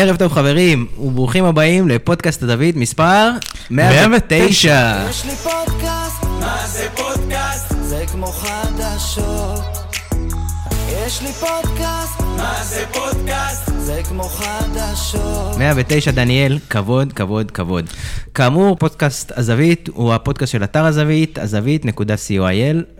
[0.00, 3.30] ערב טוב חברים, וברוכים הבאים לפודקאסט הדוד מספר
[3.70, 5.06] 109.
[5.10, 7.74] יש לי פודקאסט, מה זה פודקאסט?
[7.82, 9.60] זה כמו חדשות.
[11.06, 13.70] יש לי פודקאסט, מה זה פודקאסט?
[13.78, 15.56] זה כמו חדשות.
[15.58, 17.90] 109 דניאל, כבוד, כבוד, כבוד.
[18.34, 22.97] כאמור, פודקאסט הזווית הוא הפודקאסט של אתר הזווית, הזווית.co.il,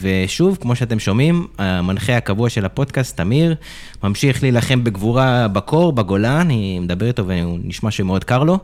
[0.00, 3.54] ושוב, כמו שאתם שומעים, המנחה הקבוע של הפודקאסט, תמיר,
[4.02, 8.58] ממשיך להילחם בגבורה בקור, בגולן, אני מדבר איתו והוא נשמע שמאוד קר לו.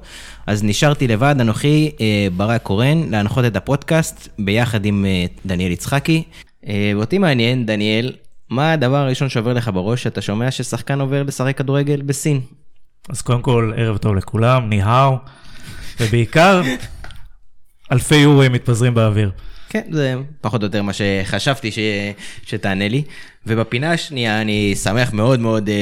[0.46, 6.22] אז נשארתי לבד, אנוכי, אה, ברק קורן, להנחות את הפודקאסט ביחד עם אה, דניאל יצחקי.
[6.66, 8.12] אה, ואותי מעניין, דניאל,
[8.50, 12.40] מה הדבר הראשון שעובר לך בראש שאתה שומע ששחקן עובר לשחק כדורגל בסין?
[13.08, 15.16] אז קודם כל, ערב טוב לכולם, ניהאו,
[16.00, 16.62] ובעיקר,
[17.92, 19.30] אלפי יורים מתפזרים באוויר.
[19.74, 21.78] כן, זה פחות או יותר מה שחשבתי ש...
[22.46, 23.02] שתענה לי.
[23.46, 25.74] ובפינה השנייה אני שמח מאוד מאוד אה,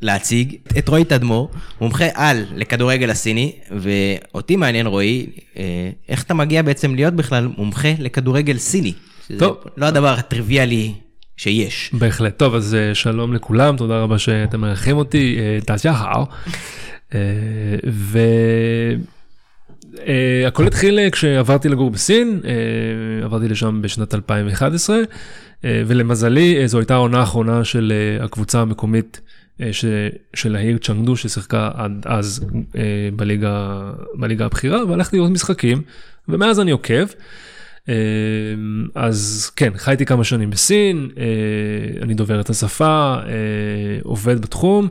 [0.00, 6.62] להציג את רועי תדמור, מומחה על לכדורגל הסיני, ואותי מעניין רועי, אה, איך אתה מגיע
[6.62, 8.92] בעצם להיות בכלל מומחה לכדורגל סיני?
[9.28, 9.56] שזה טוב.
[9.76, 10.92] לא הדבר הטריוויאלי
[11.36, 11.90] שיש.
[11.92, 12.38] בהחלט.
[12.38, 16.26] טוב, אז אה, שלום לכולם, תודה רבה שאתם מארחים אותי, אה, תעשייה חאו.
[19.92, 22.50] והכל התחיל אה, כשעברתי לגור בסין, אה,
[23.24, 24.96] עברתי לשם בשנת 2011,
[25.64, 29.20] אה, ולמזלי אה, זו הייתה העונה האחרונה של אה, הקבוצה המקומית
[29.60, 29.84] אה, ש-
[30.34, 32.44] של העיר צ'אנגדו ששיחקה עד אז
[32.76, 32.80] אה,
[33.16, 33.82] בליגה,
[34.14, 35.82] בליגה הבכירה, והלכתי לראות משחקים,
[36.28, 37.04] ומאז אני עוקב.
[37.88, 37.94] אה,
[38.94, 41.24] אז כן, חייתי כמה שנים בסין, אה,
[42.02, 43.30] אני דובר את השפה, אה,
[44.02, 44.88] עובד בתחום,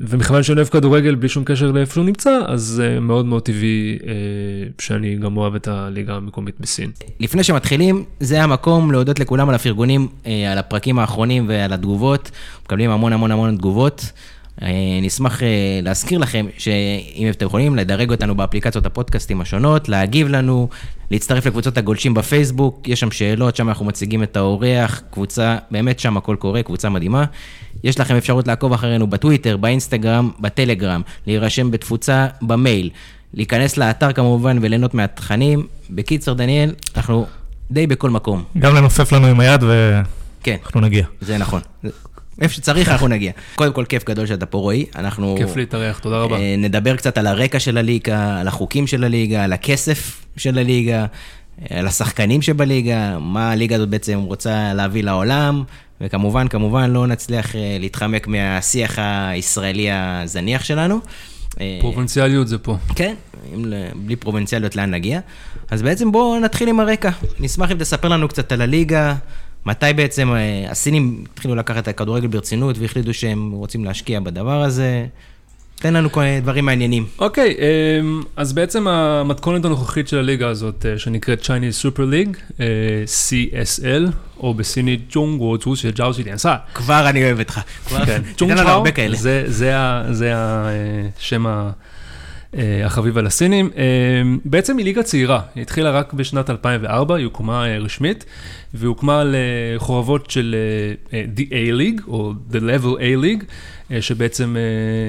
[0.00, 4.12] ומכיוון שאני אוהב כדורגל בלי שום קשר לאיפה שהוא נמצא, אז מאוד מאוד טבעי אה,
[4.78, 6.90] שאני גם אוהב את הליגה המקומית בסין.
[7.20, 12.30] לפני שמתחילים, זה המקום להודות לכולם על הפרגונים, אה, על הפרקים האחרונים ועל התגובות.
[12.64, 14.12] מקבלים המון המון המון תגובות.
[14.62, 15.48] אה, נשמח אה,
[15.82, 20.68] להזכיר לכם שאם אתם יכולים לדרג אותנו באפליקציות הפודקאסטים השונות, להגיב לנו,
[21.10, 26.16] להצטרף לקבוצות הגולשים בפייסבוק, יש שם שאלות, שם אנחנו מציגים את האורח, קבוצה, באמת שם
[26.16, 27.24] הכל קורה, קבוצה מדהימה.
[27.84, 32.90] יש לכם אפשרות לעקוב אחרינו בטוויטר, באינסטגרם, בטלגרם, להירשם בתפוצה במייל,
[33.34, 35.66] להיכנס לאתר כמובן וליהנות מהתכנים.
[35.90, 37.26] בקיצר, דניאל, אנחנו
[37.70, 38.44] די בכל מקום.
[38.58, 39.60] גם לנופף לנו עם היד
[40.42, 41.04] כן, ואנחנו נגיע.
[41.20, 41.60] זה נכון.
[42.40, 43.32] איפה שצריך אנחנו נגיע.
[43.54, 44.86] קודם כל, כיף גדול שאתה פה, רועי.
[44.96, 45.34] אנחנו...
[45.38, 46.36] כיף להתארח, תודה רבה.
[46.36, 51.06] אה, נדבר קצת על הרקע של הליגה, על החוקים של הליגה, על הכסף של הליגה,
[51.70, 55.62] אה, על השחקנים שבליגה, מה הליגה הזאת בעצם רוצה להביא לעולם,
[56.00, 61.00] וכמובן, כמובן לא נצליח אה, להתחמק מהשיח הישראלי הזניח שלנו.
[61.80, 62.76] פרובינציאליות זה פה.
[62.94, 63.14] כן,
[63.54, 63.64] אם
[63.96, 65.20] בלי פרובינציאליות לאן נגיע.
[65.70, 67.10] אז בעצם בואו נתחיל עם הרקע.
[67.40, 69.14] נשמח אם תספר לנו קצת על הליגה,
[69.68, 75.06] מתי בעצם אה, הסינים התחילו לקחת את הכדורגל ברצינות והחליטו שהם רוצים להשקיע בדבר הזה.
[75.80, 77.06] תן לנו כל דברים מעניינים.
[77.18, 77.54] אוקיי,
[78.00, 82.64] אמ, אז בעצם המתכונת הנוכחית של הליגה הזאת, אה, שנקראת Chinese Super League, אה,
[83.06, 86.56] CSL, או בסינית ג'ונגו צו של ג'או שי דיאנסה.
[86.74, 87.60] כבר אני אוהב אותך.
[87.86, 88.22] כבר- כן,
[88.92, 89.16] כאלה.
[89.16, 91.70] זה, זה, ה- זה השם ה-
[92.56, 93.70] אה, החביב על הסינים.
[93.76, 93.82] אה,
[94.44, 98.24] בעצם היא ליגה צעירה, היא התחילה רק בשנת 2004, היא הוקמה אה, רשמית,
[98.74, 99.34] והיא הוקמה על
[99.78, 100.54] חורבות של
[101.12, 103.44] אה, אה, The A-League, או The Level A-League,
[103.90, 104.56] אה, שבעצם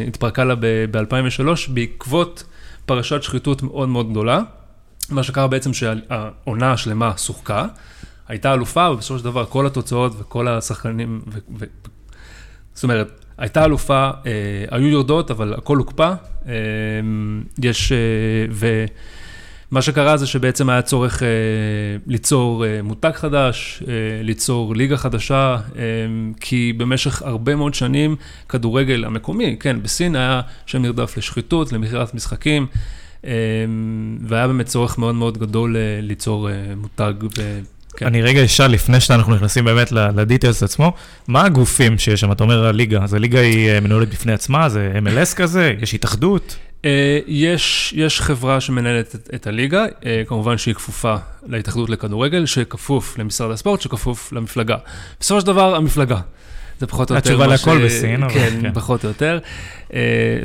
[0.07, 2.43] התפרקה לה ב-2003 בעקבות
[2.85, 4.41] פרשת שחיתות מאוד מאוד גדולה.
[5.09, 7.67] מה שקרה בעצם שהעונה השלמה שוחקה,
[8.27, 11.65] הייתה אלופה, ובסופו של דבר כל התוצאות וכל השחקנים, ו- ו-
[12.73, 14.09] זאת אומרת, הייתה אלופה,
[14.71, 16.13] היו יורדות, אבל הכל הוקפא.
[17.63, 17.97] יש, אה,
[19.71, 21.27] ומה שקרה זה שבעצם היה צורך אה,
[22.07, 23.93] ליצור אה, מותג חדש, אה,
[24.23, 25.81] ליצור ליגה חדשה, אה,
[26.39, 28.15] כי במשך הרבה מאוד שנים,
[28.49, 32.67] כדורגל המקומי, כן, בסין היה שם נרדף לשחיתות, למכירת משחקים.
[33.25, 33.31] אה,
[34.27, 37.13] והיה באמת צורך מאוד מאוד גדול אה, ליצור אה, מותג.
[37.37, 37.59] ו-
[37.97, 38.05] כן.
[38.05, 40.93] אני רגע אשאל, לפני שאנחנו נכנסים באמת לדיטיילס עצמו,
[41.27, 42.31] מה הגופים שיש שם?
[42.31, 46.57] אתה אומר הליגה, אז הליגה היא מנוהלת בפני עצמה, זה MLS כזה, יש התאחדות?
[46.85, 51.15] אה, יש, יש חברה שמנהלת את, את הליגה, אה, כמובן שהיא כפופה
[51.47, 54.77] להתאחדות לכדורגל, שכפוף למשרד הספורט, שכפוף למפלגה.
[55.19, 56.19] בסופו של דבר, המפלגה.
[56.79, 58.73] זה פחות או יותר התשובה מה להכל בסין, אבל כן, כן.
[58.73, 59.39] פחות או יותר.
[59.93, 59.99] אה,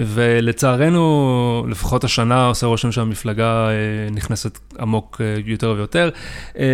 [0.06, 3.74] ולצערנו, לפחות השנה עושה רושם שהמפלגה אה,
[4.10, 6.10] נכנסת עמוק אה, יותר ויותר.
[6.58, 6.64] אה,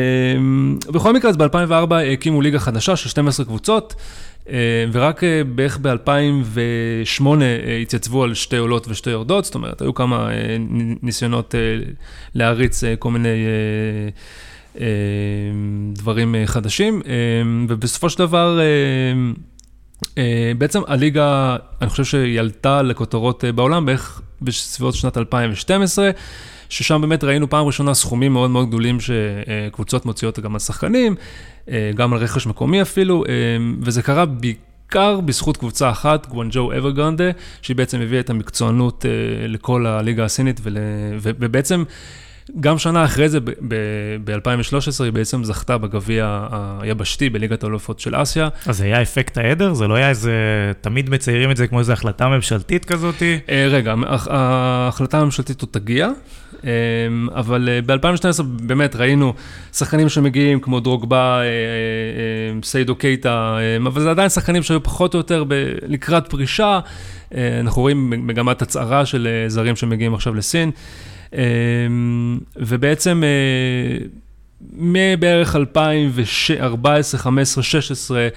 [0.92, 3.94] בכל מקרה, אז ב-2004 הקימו ליגה חדשה של 12 קבוצות.
[4.50, 7.24] אה, ורק אה, בערך ב-2008
[7.82, 10.56] התייצבו על שתי עולות ושתי יורדות, זאת אומרת, היו כמה אה,
[11.02, 11.60] ניסיונות אה,
[12.34, 14.10] להריץ אה, כל מיני אה,
[14.80, 14.86] אה,
[15.92, 17.12] דברים אה, חדשים, אה,
[17.68, 18.64] ובסופו של דבר אה,
[20.18, 26.10] אה, בעצם הליגה, אני חושב שהיא עלתה לכותרות אה, בעולם בערך בסביבות שנת 2012.
[26.70, 31.14] ששם באמת ראינו פעם ראשונה סכומים מאוד מאוד גדולים שקבוצות מוציאות גם על שחקנים,
[31.94, 33.24] גם על רכש מקומי אפילו,
[33.82, 37.30] וזה קרה בעיקר בזכות קבוצה אחת, גואנג'ו אברגרנדה,
[37.62, 39.04] שהיא בעצם הביאה את המקצוענות
[39.48, 40.60] לכל הליגה הסינית,
[41.22, 41.84] ובעצם...
[42.60, 43.40] גם שנה אחרי זה,
[44.24, 46.46] ב-2013, היא בעצם זכתה בגביע
[46.80, 48.48] היבשתי בליגת האלופות של אסיה.
[48.66, 49.74] אז זה היה אפקט העדר?
[49.74, 50.32] זה לא היה איזה...
[50.80, 53.38] תמיד מציירים את זה כמו איזו החלטה ממשלתית כזאתי?
[53.48, 53.94] אה, רגע,
[54.30, 56.12] ההחלטה הממשלתית עוד תגיע, אה,
[57.34, 59.34] אבל אה, ב-2012 באמת ראינו
[59.72, 61.40] שחקנים שמגיעים כמו דרוגבה,
[62.62, 65.44] סיידו קייטה, אבל זה עדיין שחקנים שהיו פחות או יותר
[65.86, 66.80] לקראת פרישה.
[67.60, 70.70] אנחנו רואים מגמת הצהרה של זרים שמגיעים עכשיו לסין.
[71.32, 74.06] אמ, ובעצם אה,
[74.72, 78.28] מבערך 2014, 15, 16,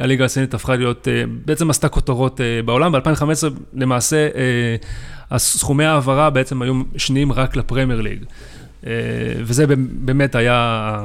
[0.00, 2.92] הליגה הסינית הפכה להיות, אה, בעצם עשתה כותרות אה, בעולם.
[2.92, 4.28] ב-2015 למעשה
[5.36, 8.24] סכומי ההעברה בעצם היו שניים רק לפרמייר ליג.
[9.38, 11.00] וזה באמת היה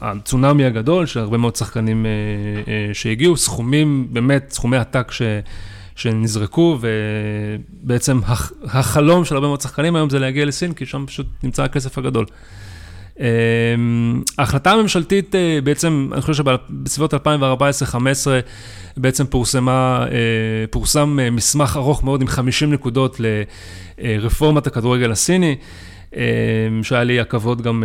[0.00, 2.06] הצונאמי הגדול של הרבה מאוד שחקנים
[2.92, 5.22] שהגיעו, סכומים, באמת סכומי עתק ש...
[5.96, 8.20] שנזרקו, ובעצם
[8.64, 12.26] החלום של הרבה מאוד שחקנים היום זה להגיע לסין, כי שם פשוט נמצא הכסף הגדול.
[13.20, 17.16] אמ, ההחלטה הממשלתית אה, בעצם, אני חושב שבסביבות 2014-2015
[18.96, 23.20] בעצם פורסמה, אה, פורסם אה, מסמך ארוך מאוד עם 50 נקודות
[23.98, 25.56] לרפורמת הכדורגל הסיני,
[26.82, 27.84] שהיה לי הכבוד גם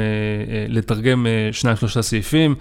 [0.67, 2.55] לתרגם שניים שלושה סעיפים.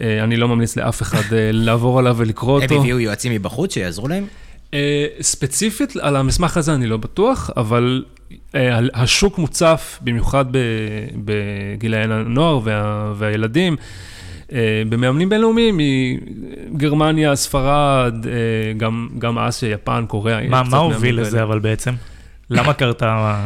[0.00, 1.22] אני לא ממליץ לאף אחד
[1.66, 2.74] לעבור עליו ולקרוא אותו.
[2.74, 4.26] הם הביאו יועצים מבחוץ שיעזרו להם?
[5.20, 8.04] ספציפית על המסמך הזה אני לא בטוח, אבל
[8.94, 10.44] השוק מוצף, במיוחד
[11.24, 13.76] בגילי הנוער וה, והילדים,
[14.52, 15.80] אה, במאמנים בינלאומיים
[16.70, 18.14] מגרמניה, ספרד,
[18.76, 20.48] גם, גם אסיה, יפן, קוריאה.
[20.48, 21.94] מה, מה הוביל לזה אבל בעצם?
[22.50, 23.38] למה קרתה...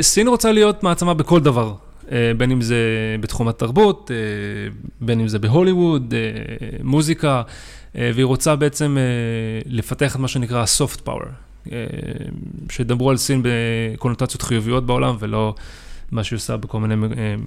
[0.00, 1.74] סין רוצה להיות מעצמה בכל דבר.
[2.36, 2.76] בין אם זה
[3.20, 4.10] בתחום התרבות,
[5.00, 6.14] בין אם זה בהוליווד,
[6.82, 7.42] מוזיקה.
[7.96, 9.02] אה, והיא רוצה בעצם אה,
[9.66, 11.26] לפתח את מה שנקרא soft power,
[11.72, 11.76] אה,
[12.70, 15.54] שידברו על סין בקונוטציות חיוביות בעולם ולא
[16.12, 16.94] מה שהיא עושה בכל מיני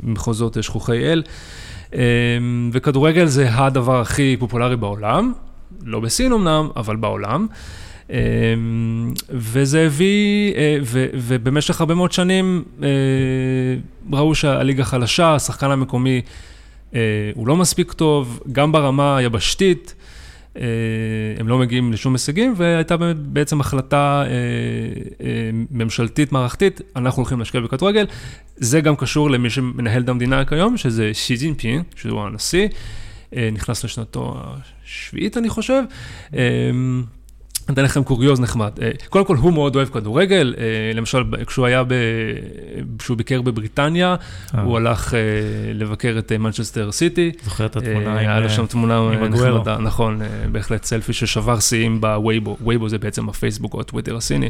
[0.04, 1.24] מחוזות שכוחי אל.
[2.72, 5.34] וכדורגל זה הדבר הכי פופולרי בעולם,
[5.84, 7.48] לא בסין אמנם, אבל בעולם.
[9.30, 10.54] וזה הביא,
[11.14, 12.64] ובמשך הרבה מאוד שנים
[14.14, 16.22] ראו שהליגה חלשה, השחקן המקומי
[17.36, 19.96] הוא לא מספיק טוב, גם ברמה היבשתית.
[20.58, 20.62] אה,
[21.40, 24.32] הם לא מגיעים לשום הישגים, והייתה בעצם החלטה אה,
[25.26, 28.06] אה, ממשלתית מערכתית, אנחנו הולכים להשקיע בכדורגל.
[28.56, 32.68] זה גם קשור למי שמנהל את המדינה כיום, שזה שי ג'ינפין, שהוא הנשיא,
[33.52, 34.36] נכנס לשנתו
[34.86, 35.84] השביעית, אני חושב.
[37.70, 38.72] אני אתן לכם קוריוז נחמד.
[38.82, 40.56] אה, קודם כל, הוא מאוד אוהב כדורגל.
[40.58, 40.64] אה,
[40.94, 41.94] למשל, כשהוא היה, ב...
[43.00, 44.16] כשהוא ביקר בבריטניה,
[44.56, 44.62] אה.
[44.62, 45.14] הוא הלך
[45.74, 47.32] לבקר את מנצ'סטר סיטי.
[47.44, 50.22] זוכר את התמונה עם היה לו שם תמונה נחמדה, נכון,
[50.52, 52.58] בהחלט סלפי ששבר שיאים בווייבו.
[52.62, 54.50] ווייבו זה בעצם הפייסבוק או הטוויטר הסיני,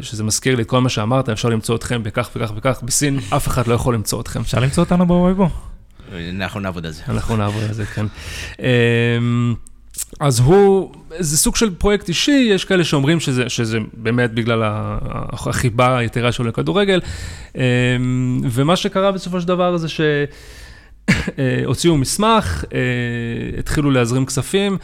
[0.00, 2.80] שזה מזכיר לי את כל מה שאמרת, אפשר למצוא אתכם בכך וכך וכך.
[2.82, 4.40] בסין אף אחד לא יכול למצוא אתכם.
[4.40, 5.48] אפשר למצוא אותנו בווייבו?
[6.30, 7.02] אנחנו נעבוד על זה.
[7.08, 8.06] אנחנו נעבוד על זה, כן.
[10.20, 14.62] אז הוא, זה סוג של פרויקט אישי, יש כאלה שאומרים שזה, שזה באמת בגלל
[15.32, 17.00] החיבה היתרה שלו לכדורגל.
[17.56, 17.60] אמ,
[18.50, 19.86] ומה שקרה בסופו של דבר זה
[21.66, 22.78] שהוציאו מסמך, אה,
[23.58, 24.78] התחילו להזרים כספים.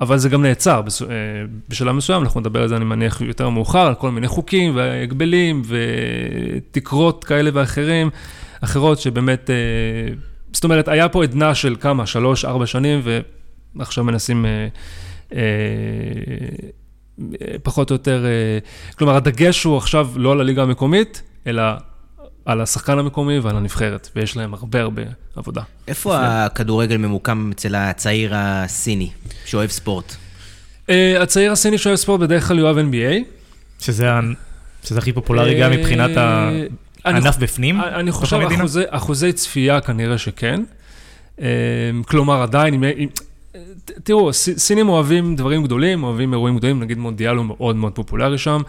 [0.00, 1.16] אבל זה גם נעצר אה,
[1.68, 5.62] בשלב מסוים, אנחנו נדבר על זה, אני מניח, יותר מאוחר, על כל מיני חוקים והגבלים
[5.66, 8.10] ותקרות כאלה ואחרים,
[8.60, 10.14] אחרות שבאמת, אה,
[10.52, 13.20] זאת אומרת, היה פה עדנה של כמה, שלוש, ארבע שנים, ו...
[13.78, 14.68] עכשיו מנסים אה,
[15.32, 15.38] אה,
[17.62, 18.58] פחות או יותר, אה,
[18.98, 21.62] כלומר, הדגש הוא עכשיו לא על הליגה המקומית, אלא
[22.44, 25.02] על השחקן המקומי ועל הנבחרת, ויש להם הרבה הרבה
[25.36, 25.62] עבודה.
[25.88, 26.26] איפה לפני.
[26.28, 29.10] הכדורגל ממוקם אצל הצעיר הסיני,
[29.44, 30.16] שאוהב ספורט?
[30.86, 33.24] Uh, הצעיר הסיני שאוהב ספורט בדרך כלל יאהב NBA.
[33.80, 34.10] שזה,
[34.84, 36.10] שזה הכי פופולרי uh, גם מבחינת
[37.04, 37.80] הענף בפנים?
[37.80, 40.62] אני חושב אחוזי, אחוזי צפייה כנראה שכן.
[41.38, 41.42] Uh,
[42.06, 43.08] כלומר, עדיין, אם,
[44.04, 48.62] תראו, סינים אוהבים דברים גדולים, אוהבים אירועים גדולים, נגיד מונדיאל הוא מאוד מאוד פופולרי שם.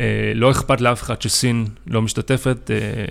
[0.00, 3.04] אה, לא אכפת לאף אחד שסין לא משתתפת, אה,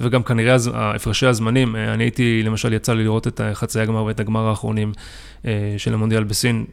[0.00, 4.20] וגם כנראה הפרשי הזמנים, אה, אני הייתי, למשל, יצא לי לראות את חצי הגמר ואת
[4.20, 4.92] הגמר האחרונים
[5.78, 6.64] של המונדיאל בסין.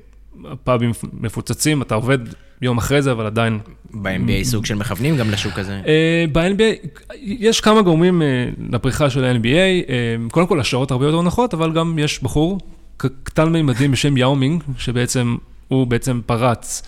[0.64, 2.18] פאבים מפוצצים, אתה עובד
[2.62, 3.60] יום אחרי זה, אבל עדיין...
[3.94, 5.82] ב-NBA סוג של מכוונים גם לשוק הזה?
[6.32, 6.88] ב-NBA,
[7.22, 8.22] יש כמה גורמים
[8.70, 9.92] לפריחה של ה-NBA.
[10.32, 12.60] קודם כל, השעות הרבה יותר נוחות, אבל גם יש בחור
[12.98, 15.36] קטן מימדים בשם יאומינג, שבעצם
[15.68, 16.82] הוא בעצם פרץ.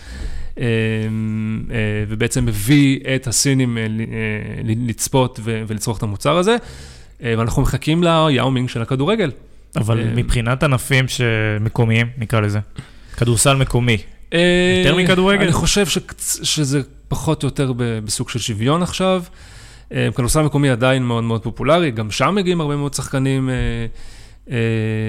[0.58, 0.64] אה,
[1.70, 3.78] אה, ובעצם מביא את הסינים
[4.64, 6.56] לצפות ולצרוך את המוצר הזה,
[7.20, 9.30] ואנחנו מחכים ליאומינג של הכדורגל.
[9.76, 12.58] אבל מבחינת ענפים שמקומיים, נקרא לזה,
[13.16, 13.96] כדורסל מקומי,
[14.32, 15.42] יותר מכדורגל?
[15.42, 15.86] אני חושב
[16.42, 19.22] שזה פחות או יותר בסוג של שוויון עכשיו.
[19.90, 23.54] כדורסל מקומי עדיין מאוד מאוד פופולרי, גם שם מגיעים הרבה מאוד שחקנים אה,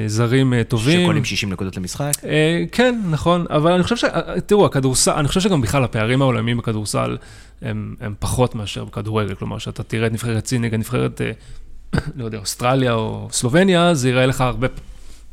[0.08, 1.02] זרים אה, טובים.
[1.02, 2.12] שקולים 60 נקודות למשחק?
[2.26, 4.04] אה, כן, נכון, אבל אני חושב ש...
[4.46, 7.18] תראו, הכדורסל, אני חושב שגם בכלל הפערים העולמיים בכדורסל
[7.62, 11.22] הם, הם פחות מאשר בכדורגל, כלומר, שאתה תראה את נבחרת סין נגד נבחרת,
[12.18, 14.68] לא יודע, אוסטרליה או סלובניה, זה יראה לך הרבה,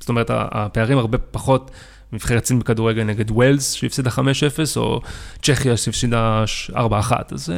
[0.00, 1.70] זאת אומרת, הפערים הרבה פחות.
[2.12, 4.18] נבחרת סין בכדורגל נגד ווילס שהפסידה 5-0,
[4.76, 5.00] או
[5.42, 6.76] צ'כיה שהפסידה 4-1,
[7.30, 7.52] אז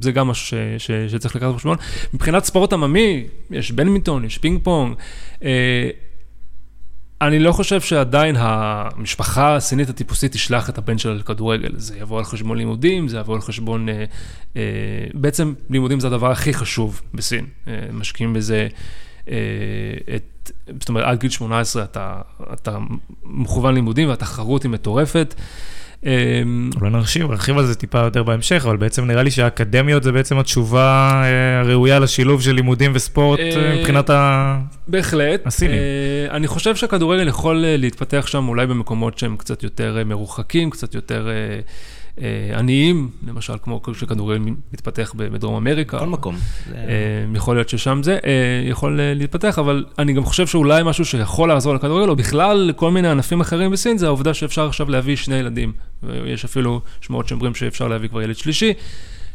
[0.00, 1.76] זה גם משהו ש, ש, שצריך לקחת בחשבון.
[2.14, 4.96] מבחינת ספורט עממי, יש בדמינטון, יש פינג פונג.
[5.44, 5.90] אה,
[7.20, 11.72] אני לא חושב שעדיין המשפחה הסינית הטיפוסית תשלח את הבן שלה לכדורגל.
[11.76, 13.88] זה יבוא על חשבון לימודים, זה יבוא על חשבון...
[13.88, 14.04] אה,
[14.56, 14.62] אה,
[15.14, 17.46] בעצם לימודים זה הדבר הכי חשוב בסין.
[17.92, 18.68] משקיעים בזה
[20.16, 20.50] את...
[20.80, 22.20] זאת אומרת, עד גיל 18 אתה,
[22.52, 22.78] אתה
[23.24, 25.34] מכוון לימודים והתחרות היא מטורפת.
[25.34, 25.71] אמ,
[26.80, 30.38] אולי נרחיב, נרחיב על זה טיפה יותר בהמשך, אבל בעצם נראה לי שהאקדמיות זה בעצם
[30.38, 35.76] התשובה אה, הראויה לשילוב של לימודים וספורט אה, אה, מבחינת הסינים.
[35.76, 36.30] בהחלט.
[36.30, 41.28] אני חושב שהכדורגל יכול להתפתח שם אולי במקומות שהם קצת יותר מרוחקים, קצת יותר...
[42.20, 44.42] אה, עניים, למשל, כמו שכדורגל
[44.72, 45.98] מתפתח בדרום אמריקה.
[45.98, 46.36] כל מקום.
[46.74, 46.80] אה,
[47.34, 51.74] יכול להיות ששם זה אה, יכול להתפתח, אבל אני גם חושב שאולי משהו שיכול לעזור
[51.74, 55.72] לכדורגל, או בכלל לכל מיני ענפים אחרים בסין, זה העובדה שאפשר עכשיו להביא שני ילדים.
[56.02, 58.72] ויש אפילו שמועות שאומרים שאפשר להביא כבר ילד שלישי.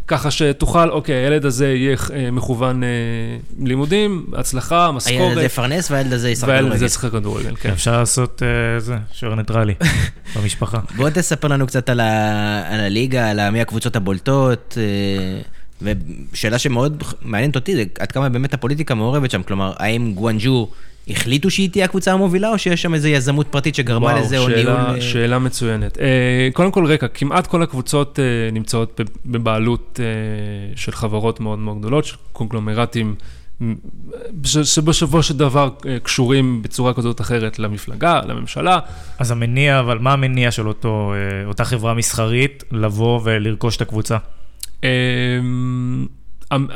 [0.08, 2.90] ככה שתוכל, אוקיי, הילד הזה יהיה אה, מכוון אה,
[3.60, 5.20] לימודים, הצלחה, משכורת.
[5.20, 6.64] הילד הזה יפרנס והילד הזה ישחק כדורגל.
[6.64, 7.70] והילד הזה ישחק כדורגל, כן.
[7.70, 9.74] אפשר לעשות אה, זה, שוער ניטרלי
[10.36, 10.80] במשפחה.
[10.96, 14.78] בוא תספר לנו קצת על, ה, על הליגה, על מי הקבוצות הבולטות.
[14.78, 15.42] אה,
[16.32, 20.70] ושאלה שמאוד מעניינת אותי, זה עד כמה באמת הפוליטיקה מעורבת שם, כלומר, האם גואנג'ו
[21.10, 24.48] החליטו שהיא תהיה הקבוצה המובילה, או שיש שם איזו יזמות פרטית שגרמה וואו, לזה, או
[24.48, 24.74] ניהול...
[24.74, 25.98] וואו, שאלה מצוינת.
[25.98, 26.00] Uh,
[26.54, 32.06] קודם כל, רקע, כמעט כל הקבוצות uh, נמצאות בבעלות uh, של חברות מאוד מאוד גדולות,
[32.06, 33.16] של קונגלומרטים,
[34.44, 38.80] שבשבוע של דבר uh, קשורים בצורה כזאת או אחרת למפלגה, לממשלה.
[39.20, 44.18] אז המניע, אבל מה המניע של אותו, uh, אותה חברה מסחרית לבוא ולרכוש את הקבוצה?
[46.56, 46.68] אמ,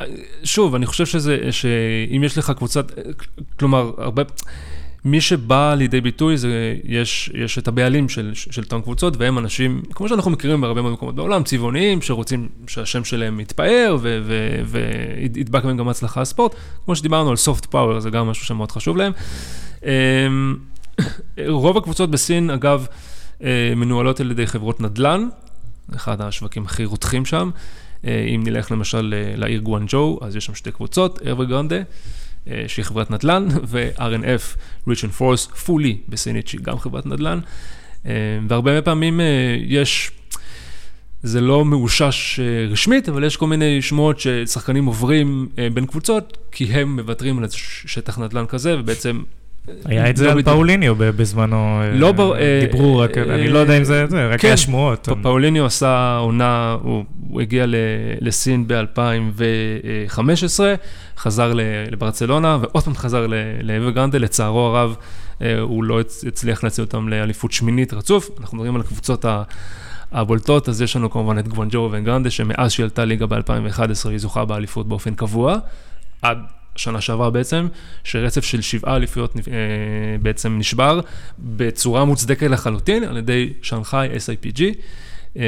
[0.43, 2.91] שוב, אני חושב שזה, שאם יש לך קבוצת,
[3.59, 4.23] כלומר, הרבה,
[5.05, 9.81] מי שבא לידי ביטוי זה, יש, יש את הבעלים של, של אותן קבוצות, והם אנשים,
[9.93, 13.97] כמו שאנחנו מכירים בהרבה מאוד מקומות בעולם, צבעוניים, שרוצים שהשם שלהם יתפאר,
[14.65, 16.55] וידבק בהם גם הצלחה הספורט.
[16.85, 19.11] כמו שדיברנו על soft power, זה גם משהו שמאוד חשוב להם.
[19.83, 20.55] אמ,
[21.47, 22.87] רוב הקבוצות בסין, אגב,
[23.43, 25.27] אה, מנוהלות על ידי חברות נדל"ן,
[25.95, 27.49] אחד השווקים הכי רותחים שם.
[28.07, 31.81] אה, אם נלך למשל אה, לעיר גואנג'ו, אז יש שם שתי קבוצות, אברגרנדה,
[32.47, 37.39] אה, שהיא חברת נדל"ן, ו-RNF, Rich and Force, פולי בסינית, שהיא גם חברת נדל"ן.
[38.47, 39.19] והרבה פעמים
[39.65, 40.11] יש,
[41.23, 42.39] זה לא מאושש
[42.69, 47.45] רשמית, אבל יש כל מיני שמועות ששחקנים עוברים בין קבוצות, כי הם מוותרים על
[47.85, 49.21] שטח נדל"ן כזה, ובעצם
[49.85, 53.77] היה את זה לא על פאוליניו בזמנו, לא אה, דיברו רק, אה, אני לא יודע
[53.77, 54.47] אם זה, רק כן.
[54.47, 55.09] היה שמועות.
[55.21, 57.65] פאוליניו עשה עונה, הוא הגיע
[58.21, 60.59] לסין ב-2015,
[61.17, 61.53] חזר
[61.91, 63.27] לברצלונה, ועוד פעם חזר
[63.63, 64.95] לאברגרנדה, לצערו הרב,
[65.41, 68.29] אה, הוא לא הצליח להציע אותם לאליפות שמינית רצוף.
[68.39, 69.25] אנחנו מדברים על הקבוצות
[70.11, 74.45] הבולטות, אז יש לנו כמובן את גוונג'ו וגרנדה, שמאז שהיא עלתה ליגה ב-2011 היא זוכה
[74.45, 75.57] באליפות באופן קבוע.
[76.21, 76.37] עד
[76.75, 77.67] שנה שעברה בעצם,
[78.03, 79.41] שרצף של שבעה אליפויות אה,
[80.21, 80.99] בעצם נשבר
[81.39, 84.61] בצורה מוצדקת לחלוטין על ידי שנגחאי SIPG.
[85.37, 85.43] אה,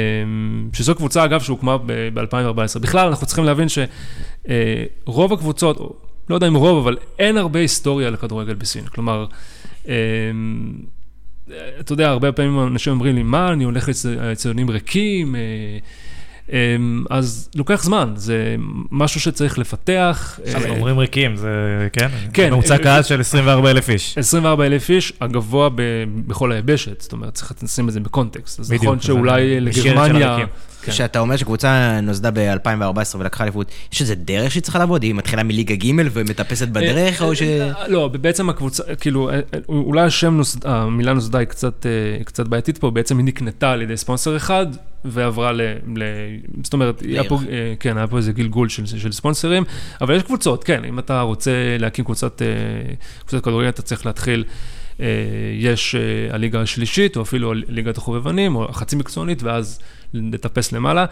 [0.72, 2.78] שזו קבוצה, אגב, שהוקמה ב-2014.
[2.80, 6.00] בכלל, אנחנו צריכים להבין שרוב אה, הקבוצות,
[6.30, 8.86] לא יודע אם רוב, אבל אין הרבה היסטוריה לכדורגל בסין.
[8.86, 9.26] כלומר,
[11.80, 15.34] אתה יודע, הרבה פעמים אנשים אומרים לי, מה, אני הולך לציונים ריקים,
[17.10, 18.56] אז לוקח זמן, זה
[18.90, 20.40] משהו שצריך לפתח.
[20.54, 22.08] אנחנו אה, אומרים ריקים, זה, כן?
[22.32, 22.52] כן.
[22.52, 24.18] ממוצע קהל של 24 אלף איש.
[24.18, 25.68] 24 אלף איש, הגבוה
[26.26, 28.60] בכל היבשת, זאת אומרת, צריך לשים את זה בקונטקסט.
[28.60, 30.36] אז נכון שאולי לגרמניה...
[30.86, 35.02] כשאתה אומר שקבוצה נוסדה ב-2014 ולקחה אליפות, יש איזה דרך שהיא צריכה לעבוד?
[35.02, 37.42] היא מתחילה מליגה ג' ומטפסת בדרך, או ש...
[37.86, 41.46] לא, בעצם הקבוצה, כאילו, אה, אה, אולי השם, המילה נוסדה היא
[42.24, 44.66] קצת בעייתית פה, בעצם היא נקנתה על ידי ספונסר אחד,
[45.04, 45.60] ועברה ל...
[45.96, 46.02] ל
[46.62, 49.64] זאת אומרת, היה פה, אה, כן, היה פה איזה גלגול של, של ספונסרים,
[50.00, 52.42] אבל יש קבוצות, כן, אם אתה רוצה להקים קבוצת,
[53.26, 54.44] קבוצת כדורגל, אתה צריך להתחיל
[55.58, 55.94] יש
[56.30, 59.78] הליגה השלישית, או אפילו ליגת החובבנים, או החצי מקצוענית, ואז
[60.14, 61.04] לטפס למעלה.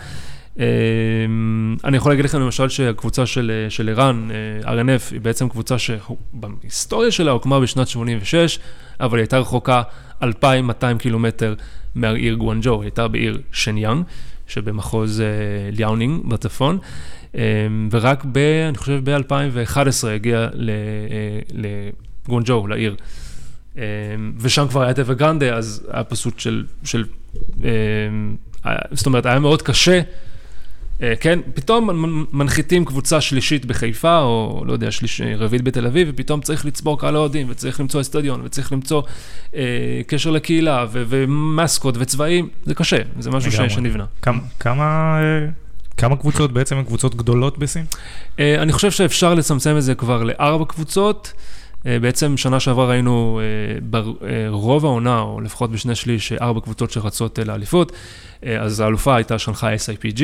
[1.84, 4.28] אני יכול להגיד לכם למשל שהקבוצה של, של ערן,
[4.62, 8.58] RNF, היא בעצם קבוצה שבהיסטוריה שלה הוקמה בשנת 86,
[9.00, 9.82] אבל היא הייתה רחוקה
[10.22, 11.54] 2,200 קילומטר
[11.94, 14.04] מהעיר גואנג'ו, היא הייתה בעיר שניאנג,
[14.46, 15.22] שבמחוז
[15.72, 16.78] ליאונינג בצפון.
[17.34, 20.48] אמ, ורק ב, אני חושב ב-2011 הגיע
[21.52, 22.96] לגונג'ו, לעיר.
[23.76, 23.82] אמ,
[24.38, 27.04] ושם כבר היה טבע גרנדה, אז היה פשוט של, של,
[27.60, 28.36] אמ,
[28.92, 30.00] זאת אומרת, היה מאוד קשה.
[31.02, 31.88] אה, כן, פתאום
[32.32, 37.16] מנחיתים קבוצה שלישית בחיפה, או לא יודע, שליש, רביעית בתל אביב, ופתאום צריך לצבור קהל
[37.16, 39.02] האוהדים, וצריך למצוא אסטדיון, וצריך למצוא
[39.54, 39.60] אה,
[40.06, 44.04] קשר לקהילה, ו- ומסקות וצבעים, זה קשה, זה משהו ש- שנבנה.
[44.22, 45.48] כמה, כמה אה,
[45.96, 47.84] כמה קבוצות בעצם הן קבוצות גדולות בסין?
[48.38, 51.32] אה, אני חושב שאפשר לצמצם את זה כבר לארבע קבוצות.
[51.86, 53.78] אה, בעצם שנה שעברה ראינו אה,
[54.50, 57.92] ברוב העונה, או לפחות בשני שליש, ארבע קבוצות שרצות לאליפות.
[58.60, 60.22] אז האלופה הייתה שנגחאי SIPG,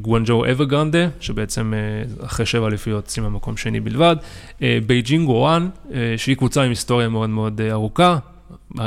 [0.00, 1.72] גואנג'ו אברגרנדה, שבעצם
[2.24, 4.16] אחרי שבע אליפויות סיימה מקום שני בלבד,
[4.86, 5.68] בייג'ינג גואן,
[6.16, 8.18] שהיא קבוצה עם היסטוריה מאוד מאוד ארוכה,
[8.80, 8.86] אה,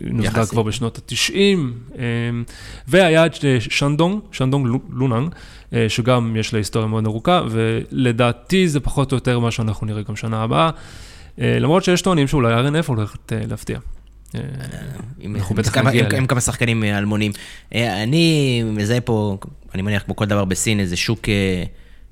[0.00, 1.34] נוסדה כבר בשנות ה-90,
[1.98, 2.04] אה,
[2.88, 5.34] והיה את אה, שנדונג, שנדונג לוננג,
[5.88, 10.16] שגם יש לה היסטוריה מאוד ארוכה, ולדעתי זה פחות או יותר מה שאנחנו נראה גם
[10.16, 10.70] שנה הבאה,
[11.38, 13.78] למרות שיש טוענים שאולי RNF הולכת להפתיע.
[15.34, 17.32] אנחנו בטח נגיע עם כמה שחקנים אלמונים.
[17.72, 19.38] אני מזהה פה,
[19.74, 21.20] אני מניח כמו כל דבר בסין, איזה שוק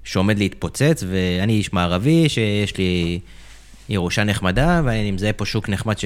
[0.05, 3.21] שעומד להתפוצץ, ואני איש מערבי שיש לי
[3.89, 6.05] ירושה נחמדה, ואני מזהה פה שוק נחמד ש...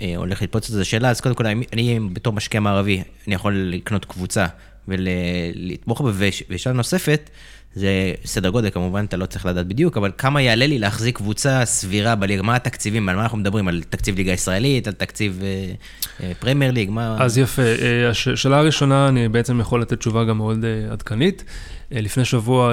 [0.00, 0.74] אה, הולך להתפוצץ.
[0.74, 4.46] את השאלה, אז קודם כל, אני בתור משקיע מערבי, אני יכול לקנות קבוצה
[4.88, 6.10] ולתמוך בה,
[6.48, 7.30] ושאלה נוספת,
[7.76, 11.64] זה סדר גודל, כמובן, אתה לא צריך לדעת בדיוק, אבל כמה יעלה לי להחזיק קבוצה
[11.64, 12.42] סבירה בליגה?
[12.42, 13.08] מה התקציבים?
[13.08, 13.68] על מה אנחנו מדברים?
[13.68, 15.72] על תקציב ליגה ישראלית, על תקציב אה,
[16.20, 16.90] אה, פרמייר ליג?
[16.90, 17.16] מה...
[17.20, 17.62] אז יפה.
[18.10, 21.44] השאלה הראשונה, אני בעצם יכול לתת תשובה גם מאוד עדכנית.
[21.90, 22.72] לפני שבוע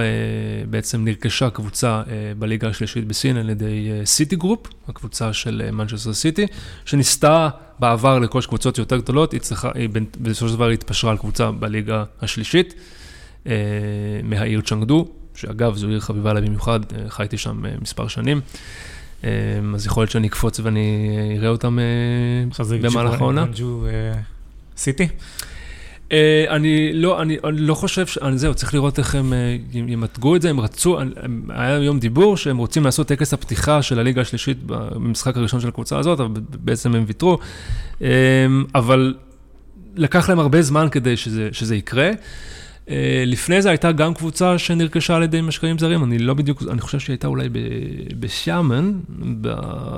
[0.69, 2.01] בעצם נרכשה קבוצה
[2.39, 6.45] בליגה השלישית בסין על ידי סיטי גרופ, הקבוצה של מנצ'סטר סיטי,
[6.85, 9.89] שניסתה בעבר לרכוש קבוצות יותר גדולות, היא צריכה, היא
[10.21, 12.73] בסופו של דבר התפשרה על קבוצה בליגה השלישית.
[13.47, 13.53] אה,
[14.23, 18.41] מהעיר צ'אנגדו, שאגב, זו עיר חביבה לה במיוחד, אה, חייתי שם אה, מספר שנים.
[19.75, 21.79] אז יכול להיות שאני אקפוץ ואני אראה אותם
[22.81, 23.45] במהלך העונה.
[24.77, 25.07] סיטי?
[26.49, 28.17] אני לא, אני, אני לא חושב, ש...
[28.17, 29.33] אני זהו, צריך לראות איך הם
[29.73, 30.99] ימתגו את זה, הם רצו,
[31.49, 35.97] היה היום דיבור שהם רוצים לעשות טקס הפתיחה של הליגה השלישית במשחק הראשון של הקבוצה
[35.97, 37.37] הזאת, אבל בעצם הם ויתרו,
[38.75, 39.13] אבל
[39.95, 42.11] לקח להם הרבה זמן כדי שזה, שזה יקרה.
[42.89, 46.81] אה, לפני זה הייתה גם קבוצה שנרכשה על ידי משקעים זרים, אני לא בדיוק, אני
[46.81, 47.49] חושב שהיא הייתה אולי
[48.19, 48.93] בשאמן,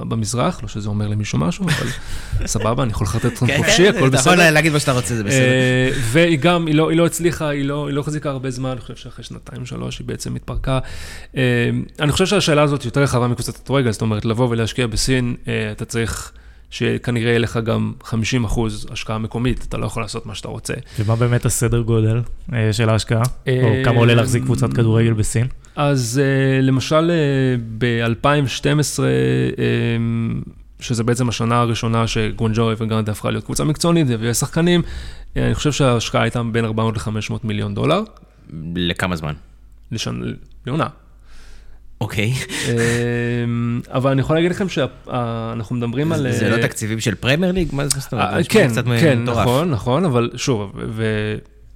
[0.09, 1.87] במזרח, לא שזה אומר למישהו משהו, אבל
[2.47, 4.33] סבבה, אני יכול לחטט אתכם כן, חופשי, כן, הכל בסדר.
[4.33, 5.39] אתה יכול להגיד מה שאתה רוצה, זה בסדר.
[5.39, 8.95] אה, והיא גם, לא, היא לא הצליחה, היא לא, לא החזיקה הרבה זמן, אני חושב
[8.95, 10.79] שאחרי שנתיים, שלוש, היא בעצם התפרקה.
[11.37, 11.69] אה,
[11.99, 15.35] אני חושב שהשאלה הזאת יותר רחבה מקבוצת הכדורגל, זאת אומרת, לבוא ולהשקיע בסין,
[15.71, 16.31] אתה צריך...
[16.69, 20.73] שכנראה יהיה לך גם 50 אחוז השקעה מקומית, אתה לא יכול לעשות מה שאתה רוצה.
[20.99, 22.21] ומה באמת הסדר גודל
[22.53, 23.23] אה, של ההשקעה?
[23.47, 25.47] או כמה עולה להחזיק קבוצת כדורגל בסין?
[25.75, 28.99] אז אה, למשל אה, ב-2012,
[30.79, 34.81] שזה בעצם השנה הראשונה שגונג'ו וגרנדה הפכה להיות קבוצה מקצוענית, והביאה שחקנים,
[35.35, 38.01] אני חושב שההשקעה הייתה בין 400 ל-500 מיליון דולר.
[38.75, 39.33] לכמה זמן?
[40.65, 40.87] לעונה.
[42.05, 42.33] אוקיי.
[42.69, 46.31] אמ, אבל אני יכול להגיד לכם שאנחנו מדברים על...
[46.31, 47.67] זה לא אה, תקציבים של פרמייר ליג?
[47.71, 48.33] מה זאת אומרת?
[48.33, 50.79] אה, כן, כן, נכון, נכון, אבל שוב,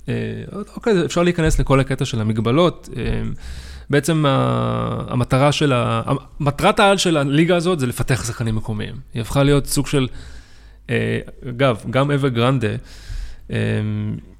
[0.07, 2.89] ואוקיי, אפשר להיכנס לכל הקטע של המגבלות.
[2.95, 3.33] אמ,
[3.89, 4.25] בעצם
[5.09, 6.01] המטרה של ה...
[6.39, 8.95] מטרת העל של הליגה הזאת זה לפתח שחקנים מקומיים.
[9.13, 10.07] היא הפכה להיות סוג של...
[10.89, 12.75] אה, אגב, גם אבר גרנדה,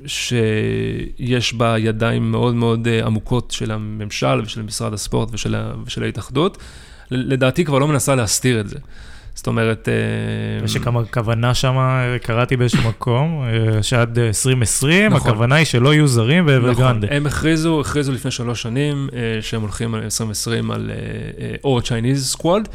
[0.06, 6.58] שיש בה ידיים מאוד מאוד אה, עמוקות של הממשל ושל משרד הספורט ושל, ושל ההתאחדות,
[7.12, 8.76] לדעתי כבר לא מנסה להסתיר את זה.
[9.36, 9.90] זאת אומרת...
[9.90, 11.76] אה, יש כמה כוונה שם,
[12.22, 15.32] קראתי באיזשהו מקום, אה, שעד 2020, נכון.
[15.32, 17.08] הכוונה היא שלא יהיו זרים באברגרנדה.
[17.08, 19.10] נכון, הם הכריזו, הכריזו לפני שלוש שנים
[19.42, 20.92] שהם הולכים על 2020 על
[21.64, 22.70] או Chinese Squad,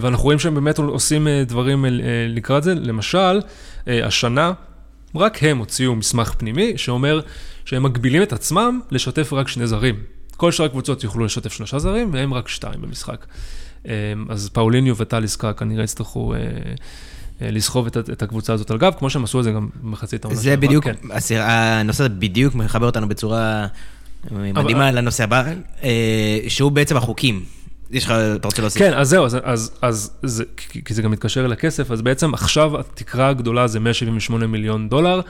[0.00, 1.84] ואנחנו רואים שהם באמת עושים דברים
[2.28, 2.74] לקראת זה.
[2.74, 3.40] למשל,
[3.86, 4.52] השנה,
[5.16, 7.20] רק הם הוציאו מסמך פנימי שאומר
[7.64, 9.94] שהם מגבילים את עצמם לשתף רק שני זרים.
[10.36, 13.26] כל שאר הקבוצות יוכלו לשתף שלושה זרים, והם רק שתיים במשחק.
[13.84, 13.90] אמ,
[14.28, 16.34] אז פאוליניו וטל עסקה כנראה יצטרכו...
[16.34, 16.38] אה,
[17.42, 20.24] אה, לסחוב את, את הקבוצה הזאת על גב, כמו שהם עשו את זה גם במחצית
[20.24, 20.40] העונה.
[20.40, 20.94] זה בדיוק, כן.
[21.40, 23.66] הנושא הזה בדיוק מחבר אותנו בצורה
[24.30, 24.98] מדהימה אבל...
[24.98, 25.44] לנושא הבא,
[25.82, 27.44] אה, שהוא בעצם החוקים.
[27.94, 28.82] יש לך, אתה רוצה להוסיף?
[28.82, 32.34] כן, אז זהו, אז, אז, אז זה, כי, כי זה גם מתקשר לכסף, אז בעצם
[32.34, 35.20] עכשיו התקרה הגדולה זה 178 מיליון דולר.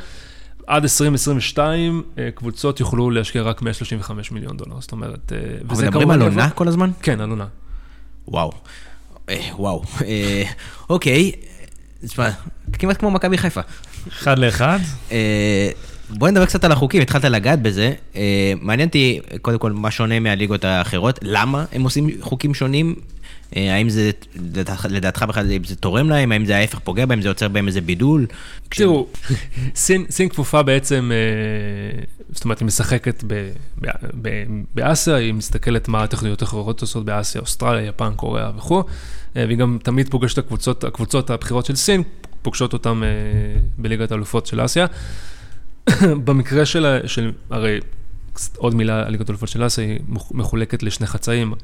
[0.67, 5.39] עד 2022 אה, קבוצות יוכלו להשקיע רק 135 מיליון דולר, זאת אומרת, אה,
[5.71, 6.91] אנחנו מדברים על עונה כל הזמן?
[7.03, 7.47] כן, על עונה.
[8.29, 8.53] וואו.
[9.29, 9.83] אה, וואו.
[10.07, 10.43] אה,
[10.91, 11.33] אוקיי.
[12.07, 12.31] תשמע,
[12.73, 13.61] כמעט כמו מכבי חיפה.
[14.09, 14.79] אחד לאחד.
[16.11, 17.93] בוא נדבר קצת על החוקים, התחלת לגעת בזה.
[18.17, 22.95] אה, מעניין אותי, קודם כל, מה שונה מהליגות האחרות, למה הם עושים חוקים שונים?
[23.57, 27.29] אה, האם זה, לדעתך- בכלל, אם זה תורם להם, האם זה ההפך פוגע בהם, זה
[27.29, 28.27] יוצר בהם איזה בידול?
[28.69, 29.07] תראו,
[29.75, 33.89] סין, סין כפופה בעצם, אה, זאת אומרת, היא משחקת ב, ב,
[34.23, 34.29] ב,
[34.75, 38.83] באסיה, היא מסתכלת מה התוכניות האחרות עושות באסיה, אוסטרליה, יפן, קוריאה וכו',
[39.35, 42.03] והיא גם תמיד פוגשת הקבוצות, הקבוצות הבכירות של סין,
[42.43, 43.01] פוגשות אותן
[43.79, 44.87] בליגת האלופות של אסיה.
[46.25, 47.81] במקרה של, של, הרי
[48.57, 51.55] עוד מילה על ליגת האלופות של אסיה, היא מח- מחולקת לשני חצאים,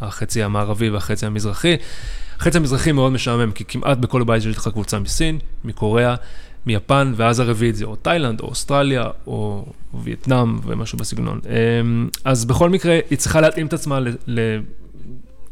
[0.00, 1.76] החצי המערבי והחצי המזרחי.
[2.38, 6.14] החצי המזרחי מאוד משעמם, כי כמעט בכל בית יש לך קבוצה מסין, מקוריאה,
[6.66, 9.66] מיפן, ואז הרביעית זה או תאילנד, או אוסטרליה, או
[10.02, 11.40] וייטנאם, ומשהו בסגנון.
[11.46, 13.98] אמ, אז בכל מקרה, היא צריכה להתאים את עצמה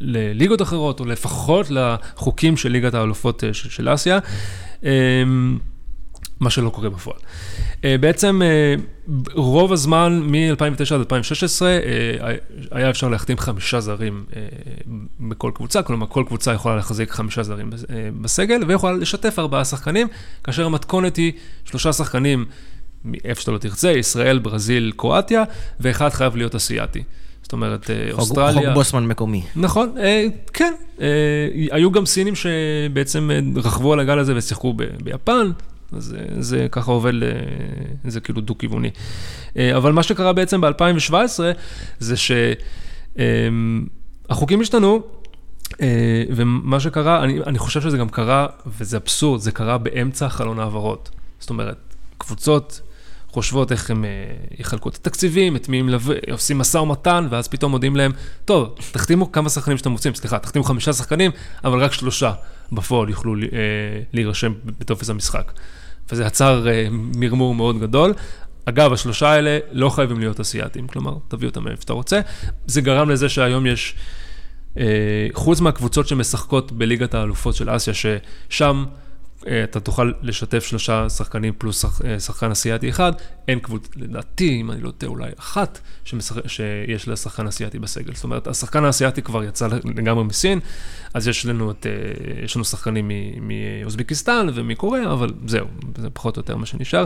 [0.01, 4.19] לליגות אחרות, או לפחות לחוקים של ליגת האלופות אה, של, של אסיה,
[4.83, 5.59] אמ,
[6.41, 7.19] מה שלא קורה בפועל.
[7.85, 8.75] אה, בעצם אה,
[9.33, 10.61] רוב הזמן, מ-2009
[10.95, 12.35] עד 2016, אה,
[12.71, 14.25] היה אפשר להחתים חמישה זרים
[15.21, 17.85] בכל קבוצה, כלומר כל קבוצה יכולה להחזיק חמישה זרים בס-
[18.21, 20.09] בסגל, ויכולה לשתף ארבעה שחקנים,
[20.45, 21.33] כאשר המתכונת היא
[21.65, 22.45] שלושה שחקנים
[23.05, 25.43] מאיפה שאתה לא תרצה, ישראל, ברזיל, קרואטיה,
[25.81, 27.03] ואחד חייב להיות אסיאתי.
[27.43, 28.53] זאת אומרת, חוק- אוסטרליה...
[28.55, 29.43] חוק בוסמן מקומי.
[29.57, 30.75] נכון, אה, כן.
[31.01, 31.07] אה,
[31.71, 35.51] היו גם סינים שבעצם רכבו על הגל הזה ושיחקו ב- ביפן,
[35.93, 37.13] אז אה, זה ככה עובד,
[38.05, 38.91] זה כאילו דו-כיווני.
[39.57, 41.15] אה, אבל מה שקרה בעצם ב-2017,
[41.99, 42.15] זה
[43.17, 45.03] שהחוקים השתנו,
[45.81, 50.59] אה, ומה שקרה, אני, אני חושב שזה גם קרה, וזה אבסורד, זה קרה באמצע חלון
[50.61, 51.11] העברות.
[51.41, 52.81] זאת אומרת, קבוצות
[53.33, 54.05] חושבות איך הם
[54.59, 56.09] יחלקו את התקציבים, את מי הם לב...
[56.33, 58.13] עושים משא ומתן, ואז פתאום מודיעים להם,
[58.45, 61.31] טוב, תחתימו כמה שחקנים שאתם רוצים, סליחה, תחתימו חמישה שחקנים,
[61.65, 62.33] אבל רק שלושה
[62.73, 63.39] בפועל יוכלו אה,
[64.13, 65.53] להירשם בטופס המשחק.
[66.13, 68.15] וזה יצר אה, מרמור מאוד גדול.
[68.65, 72.21] אגב, השלושה האלה לא חייבים להיות אסיאתים, כלומר, תביא אותם מאיפה שאתה רוצה.
[72.67, 73.95] זה גרם לזה שהיום יש,
[74.79, 74.85] אה,
[75.33, 78.85] חוץ מהקבוצות שמשחקות בליגת האלופות של אסיה, ששם
[79.47, 83.13] אתה תוכל לשתף שלושה שחקנים פלוס שח, אה, שחקן אסיאתי אחד,
[83.49, 88.15] אין קבוצה, לדעתי, אם אני לא טועה, אולי אחת שמשחק, שיש לה שחקן אסיאתי בסגל.
[88.15, 90.61] זאת אומרת, השחקן האסיאתי כבר יצא לגמרי מסין,
[91.15, 96.41] אז יש לנו, את, אה, יש לנו שחקנים מאוזבקיסטן ומקוריאה, אבל זהו, זה פחות או
[96.41, 97.05] יותר מה שנשאר.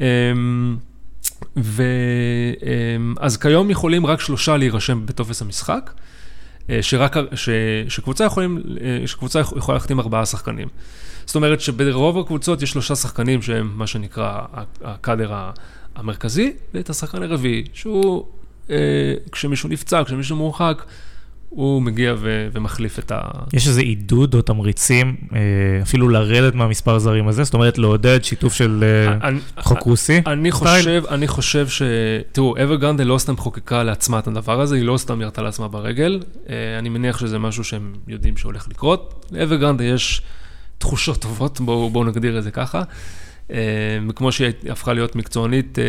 [0.00, 0.76] אמ,
[1.56, 6.13] ואז כיום יכולים רק שלושה להירשם בטופס המשחק, אה,
[6.80, 7.48] שרק, ש,
[7.88, 10.68] שקבוצה, יכולים, אה, שקבוצה יכולה להחתים ארבעה שחקנים.
[11.26, 14.40] זאת אומרת שברוב הקבוצות יש שלושה שחקנים שהם מה שנקרא
[14.84, 15.32] הקאדר
[15.94, 18.26] המרכזי, ואת השחקן הרביעי, שהוא,
[18.70, 18.76] אה,
[19.32, 20.84] כשמישהו נפצע, כשמישהו מורחק,
[21.54, 23.20] הוא מגיע ו- ומחליף את ה...
[23.52, 25.38] יש איזה עידוד או תמריצים אה,
[25.82, 27.44] אפילו לרדת מהמספר זרים הזה?
[27.44, 30.20] זאת אומרת, לעודד שיתוף של אה, אני- חוק רוסי?
[30.26, 30.50] אני?
[30.52, 31.82] חושב, אני חושב ש...
[32.32, 36.20] תראו, אברגרנדה לא סתם חוקקה לעצמה את הדבר הזה, היא לא סתם ירתה לעצמה ברגל.
[36.48, 39.26] אה, אני מניח שזה משהו שהם יודעים שהולך לקרות.
[39.32, 40.22] לאברגרנדה יש
[40.78, 42.82] תחושות טובות, בואו בוא נגדיר את זה ככה.
[43.50, 43.56] אה,
[44.08, 45.84] וכמו שהיא הפכה להיות מקצוענית, אה,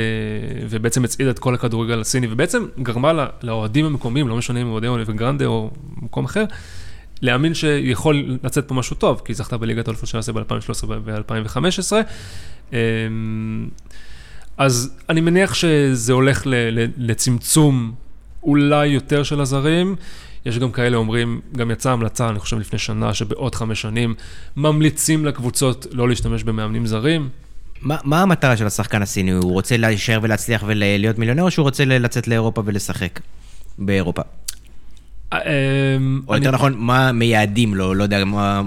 [0.69, 4.87] ובעצם הצעידה את כל הכדורגל הסיני, ובעצם גרמה לה- לאוהדים המקומיים, לא משנה אם אוהדי
[4.87, 6.43] אברגרנדה או מקום אחר,
[7.21, 11.93] להאמין שיכול לצאת פה משהו טוב, כי היא זכתה בליגת האלופות של אסיה ב-2013 ו-2015.
[14.57, 16.43] אז אני מניח שזה הולך
[16.97, 17.93] לצמצום
[18.43, 19.95] אולי יותר של הזרים.
[20.45, 24.13] יש גם כאלה אומרים, גם יצאה המלצה, אני חושב לפני שנה, שבעוד חמש שנים
[24.57, 27.29] ממליצים לקבוצות לא להשתמש במאמנים זרים.
[27.85, 29.31] מה מה המטרה של השחקן הסיני?
[29.31, 33.19] הוא רוצה להישאר ולהצליח ולהיות מיליונר, או שהוא רוצה לצאת לאירופה ולשחק
[33.79, 34.21] באירופה?
[35.33, 35.39] אה,
[36.27, 38.61] או יותר נכון, מה מייעדים לו, לא יודע, מה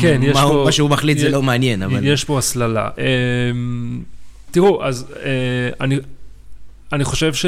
[0.00, 0.20] כן,
[0.64, 2.06] מה שהוא מחליט זה לא מעניין, אבל...
[2.06, 2.88] יש פה הסללה.
[2.98, 4.02] אמ,
[4.50, 5.86] תראו, אז אה,
[6.92, 7.46] אני חושב ש...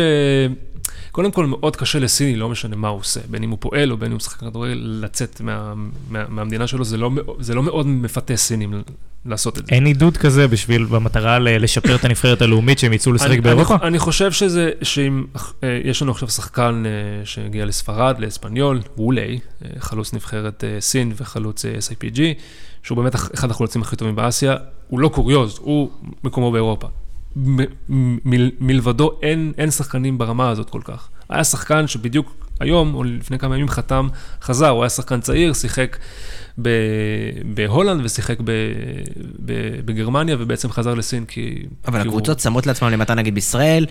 [1.12, 3.96] קודם כל, מאוד קשה לסיני, לא משנה מה הוא עושה, בין אם הוא פועל או
[3.96, 5.72] בין אם הוא משחק כדורגל, לצאת מה,
[6.11, 8.83] מה, מהמדינה שלו, זה לא, זה לא מאוד מפתה סינים
[9.26, 9.72] לעשות את זה.
[9.74, 13.74] אין עידוד כזה בשביל, במטרה לשפר את הנבחרת הלאומית שהם יצאו לשחק אני- באירופה?
[13.74, 15.24] אני, אני חושב שזה, שאם
[15.64, 16.90] אה, יש לנו עכשיו שחקן אה,
[17.26, 22.20] שהגיע לספרד, לאספניול, אולי, אה, חלוץ נבחרת סין וחלוץ SIPG,
[22.83, 24.57] שהוא באמת אח- אחד החלוצים הכי טובים באסיה,
[24.88, 25.90] הוא לא קוריוז, הוא
[26.24, 26.88] מקומו באירופה.
[27.37, 27.57] מ-
[27.88, 31.09] מ- מל- מלבדו אין, אין שחקנים ברמה הזאת כל כך.
[31.31, 34.09] היה שחקן שבדיוק היום, או לפני כמה ימים חתם,
[34.43, 35.97] חזר, הוא היה שחקן צעיר, שיחק
[36.62, 36.69] ב-
[37.55, 38.51] בהולנד ושיחק ב-
[39.45, 41.55] ב- בגרמניה, ובעצם חזר לסין כי...
[41.87, 43.87] אבל כי הוא- הקבוצות שמות לעצמם למתן נגיד בישראל,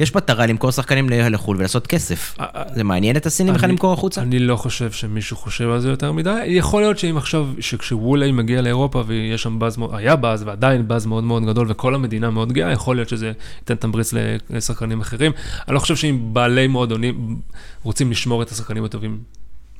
[0.00, 2.34] יש מטרה למכור שחקנים לחו"ל ולעשות כסף.
[2.40, 4.22] אה, אה, זה מעניין את הסינים בכלל למכור החוצה?
[4.22, 6.42] אני לא חושב שמישהו חושב על זה יותר מדי.
[6.46, 11.24] יכול להיות שאם עכשיו, שכשוולאי מגיע לאירופה ויש שם באז, היה באז ועדיין באז מאוד
[11.24, 14.14] מאוד גדול וכל המדינה מאוד גאה, יכול להיות שזה ייתן תמריץ
[14.50, 15.32] לשחקנים אחרים.
[15.68, 17.36] אני לא חושב שאם בעלי מועדונים
[17.82, 19.18] רוצים לשמור את השחקנים הטובים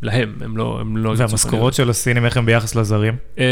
[0.03, 0.79] להם, הם לא...
[0.81, 3.17] הם לא והמשכורות של הסינים, איך הם ביחס לזרים?
[3.39, 3.45] אה,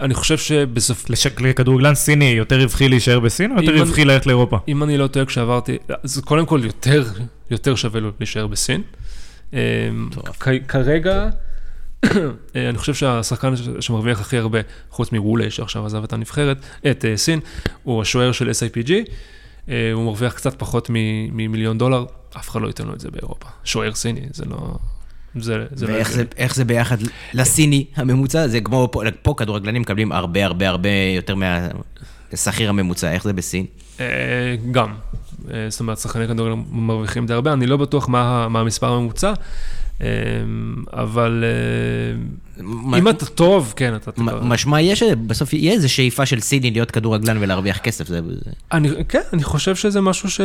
[0.00, 1.10] אני חושב שבסוף...
[1.10, 4.58] לש- לכדורגלן סיני יותר רווחי להישאר בסין, או יותר רווחי ללכת לאירופה?
[4.68, 7.04] אם אני לא טועה, כשעברתי, אז קודם כל יותר,
[7.50, 8.82] יותר שווה לו להישאר בסין.
[9.54, 9.60] אה,
[10.68, 11.28] כרגע,
[12.56, 14.58] אה, אני חושב שהשחקן שמרוויח הכי הרבה,
[14.90, 16.56] חוץ מוולה, שעכשיו עזב את הנבחרת,
[16.90, 17.40] את אה, סין,
[17.82, 18.90] הוא השוער של SIPG.
[19.68, 22.04] אה, הוא מרוויח קצת פחות מ- ממיליון דולר,
[22.36, 23.48] אף אחד לא ייתן לו את זה באירופה.
[23.64, 24.74] שוער סיני, זה לא...
[25.36, 26.34] זה, זה לא ואיך זה, הגיוני.
[26.36, 26.96] איך זה ביחד
[27.34, 28.48] לסיני הממוצע?
[28.48, 33.66] זה כמו, פה, פה כדורגלנים מקבלים הרבה הרבה הרבה יותר מהשכיר הממוצע, איך זה בסין?
[34.00, 34.06] אה,
[34.70, 34.88] גם.
[35.50, 39.32] אה, זאת אומרת, שחקני כדורגל מרוויחים די הרבה, אני לא בטוח מה, מה המספר הממוצע,
[40.02, 40.06] אה,
[40.92, 41.44] אבל
[42.58, 44.10] מה- אם אתה טוב, כן, אתה...
[44.22, 48.20] מ- משמע יש, בסוף יהיה איזו שאיפה של סיני להיות כדורגלן ולהרוויח כסף, זה...
[48.44, 50.40] זה- אני, כן, אני חושב שזה משהו ש...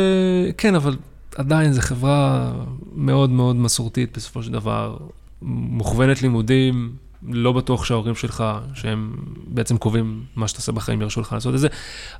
[0.58, 0.96] כן, אבל
[1.34, 2.52] עדיין זו חברה
[2.94, 4.96] מאוד מאוד מסורתית בסופו של דבר,
[5.42, 6.92] מוכוונת לימודים,
[7.28, 9.16] לא בטוח שההורים שלך, שהם
[9.46, 11.68] בעצם קובעים מה שאתה עושה בחיים, ירשו לך לעשות את זה,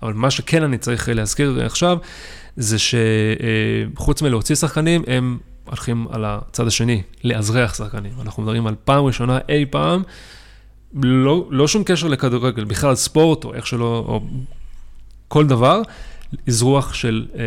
[0.02, 1.98] אבל מה שכן אני צריך להזכיר עכשיו,
[2.56, 8.12] זה שחוץ מלהוציא שחקנים, הם הולכים על הצד השני, לאזרח שחקנים.
[8.20, 10.02] אנחנו מדברים על פעם ראשונה אי פעם,
[11.02, 14.20] לא, לא שום קשר לכדורגל, בכלל ספורט או איך שלא, או
[15.28, 15.82] כל דבר,
[16.48, 17.42] אזרוח של, אה,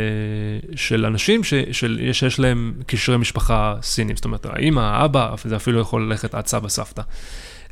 [0.76, 4.16] של אנשים ש, של, שיש להם קשרי משפחה סינים.
[4.16, 7.02] זאת אומרת, האמא, האבא, זה אפילו יכול ללכת עד סבא, סבתא.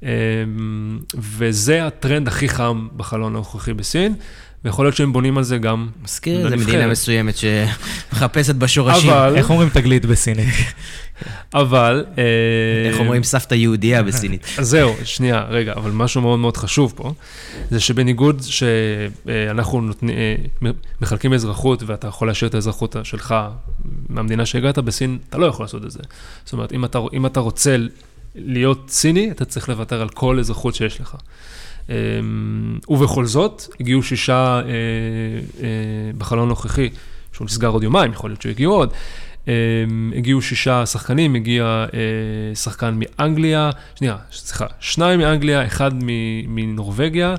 [0.03, 0.09] אה,
[1.15, 4.13] וזה הטרנד הכי חם בחלון הנוכחי בסין,
[4.65, 6.57] ויכול להיות שהם בונים על זה גם מזכיר איזה.
[6.57, 9.09] מדינה מסוימת שמחפשת בשורשים.
[9.09, 10.53] אבל, איך אומרים תגלית בסינית?
[11.53, 12.05] אבל...
[12.17, 12.23] אה,
[12.89, 14.47] איך אומרים סבתא יהודייה בסינית.
[14.59, 17.13] זהו, שנייה, רגע, אבל משהו מאוד מאוד חשוב פה,
[17.69, 20.15] זה שבניגוד שאנחנו נותנים,
[20.65, 23.35] אה, מחלקים אזרחות ואתה יכול להשאיר את האזרחות שלך
[24.09, 25.99] מהמדינה שהגעת, בסין אתה לא יכול לעשות את זה.
[26.43, 27.75] זאת אומרת, אם אתה, אם אתה רוצה
[28.35, 31.15] להיות סיני, אתה צריך לוותר על כל אזרחות שיש לך.
[31.89, 31.95] אה,
[32.87, 34.61] ובכל זאת, הגיעו שישה אה,
[35.63, 35.67] אה,
[36.17, 36.89] בחלון הנוכחי,
[37.33, 38.93] שהוא נסגר עוד יומיים, יכול להיות שהגיעו עוד.
[39.47, 39.53] אה,
[40.15, 45.91] הגיעו שישה שחקנים, הגיע אה, שחקן מאנגליה, שנייה, סליחה, שניים מאנגליה, אחד
[46.47, 47.35] מנורבגיה,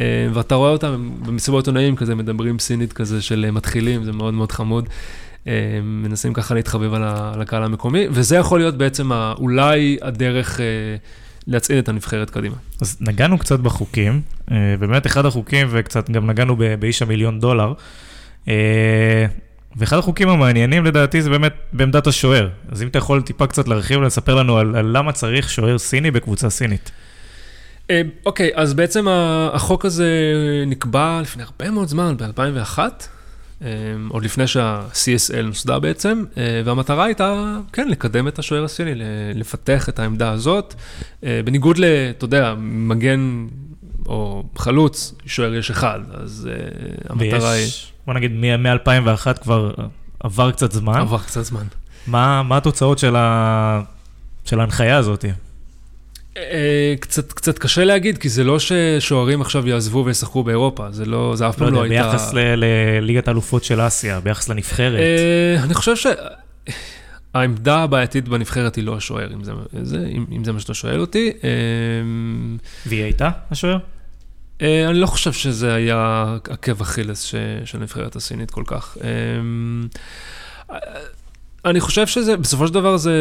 [0.00, 4.34] אה, ואתה רואה אותם במסיבות עונאים כזה, מדברים סינית כזה של אה, מתחילים, זה מאוד
[4.34, 4.88] מאוד חמוד.
[5.82, 7.02] מנסים ככה להתחבב על
[7.42, 10.60] הקהל המקומי, וזה יכול להיות בעצם אולי הדרך
[11.46, 12.54] להצעיד את הנבחרת קדימה.
[12.80, 14.20] אז נגענו קצת בחוקים,
[14.78, 17.72] באמת אחד החוקים, וקצת גם נגענו באיש המיליון דולר.
[19.78, 22.48] אה, ואחד החוקים המעניינים לדעתי זה באמת בעמדת השוער.
[22.68, 26.10] אז אם אתה יכול טיפה קצת להרחיב ולספר לנו על, על למה צריך שוער סיני
[26.10, 26.90] בקבוצה סינית.
[27.90, 29.06] אה, אוקיי, אז בעצם
[29.52, 30.08] החוק הזה
[30.66, 32.78] נקבע לפני הרבה מאוד זמן, ב-2001,
[34.08, 38.92] עוד לפני שה-CSL נוסדה בעצם, אה, והמטרה הייתה, כן, לקדם את השוער הסיני,
[39.34, 40.74] לפתח את העמדה הזאת,
[41.24, 43.46] אה, בניגוד ל, אתה יודע, מגן
[44.06, 46.68] או חלוץ, שוער יש אחד, אז אה,
[47.08, 47.62] המטרה היא...
[47.62, 49.70] ויש, בוא נגיד, מ-2001 כבר
[50.20, 51.00] עבר קצת זמן.
[51.00, 51.64] עבר קצת זמן.
[52.06, 53.80] מה, מה התוצאות של, ה...
[54.44, 55.24] של ההנחיה הזאת?
[56.36, 61.36] אה, קצת, קצת קשה להגיד, כי זה לא ששוערים עכשיו יעזבו וישחקו באירופה, זה לא,
[61.36, 62.12] זה אף לא פעם לא יודע, הייתה...
[62.12, 64.98] ביחס ל- לליגת האלופות של אסיה, ביחס לנבחרת.
[64.98, 65.94] אה, אני חושב
[67.34, 69.44] שהעמדה הבעייתית בנבחרת היא לא השוער, אם
[69.82, 71.32] זה, אם, אם זה מה שאתה שואל אותי.
[71.44, 71.50] אה,
[72.86, 73.78] והיא הייתה השוער?
[74.62, 77.22] אה, אני לא חושב שזה היה עקב אכילס
[77.64, 78.96] של הנבחרת הסינית כל כך.
[79.04, 80.78] אה,
[81.64, 83.12] אני חושב שזה, בסופו של דבר זה...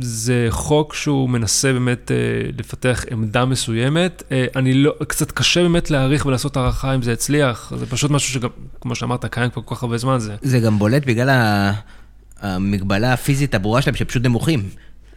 [0.00, 2.16] זה חוק שהוא מנסה באמת אה,
[2.58, 4.22] לפתח עמדה מסוימת.
[4.32, 7.72] אה, אני לא, קצת קשה באמת להעריך ולעשות הערכה אם זה הצליח.
[7.76, 8.48] זה פשוט משהו שגם,
[8.80, 10.18] כמו שאמרת, קיים כבר כל כך הרבה זמן.
[10.18, 11.30] זה, זה גם בולט בגלל
[12.40, 14.68] המגבלה הפיזית הברורה שלהם, שפשוט נמוכים.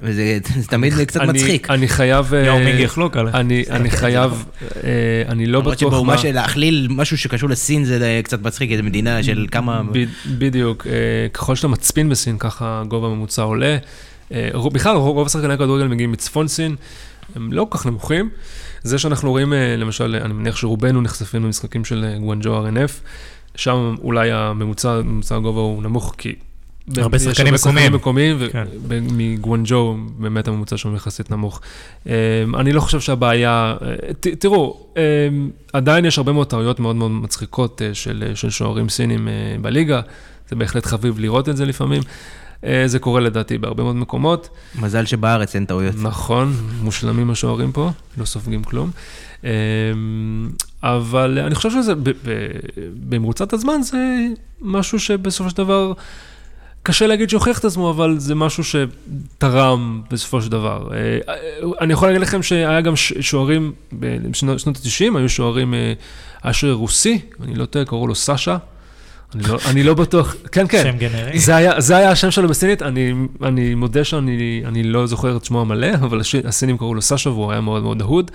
[0.02, 1.70] וזה זה תמיד קצת אני, מצחיק.
[1.70, 2.34] אני חייב...
[2.34, 3.36] אה, יאו מינג יחלוק עליך.
[3.36, 4.46] אני, אני חייב,
[4.84, 4.90] אה,
[5.28, 9.24] אני לא למרות בטוח שבאומה של להכליל משהו שקשור לסין זה קצת מצחיק, איזו מדינה
[9.24, 9.82] של כמה...
[10.38, 10.92] בדיוק, אה,
[11.34, 13.78] ככל שאתה מצפין בסין, ככה הגובה הממוצע עולה.
[14.32, 16.76] אה, רוב- בכלל, רוב השחקני הכדורגל מגיעים מצפון סין,
[17.36, 18.30] הם לא כל כך נמוכים.
[18.84, 22.92] זה שאנחנו רואים, אה, למשל, אני מניח שרובנו נחשפים למשחקים של אה, גואנג'ו RNF,
[23.56, 26.36] שם אולי הממוצע, ממוצע הגובה הוא נמוך, כי
[26.98, 27.94] הרבה שחקנים מקומיים.
[27.94, 28.64] מקומיים, כן.
[28.88, 31.62] ומגוונג'ו באמת הממוצע שם יחסית נמוך.
[32.06, 32.12] אמ,
[32.56, 35.02] אני לא חושב שהבעיה, אה, ת- תראו, אמ,
[35.74, 40.02] עדיין יש הרבה מאוד טעויות מאוד מאוד מצחיקות אה, של של שוערים סינים אה, בליגה,
[40.50, 42.02] זה בהחלט חביב לראות את זה לפעמים.
[42.64, 44.50] אה, זה קורה לדעתי בהרבה מאוד מקומות.
[44.82, 45.96] מזל שבארץ אין טעויות.
[46.02, 48.92] נכון, מושלמים השוערים פה, לא סופגים כלום.
[49.44, 49.50] אמ,
[50.84, 52.12] אבל אני חושב שזה, ב- ב-
[53.10, 53.98] במרוצת הזמן זה
[54.62, 55.94] משהו שבסופו של דבר,
[56.88, 60.88] קשה להגיד שהוכיח את עצמו, אבל זה משהו שתרם בסופו של דבר.
[60.94, 61.34] אה,
[61.82, 65.94] אני יכול להגיד לכם שהיה גם שוערים, בשנות ה-90, היו שוערים, אה,
[66.44, 68.58] היה שוער רוסי, אני לא טועה, קראו לו סאשה.
[69.36, 70.84] אני לא, אני לא בטוח, כן, כן.
[70.84, 71.40] שם גנרי.
[71.40, 75.46] זה היה, זה היה השם שלו בסינית, אני, אני מודה שאני אני לא זוכר את
[75.46, 78.32] שמו המלא, אבל הש, הסינים קראו לו סאשו והוא היה מאוד מאוד אהוד.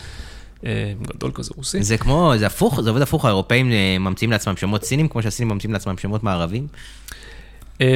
[0.67, 1.83] אה, גדול כזה רוסי.
[1.83, 5.53] זה כמו, זה הפוך, זה עובד הפוך, האירופאים אה, ממציאים לעצמם שמות סינים, כמו שהסינים
[5.53, 6.67] ממציאים לעצמם שמות מערבים.
[7.83, 7.87] אה,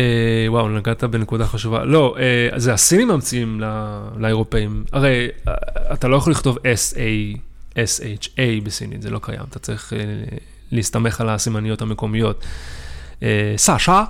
[0.49, 1.85] וואו, נגעת בנקודה חשובה.
[1.85, 4.85] לא, אה, זה הסינים ממציאים ל- לאירופאים.
[4.93, 5.55] הרי אה,
[5.93, 7.39] אתה לא יכול לכתוב S-A,
[7.75, 9.41] S-H-A בסינית, זה לא קיים.
[9.51, 9.99] אתה צריך אה,
[10.73, 12.45] להסתמך על הסימניות המקומיות.
[13.23, 14.05] אה, סאשה,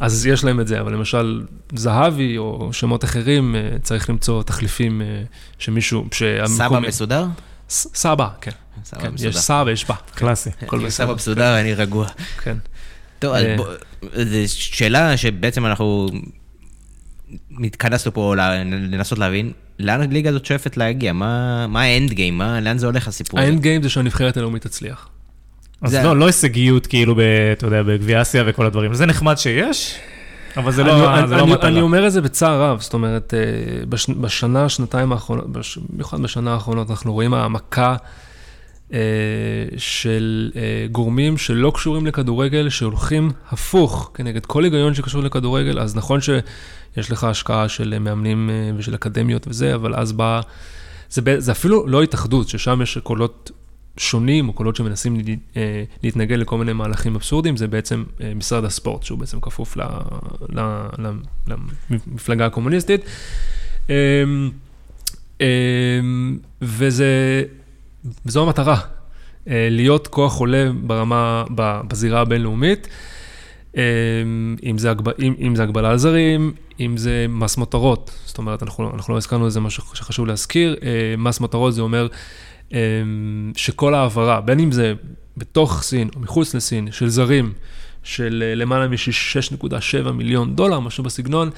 [0.00, 1.42] אז יש להם את זה, אבל למשל
[1.74, 5.22] זהבי או שמות אחרים, אה, צריך למצוא תחליפים אה,
[5.58, 6.06] שמישהו,
[6.46, 7.26] סבא מסודר?
[7.68, 8.50] ס- סבא, כן.
[8.84, 9.28] סבא כן, מסודר.
[9.30, 9.94] יש סבא, יש בא.
[10.14, 10.50] קלאסי.
[10.72, 10.90] בסדר.
[10.90, 12.06] סבא מסודר, אני רגוע.
[12.42, 12.56] כן.
[13.18, 13.56] טוב, אז אה.
[13.56, 13.66] בוא,
[14.14, 16.06] זו שאלה שבעצם אנחנו
[17.64, 18.34] התכנסנו פה
[18.90, 21.12] לנסות להבין, לאן הליגה הזאת שואפת להגיע?
[21.12, 22.38] מה מה האנד גיים?
[22.38, 23.48] מה- לאן זה הולך הסיפור הזה?
[23.48, 25.08] האנד גיים זה שהנבחרת הלאומית תצליח.
[25.82, 27.20] אז זה- לא, לא הישגיות כאילו, ב-
[27.52, 28.94] אתה יודע, בגביע אסיה וכל הדברים.
[28.94, 29.94] זה נחמד שיש,
[30.56, 31.68] אבל זה אני- לא אני- זה לא אני- מטרה.
[31.70, 33.40] אני אומר את זה בצער רב, זאת אומרת, אה,
[33.88, 37.96] בש- בשנה, שנתיים האחרונות, בש- במיוחד בשנה האחרונות, אנחנו רואים העמקה
[39.76, 46.20] של אה, גורמים שלא קשורים לכדורגל, שהולכים הפוך כנגד כל היגיון שקשור לכדורגל, אז נכון
[46.20, 50.40] שיש לך השקעה של מאמנים אה, ושל אקדמיות וזה, אבל אז בא,
[51.10, 53.50] זה, זה אפילו לא התאחדות, ששם יש קולות
[53.96, 55.22] שונים, או קולות שמנסים לה-
[55.56, 59.82] אה, להתנגד לכל מיני מהלכים אבסורדיים, זה בעצם אה, משרד הספורט, שהוא בעצם כפוף ל-
[60.52, 60.60] ל-
[60.98, 61.52] ל-
[61.90, 63.00] למפלגה הקומוניסטית.
[63.88, 63.94] אמ,
[65.40, 65.46] אמ,
[66.62, 67.42] וזה,
[68.26, 68.80] וזו המטרה,
[69.48, 71.44] אה, להיות כוח עולה ברמה,
[71.88, 72.88] בזירה הבינלאומית.
[73.76, 78.38] אמ, אם זה, הגב, אם, אם זה הגבלה על זרים, אם זה מס מותרות, זאת
[78.38, 82.08] אומרת, אנחנו, אנחנו לא הזכרנו את זה, משהו שחשוב להזכיר, אה, מס מותרות זה אומר
[83.56, 84.94] שכל העברה, בין אם זה
[85.36, 87.52] בתוך סין או מחוץ לסין, של זרים,
[88.02, 91.50] של אה, למעלה מ-6.7 מיליון דולר, משהו בסגנון,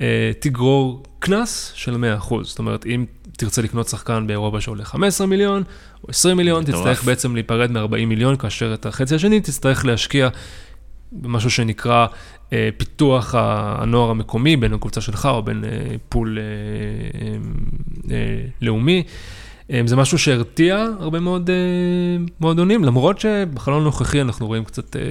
[0.00, 2.34] אה, תגרור קנס של 100%.
[2.42, 3.04] זאת אומרת, אם
[3.38, 5.62] תרצה לקנות שחקן באירופה שעולה 15 מיליון
[6.04, 6.64] או 20 מיליון.
[6.64, 10.28] תצטרך בעצם להיפרד מ-40 מיליון, כאשר את החצי השני תצטרך להשקיע
[11.12, 12.06] במשהו שנקרא
[12.52, 15.70] אה, פיתוח הנוער המקומי, בין הקבוצה שלך או בין אה,
[16.08, 16.44] פול אה,
[17.20, 17.36] אה,
[18.10, 19.02] אה, לאומי.
[19.70, 21.56] אה, זה משהו שהרתיע הרבה מאוד אה,
[22.40, 25.02] מועדונים, למרות שבחלון הנוכחי אנחנו רואים קצת, אה,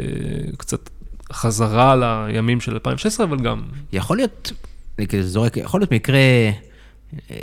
[0.58, 0.90] קצת
[1.34, 3.62] חזרה לימים של 2016, אבל גם
[3.94, 4.52] יכול להיות,
[5.00, 6.18] אני כאילו זורק, יכול להיות מקרה
[7.32, 7.38] אה,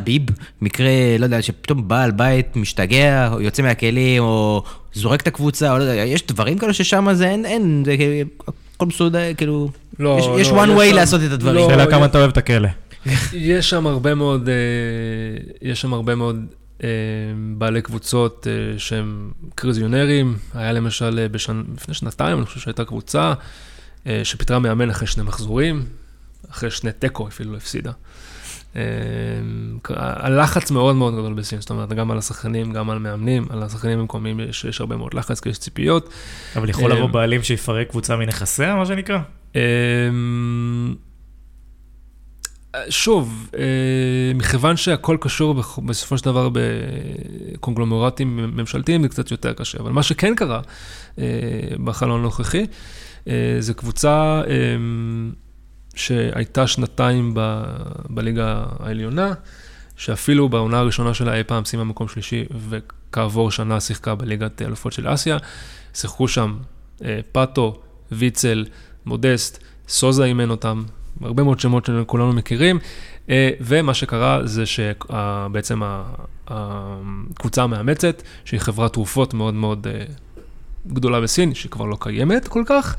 [0.00, 0.22] טביב,
[0.60, 4.62] מקרה, לא יודע, שפתאום בעל בית משתגע, או יוצא מהכלים, או
[4.94, 8.30] זורק את הקבוצה, או לא יודע, יש דברים כאלה ששם זה אין, אין, זה כאילו,
[8.76, 11.56] הכל מסודר, כאילו, לא, יש, לא, יש יש one way שם- לעשות את הדברים.
[11.56, 12.68] לא, שאלה יש- כמה אתה אוהב את הכלא.
[13.32, 14.54] יש שם הרבה מאוד, אה,
[15.62, 16.46] יש שם הרבה מאוד
[16.84, 16.88] אה,
[17.56, 20.36] בעלי קבוצות אה, שהם קריזיונרים.
[20.54, 21.62] היה למשל בשנ...
[21.76, 23.32] לפני שנתיים, אני חושב שהייתה קבוצה
[24.24, 25.82] שפיטרה מאמן אחרי שני מחזורים,
[26.50, 27.92] אחרי שני תיקו אפילו לא הפסידה.
[28.76, 28.82] אה,
[29.96, 33.98] הלחץ מאוד מאוד גדול בסין, זאת אומרת, גם על השחקנים, גם על מאמנים, על השחקנים
[33.98, 36.08] המקומיים יש, יש הרבה מאוד לחץ, כי יש ציפיות.
[36.56, 39.18] אבל יכול אה, לבוא בעלים שיפרק קבוצה מנכסיה, מה שנקרא?
[39.54, 40.94] אמ,
[42.88, 45.54] שוב, אה, מכיוון שהכל קשור
[45.84, 49.78] בסופו של דבר בקונגלומרטים ממשלתיים, זה קצת יותר קשה.
[49.78, 50.60] אבל מה שכן קרה
[51.18, 51.24] אה,
[51.84, 52.66] בחלון הנוכחי,
[53.28, 54.54] אה, זה קבוצה אה,
[55.98, 57.64] שהייתה שנתיים ב-
[58.08, 59.32] בליגה העליונה,
[59.96, 65.14] שאפילו בעונה הראשונה שלה אי פעם סיימה מקום שלישי, וכעבור שנה שיחקה בליגת אלופות של
[65.14, 65.38] אסיה.
[65.94, 66.56] שיחקו שם
[67.04, 67.80] אה, פאטו,
[68.12, 68.64] ויצל,
[69.06, 70.84] מודסט, סוזה אימן אותם,
[71.22, 72.78] הרבה מאוד שמות שכולנו מכירים,
[73.30, 75.82] אה, ומה שקרה זה שבעצם
[76.46, 80.04] הקבוצה המאמצת, שהיא חברת תרופות מאוד מאוד אה,
[80.86, 82.96] גדולה בסין, שכבר לא קיימת כל כך,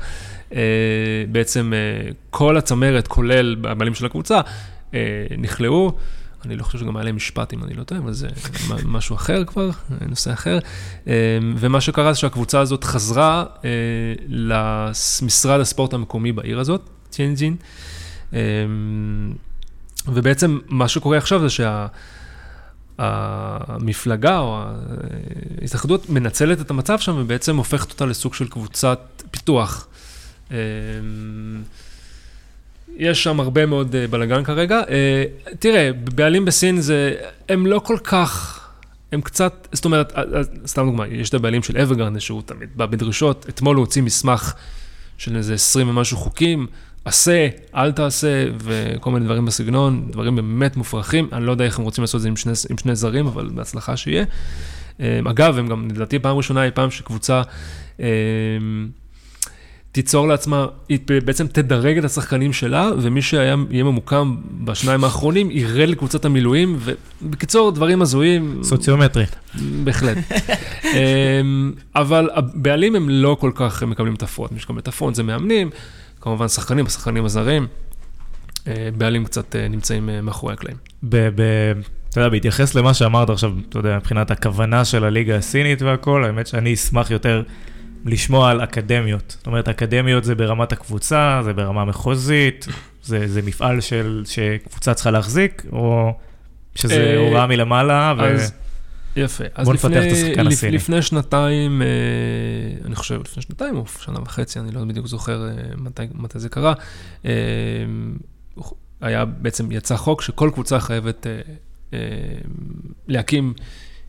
[1.28, 4.40] בעצם אה, כל הצמרת, כולל הבעלים של הקבוצה,
[4.94, 5.92] אה, נכלאו.
[6.44, 8.28] אני לא חושב שגם היה להם משפט, אם אני לא טועה, אבל זה
[8.84, 9.70] משהו אחר כבר,
[10.08, 10.58] נושא אחר.
[11.08, 13.70] אה, ומה שקרה זה שהקבוצה הזאת חזרה אה,
[14.28, 17.56] למשרד הספורט המקומי בעיר הזאת, טיאנג'ין.
[18.32, 18.38] אמ,
[20.08, 21.48] ובעצם מה שקורה עכשיו זה
[22.98, 24.62] שהמפלגה או
[25.60, 29.86] ההתאחדות מנצלת את המצב שם ובעצם הופכת אותה לסוג של קבוצת פיתוח.
[30.50, 30.56] אמ,
[32.96, 34.80] יש שם הרבה מאוד אה, בלאגן כרגע.
[34.88, 35.24] אה,
[35.58, 37.14] תראה, בעלים בסין זה,
[37.48, 38.60] הם לא כל כך,
[39.12, 40.22] הם קצת, זאת אומרת, אה,
[40.66, 44.54] סתם דוגמא, יש את הבעלים של אברגרנד שהוא תמיד בא בדרישות, אתמול הוא הוציא מסמך
[45.18, 46.66] של איזה 20 ומשהו חוקים,
[47.04, 51.28] עשה, אל תעשה, וכל מיני דברים בסגנון, דברים באמת מופרכים.
[51.32, 53.50] אני לא יודע איך הם רוצים לעשות את זה עם שני, עם שני זרים, אבל
[53.54, 54.24] בהצלחה שיהיה.
[55.00, 57.42] אגב, הם גם, לדעתי, פעם ראשונה אי פעם שקבוצה...
[59.92, 65.88] תיצור לעצמה, היא בעצם תדרג את השחקנים שלה, ומי שהיה יהיה ממוקם בשניים האחרונים, ירד
[65.88, 66.78] לקבוצת המילואים,
[67.22, 68.60] ובקיצור, דברים הזויים.
[68.62, 69.24] סוציומטרי.
[69.84, 70.16] בהחלט.
[70.94, 75.22] אמ, אבל הבעלים הם לא כל כך מקבלים את הפרונט, מי שקבל את הפרונט זה
[75.22, 75.70] מאמנים,
[76.20, 77.66] כמובן שחקנים, השחקנים הזרים,
[78.68, 80.76] אה, בעלים קצת אה, נמצאים אה, מאחורי הקלעים.
[82.10, 86.46] אתה יודע, בהתייחס למה שאמרת עכשיו, אתה יודע, מבחינת הכוונה של הליגה הסינית והכל, האמת
[86.46, 87.42] שאני אשמח יותר
[88.04, 89.36] לשמוע על אקדמיות.
[89.38, 92.66] זאת אומרת, אקדמיות זה ברמת הקבוצה, זה ברמה מחוזית,
[93.02, 96.12] זה, זה מפעל של, שקבוצה צריכה להחזיק, או
[96.74, 98.22] שזה אה, הוראה מלמעלה, ו...
[98.22, 98.52] אז,
[99.16, 99.44] יפה.
[99.64, 100.76] בוא נפתח את השחקן הסיני.
[100.76, 101.86] לפני שנתיים, אה,
[102.84, 106.48] אני חושב, לפני שנתיים או שנה וחצי, אני לא בדיוק זוכר אה, מתי, מתי זה
[106.48, 106.74] קרה,
[109.00, 111.26] היה בעצם, יצא חוק שכל קבוצה חייבת
[113.08, 113.54] להקים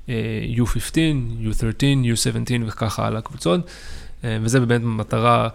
[0.08, 0.96] U15,
[1.42, 3.62] U13, U17 וככה על הקבוצות,
[4.24, 5.48] אה, וזה באמת מטרה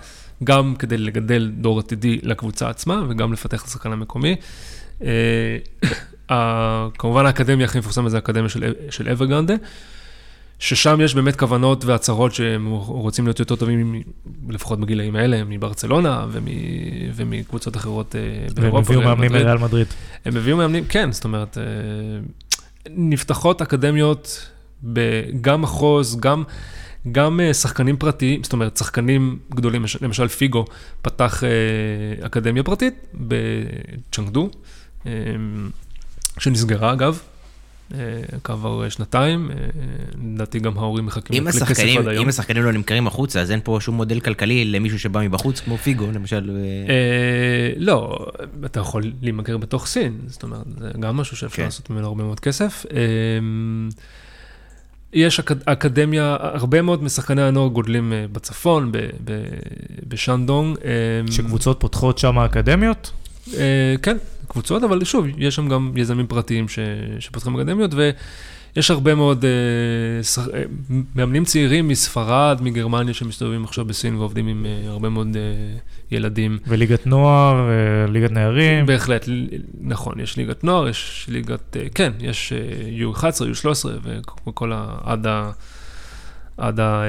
[0.45, 4.37] גם כדי לגדל דור עתידי לקבוצה עצמה וגם לפתח את השחקן המקומי.
[5.03, 5.59] אה,
[6.99, 9.55] כמובן האקדמיה הכי מפורסמת זה האקדמיה של, של אברגרנדה,
[10.59, 14.03] ששם יש באמת כוונות והצהרות שהם רוצים להיות יותר טובים,
[14.49, 16.45] לפחות בגילאים האלה, מברצלונה ומ,
[17.15, 18.21] ומקבוצות אחרות אה,
[18.55, 18.77] באירופה.
[18.77, 19.87] והם הביאו מאמנים מריאל מדריד.
[20.25, 21.59] הם הביאו מאמנים, כן, זאת אומרת,
[22.91, 24.51] נפתחות אקדמיות
[25.41, 26.43] גם מחוז, גם,
[27.13, 30.65] גם אה, שחקנים פרטיים, זאת אומרת, שחקנים גדולים, למשל פיגו
[31.03, 34.51] פתח אה, אקדמיה פרטית בצ'נגדו,
[35.07, 35.11] אה,
[36.39, 37.21] שנסגרה אגב.
[38.45, 39.51] כעבור שנתיים,
[40.35, 42.23] לדעתי גם ההורים מחכים לכסף עד היום.
[42.23, 45.79] אם השחקנים לא נמכרים החוצה, אז אין פה שום מודל כלכלי למישהו שבא מבחוץ, כמו
[45.79, 46.51] פיגו למשל.
[47.77, 48.27] לא,
[48.65, 51.65] אתה יכול להימכר בתוך סין, זאת אומרת, זה גם משהו שאפשר כן.
[51.65, 52.87] לעשות ממנו הרבה מאוד כסף.
[55.13, 58.93] יש אק, אקדמיה, הרבה מאוד משחקני הנוער גודלים בצפון,
[60.09, 60.79] בשנדונג.
[61.31, 63.13] שקבוצות פותחות שם אקדמיות?
[64.03, 64.17] כן,
[64.57, 66.79] קבוצות, אבל שוב, יש שם גם יזמים פרטיים ש,
[67.21, 70.47] שפותחים אקדמיות, ויש הרבה מאוד uh, שח...
[71.15, 76.59] מאמנים צעירים מספרד, מגרמניה, שמסתובבים עכשיו בסין ועובדים עם uh, הרבה מאוד uh, ילדים.
[76.67, 78.87] וליגת נוער, uh, ליגת נערים.
[78.87, 79.29] בהחלט,
[79.81, 84.09] נכון, יש ליגת נוער, יש ליגת, uh, כן, יש uh, U11, U13,
[84.47, 84.97] וכל ה...
[85.05, 85.51] עד ה...
[86.57, 87.03] עד ה...
[87.03, 87.09] אה,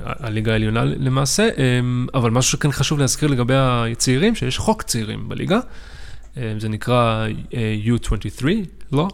[0.00, 1.80] הליגה העליונה למעשה, אה,
[2.14, 5.60] אבל משהו שכן חשוב להזכיר לגבי הצעירים, שיש חוק צעירים בליגה,
[6.36, 7.26] אה, זה נקרא
[7.86, 8.44] U23,
[8.92, 9.08] לא?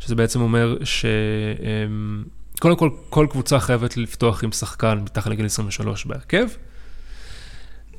[0.00, 6.46] שזה בעצם אומר שקודם כל, כל קבוצה חייבת לפתוח עם שחקן מתחת לגיל 23 בהרכב,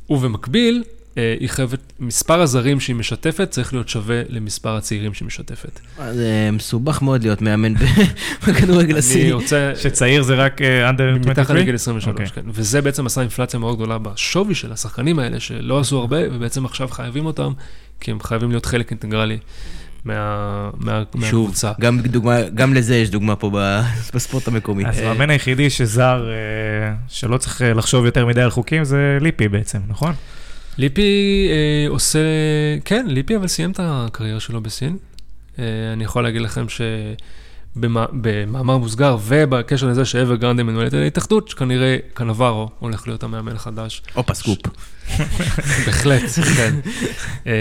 [0.10, 0.99] ובמקביל, אה,
[1.40, 5.80] היא חייבת, מספר הזרים שהיא משתפת צריך להיות שווה למספר הצעירים שהיא משתפת.
[6.14, 7.74] זה מסובך מאוד להיות מאמן
[8.48, 9.22] בכדורגל הסיני.
[9.24, 9.72] אני רוצה...
[9.76, 11.26] שצעיר זה רק אה, under 23?
[11.28, 12.28] מתחת לגיל 23, אוקיי.
[12.28, 12.42] כן.
[12.48, 16.88] וזה בעצם עשה אינפלציה מאוד גדולה בשווי של השחקנים האלה, שלא עשו הרבה, ובעצם עכשיו
[16.88, 17.52] חייבים אותם,
[18.00, 19.38] כי הם חייבים להיות חלק אינטגרלי.
[20.06, 21.68] מה, מה, מהקבוצה.
[21.72, 23.52] שוב, גם, דוגמה, גם לזה יש דוגמה פה
[24.14, 24.86] בספורט המקומי.
[24.86, 29.80] אז המאמן היחידי שזר, אה, שלא צריך לחשוב יותר מדי על חוקים, זה ליפי בעצם,
[29.88, 30.14] נכון?
[30.80, 32.20] ליפי אה, עושה,
[32.86, 34.98] כן, ליפי אבל סיים את הקריירה שלו בסין.
[35.60, 35.64] אה,
[35.94, 36.66] אני יכול להגיד לכם
[37.76, 44.02] שבמאמר מוסגר ובקשר לזה שאבר גרנדה מנוהלת על ההתאחדות, שכנראה קנברו הולך להיות המאמן החדש.
[44.14, 44.58] הופה סקופ.
[45.86, 46.22] בהחלט,
[46.58, 46.76] כן.
[47.48, 47.54] אה,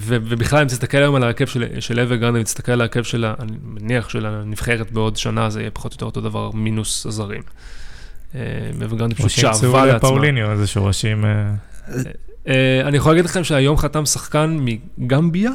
[0.00, 1.46] ובכלל, אם תסתכל היום על ההרכב
[1.80, 5.60] של אבר גרנדה, אם תסתכל על ההרכב של, אני מניח, של הנבחרת בעוד שנה, זה
[5.60, 7.42] יהיה פחות או יותר אותו דבר, מינוס הזרים.
[8.34, 8.40] אה,
[8.84, 9.68] אבר גרנדה פשוט שאהבה לעצמה.
[9.68, 11.24] או שימצאו לפאוליניו איזה שורשים...
[12.48, 14.58] אה, אני יכול להגיד לכם שהיום חתם שחקן
[14.98, 15.50] מגמביה,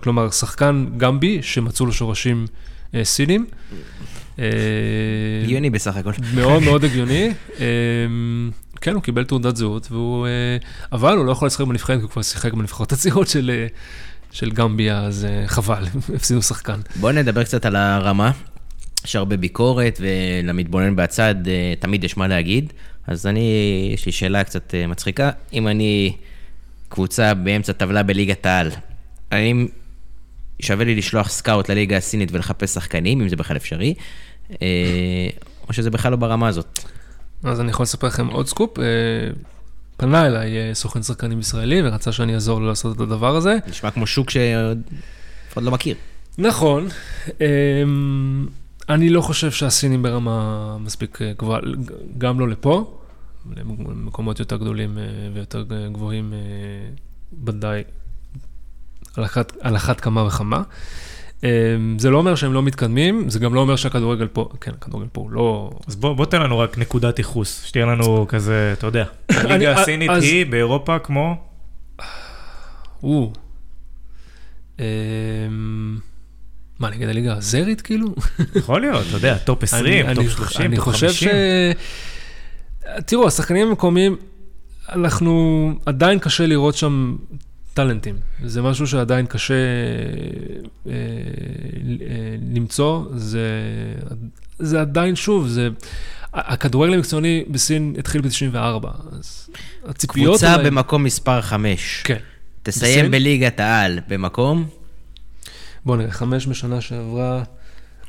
[0.00, 2.46] כלומר, שחקן גמבי שמצאו לו שורשים
[2.94, 3.46] אה, סינים.
[4.38, 4.44] אה,
[5.44, 6.10] הגיוני בסך הכל.
[6.34, 7.32] מאוד מאוד הגיוני.
[8.80, 10.26] כן, הוא קיבל תעודת זהות, והוא...
[10.92, 13.66] אבל הוא לא יכול לשחק בנבחרת, כי הוא כבר שיחק בנבחרות הצעירות של,
[14.30, 15.84] של גמביה, אז חבל,
[16.16, 16.80] הפסידו שחקן.
[16.96, 18.30] בואו נדבר קצת על הרמה.
[19.04, 21.34] יש הרבה ביקורת, ולמתבונן בצד
[21.80, 22.72] תמיד יש מה להגיד.
[23.06, 25.30] אז אני, יש לי שאלה קצת אה, מצחיקה.
[25.52, 26.16] אם אני
[26.88, 28.70] קבוצה באמצע טבלה בליגת העל,
[29.30, 29.66] האם
[30.62, 33.94] שווה לי לשלוח scout לליגה הסינית ולחפש שחקנים, אם זה בכלל אפשרי,
[34.62, 35.28] אה,
[35.68, 36.78] או שזה בכלל לא ברמה הזאת?
[37.44, 38.78] אז אני יכול לספר לכם עוד סקופ.
[38.78, 38.84] אה,
[39.96, 43.56] פנה אליי סוכן שחקנים ישראלי ורצה שאני אעזור לו לעשות את הדבר הזה.
[43.68, 44.82] נשמע כמו שוק שעוד
[45.54, 45.96] עוד לא מכיר.
[46.38, 46.88] נכון,
[47.40, 48.46] אמ,
[48.88, 51.60] אני לא חושב שהסינים ברמה מספיק אה, גבוהה,
[52.18, 52.98] גם לא לפה,
[53.56, 55.04] למקומות יותר גדולים אה,
[55.34, 56.38] ויותר גבוהים, אה,
[57.44, 57.82] ודאי
[59.16, 60.62] על אחת, על אחת כמה וכמה.
[61.98, 65.20] זה לא אומר שהם לא מתקדמים, זה גם לא אומר שהכדורגל פה, כן, הכדורגל פה
[65.20, 65.70] הוא לא...
[65.86, 70.10] אז בוא, בוא תן לנו רק נקודת ייחוס, שתהיה לנו כזה, אתה יודע, הליגה הסינית
[70.10, 71.36] אז- היא באירופה כמו...
[73.02, 73.32] או.
[76.82, 78.14] מה, נגד הליגה הזרית כאילו?
[78.56, 81.28] יכול להיות, אתה יודע, top 20, אני- top אני- 30, אני top חושב 50.
[81.28, 81.32] ש...
[83.06, 84.16] תראו, השחקנים המקומיים,
[84.92, 85.32] אנחנו,
[85.86, 87.16] עדיין קשה לראות שם
[87.74, 88.16] טאלנטים.
[88.44, 90.92] זה משהו שעדיין קשה אה, אה,
[92.54, 93.04] למצוא.
[93.14, 93.46] זה,
[94.58, 95.68] זה עדיין, שוב, זה...
[96.34, 98.86] הכדורגל המקצועני בסין התחיל ב-94,
[99.18, 99.48] אז
[99.84, 100.28] הציפיות...
[100.28, 102.00] קבוצה אולי- במקום מספר 5.
[102.04, 102.16] כן.
[102.62, 103.10] תסיים בסין?
[103.10, 104.66] בליגת העל במקום?
[105.86, 107.42] בוא נראה, חמש בשנה שעברה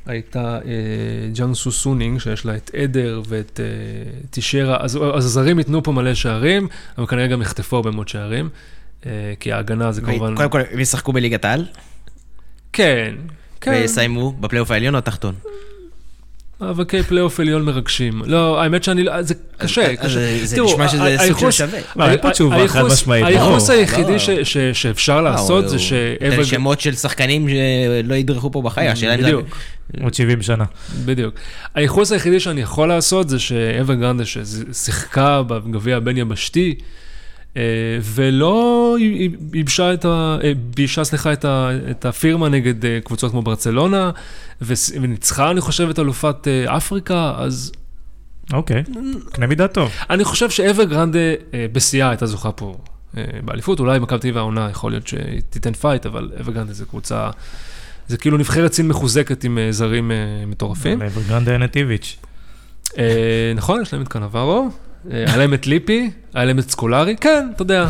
[0.06, 5.84] הייתה אה, ג'אנסו סונינג, שיש לה את אדר ואת אה, טיישיירה, אז, אז הזרים ייתנו
[5.84, 6.68] פה מלא שערים,
[6.98, 8.50] אבל כנראה גם יחטפו הרבה מאוד שערים,
[9.06, 10.36] אה, כי ההגנה זה כמובן...
[10.36, 11.66] קודם כל, הם ישחקו בליגת העל?
[12.74, 13.16] כן,
[13.62, 15.36] כן, ויסיימו בפלייאוף העליון או התחתון?
[16.64, 18.22] מאבקי פלייאוף עליון מרגשים.
[18.26, 20.20] לא, האמת שאני, לא- זה קשה, אז- קשה.
[20.42, 21.80] אז זה נשמע שזה סוג של שווה.
[21.96, 23.70] לא, אין פה תשובה חד משמעית, הייחוס.
[23.70, 24.20] היחידי לא.
[24.20, 26.44] ש- ש- שאפשר לעשות זה תן שאבר...
[26.44, 29.24] שמות של שחקנים שלא ידרכו פה בחיים, השאלה אם זה...
[29.26, 29.48] בדיוק.
[30.04, 30.64] עוד 70 שנה.
[31.06, 31.36] בדיוק.
[31.76, 36.86] הייחוס היחידי שאני יכול לעשות זה שאבר גרנדה ששיחקה בגביע הבין-יבשתי, אה,
[38.04, 38.98] ולא
[39.54, 40.38] ייבשה את ה...
[40.44, 41.70] אה, ביישה, סליחה, את, ה...
[41.92, 44.12] את הפירמה נגד אה, קבוצות כמו ברצלונה,
[44.62, 47.72] וס- וניצחה, אני חושב, את אלופת אה, אפריקה, אז
[48.54, 48.84] אוקיי,
[49.32, 49.92] קנה מידה טוב.
[50.10, 51.20] אני חושב שאבר גרנדה
[51.54, 52.78] אה, בשיאה הייתה זוכה פה
[53.18, 56.74] אה, באליפות, אולי מכבי תל אביב העונה יכול להיות שהיא תיתן fight, אבל אבר גרנדה
[56.74, 57.30] זה קבוצה,
[58.08, 60.16] זה כאילו נבחרת סין מחוזקת עם אה, זרים אה,
[60.48, 61.02] מטורפים.
[61.02, 62.18] אברגרנדה ינטיביץ'.
[62.98, 63.04] אה,
[63.56, 64.68] נכון, יש להם את קנברו, אה,
[65.12, 67.90] היה להם את ליפי, היה להם את סקולרי, כן, אתה יודע,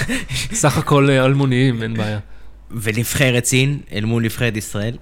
[0.52, 2.18] סך הכל אה, אלמוניים, אין בעיה.
[2.82, 4.96] ונבחרת סין אל מול נבחרת ישראל?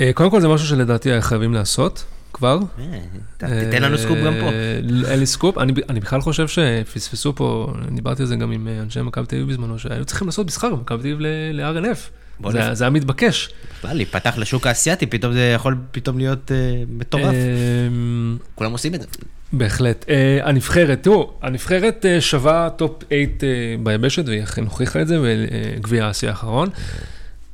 [0.00, 2.58] אה, קודם כל זה משהו שלדעתי חייבים לעשות, כבר.
[2.78, 2.84] אה,
[3.36, 4.46] ת- תיתן לנו סקופ גם פה.
[4.46, 8.80] אה, אין לי סקופ, אני, בכלל חושב שפספסו פה, דיברתי על זה גם עם אה,
[8.82, 11.98] אנשי מכבי תל אביב בזמנו, שהיו צריכים לעשות משחק בין מכבי תל אביב ל-R&F.
[12.40, 13.48] בוא זה, נפ- זה היה מתבקש.
[13.78, 16.56] בכלל, להיפתח לשוק האסייתי, פתאום זה יכול פתאום להיות אה,
[16.88, 17.24] מטורף.
[17.24, 17.88] אה,
[18.54, 19.06] כולם עושים את זה.
[19.52, 20.04] בהחלט.
[20.08, 23.24] אה, הנבחרת, תראו, הנבחרת אה, שווה top 8
[23.82, 25.18] ביבשת, והיא אכן הוכיחה את זה
[25.76, 26.68] בגביע האסיה האחרון.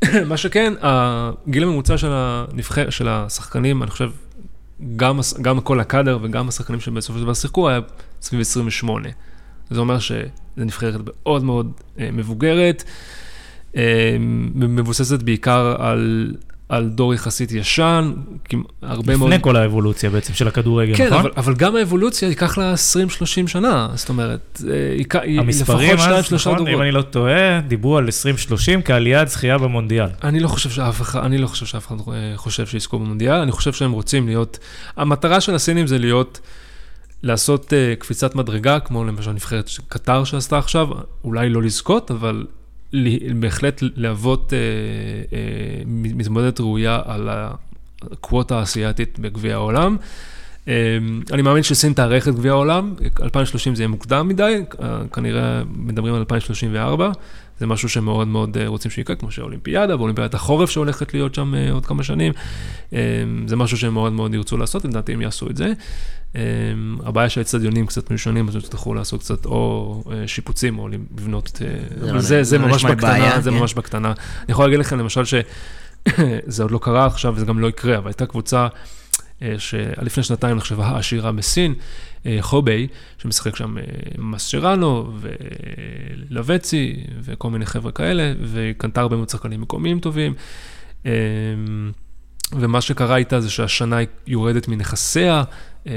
[0.29, 4.11] מה שכן, הגיל הממוצע של, הנבחר, של השחקנים, אני חושב,
[4.97, 7.81] גם, גם כל הקאדר וגם השחקנים שבסופו של דבר שיחקו, היה
[8.23, 9.09] סביב 28.
[9.71, 10.17] זה אומר שזו
[10.57, 12.85] נבחרת מאוד מאוד אה, מבוגרת,
[14.55, 16.33] מבוססת בעיקר על,
[16.69, 18.13] על דור יחסית ישן,
[18.83, 19.31] הרבה מאוד...
[19.31, 21.19] לפני כל האבולוציה בעצם של הכדורגל, כן, נכון?
[21.19, 26.59] אבל, אבל גם האבולוציה ייקח לה 20-30 שנה, זאת אומרת, אה, ייקח- המספרים אז, נכון,
[26.59, 26.81] אם דורות.
[26.83, 30.09] אני לא טועה, דיברו על 2030 כעליית זכייה במונדיאל.
[30.25, 33.53] אני לא חושב שאף אחד, אני לא חושב שאף אחד אה, חושב שיזכו במונדיאל, אני
[33.53, 34.59] חושב שהם רוצים להיות,
[34.97, 36.41] המטרה של הסינים זה להיות,
[37.23, 40.89] לעשות uh, קפיצת מדרגה, כמו למשל נבחרת קטר שעשתה עכשיו,
[41.25, 42.47] אולי לא לזכות, אבל
[43.41, 44.53] בהחלט להוות uh,
[45.31, 45.35] uh,
[45.87, 47.29] מתמודדת ראויה על
[48.03, 49.97] הקווטה האסייתית בגביע העולם.
[50.65, 50.69] Um,
[51.33, 56.15] אני מאמין שסין תארך את גביע העולם, 2030 זה יהיה מוקדם מדי, uh, כנראה מדברים
[56.15, 57.11] על 2034.
[57.61, 61.73] זה משהו שמאוד מאוד אה, רוצים שיקרה, כמו שהאולימפיאדה, ואולימפיאדת החורף שהולכת להיות שם אה,
[61.73, 62.33] עוד כמה שנים.
[62.93, 62.99] אה,
[63.47, 65.73] זה משהו שהם מאוד מאוד ירצו לעשות, לדעתי הם יעשו את זה.
[66.37, 66.41] אה,
[67.05, 71.69] הבעיה שהאצטדיונים קצת מיושנים, אז יצטרכו לעשות קצת או אה, שיפוצים או לבנות, אה,
[72.01, 73.57] זה אבל לא- זה, לא ממש בקטנה, זה כן.
[73.57, 74.09] ממש בקטנה.
[74.09, 74.17] אני
[74.49, 78.27] יכול להגיד לכם למשל שזה עוד לא קרה עכשיו וזה גם לא יקרה, אבל הייתה
[78.27, 78.69] קבוצה
[79.43, 81.75] אה, שלפני שנתיים נחשבה העשירה בסין,
[82.27, 82.87] אה, חוביי,
[83.19, 83.77] שמשחק שם
[84.19, 85.13] מסצ'רנו
[86.31, 90.35] ולווצי וכל מיני חבר'ה כאלה, והיא קנתה הרבה מאוד שחקנים מקומיים טובים.
[92.53, 95.43] ומה שקרה איתה זה שהשנה היא יורדת מנכסיה,
[95.87, 95.93] אה,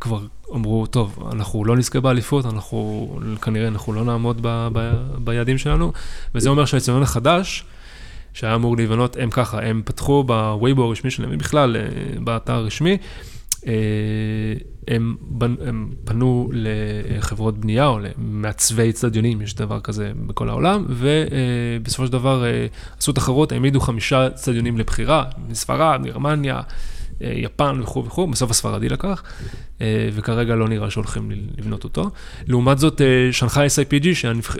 [0.00, 0.20] כבר
[0.54, 3.08] אמרו, טוב, אנחנו לא נזכה באליפות, אנחנו
[3.42, 5.92] כנראה אנחנו לא נעמוד ב, ב, ביעדים שלנו,
[6.34, 7.64] וזה אומר שהאצטדיון החדש,
[8.34, 11.82] שהיה אמור להיבנות, הם ככה, הם פתחו בווייבו הרשמי שלהם, בכלל, אה,
[12.20, 12.98] באתר הרשמי,
[13.66, 13.72] אה,
[14.88, 22.12] הם, הם פנו לחברות בנייה או למעצבי אצטדיונים, יש דבר כזה בכל העולם, ובסופו של
[22.12, 22.44] דבר
[22.98, 26.60] עשו תחרות, העמידו חמישה אצטדיונים לבחירה, מספרד, גרמניה,
[27.20, 29.22] יפן וכו' וכו', בסוף הספרדי לקח,
[30.12, 32.10] וכרגע לא נראה שהולכים לבנות אותו.
[32.46, 33.00] לעומת זאת,
[33.32, 34.06] שנגחאי SIPG,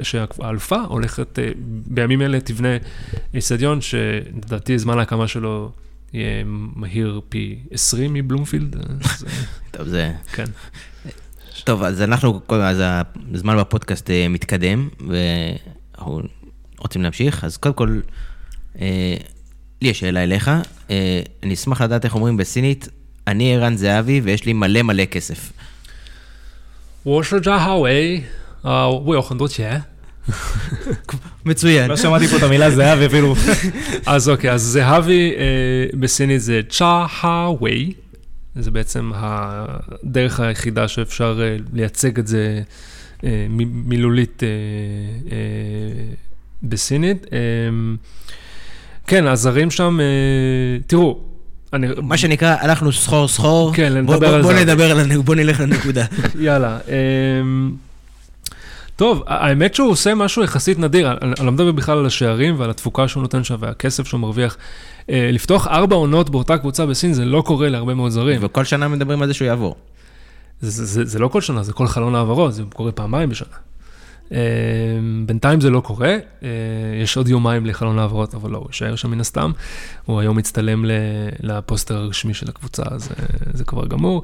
[0.03, 1.39] שהאלופה הולכת,
[1.87, 2.69] בימים אלה תבנה
[3.39, 5.73] אצטדיון, שלדעתי זמן ההקמה שלו
[6.14, 6.44] יהיה
[6.76, 8.76] מהיר פי 20 מבלומפילד.
[9.72, 10.12] טוב, זה...
[10.34, 10.46] כן.
[11.64, 12.78] טוב, אז אנחנו, אז
[13.34, 16.22] הזמן בפודקאסט מתקדם, ואנחנו
[16.78, 18.00] רוצים להמשיך, אז קודם כל,
[19.82, 20.52] לי יש שאלה אליך,
[21.44, 22.90] אני אשמח לדעת איך אומרים בסינית,
[23.28, 25.52] אני ערן זהבי ויש לי מלא מלא כסף.
[27.04, 28.24] 我是张哈维，
[28.64, 29.86] 啊，我有很多钱。
[31.45, 31.91] מצוין.
[31.91, 33.35] לא שמעתי פה את המילה זהבי אפילו.
[34.07, 35.45] אז אוקיי, אז זהבי אה,
[36.01, 37.93] בסינית זה צ'ה הווי,
[38.57, 42.63] זה בעצם הדרך היחידה שאפשר אה, לייצג את זה
[43.25, 44.43] אה, מילולית
[46.63, 47.27] בסינית.
[49.07, 49.99] כן, הזרים שם,
[50.87, 51.21] תראו,
[51.73, 51.87] אני...
[52.03, 53.75] מה שנקרא, הלכנו סחור סחור.
[53.75, 54.65] כן, בוא- נדבר בוא- על בוא זה.
[54.65, 56.05] נדבר על הנקודה, בוא.
[56.45, 56.79] יאללה.
[58.97, 63.09] טוב, האמת שהוא עושה משהו יחסית נדיר, אני לא מדבר בכלל על השערים ועל התפוקה
[63.09, 64.57] שהוא נותן שם והכסף שהוא מרוויח.
[65.11, 68.41] אה, לפתוח ארבע עונות באותה קבוצה בסין זה לא קורה להרבה מאוד זרים.
[68.45, 69.77] וכל שנה מדברים על זה שהוא יעבור.
[70.61, 73.55] זה, זה, זה לא כל שנה, זה כל חלון העברות, זה קורה פעמיים בשנה.
[74.31, 74.37] אמ,
[75.27, 76.49] בינתיים זה לא קורה, אה,
[77.03, 79.53] יש עוד יומיים לחלון העברות, אבל לא, הוא יישאר שם מן הסתם.
[80.05, 80.85] הוא היום מצטלם
[81.41, 84.23] לפוסטר הרשמי של הקבוצה, אז אה, זה כבר גמור.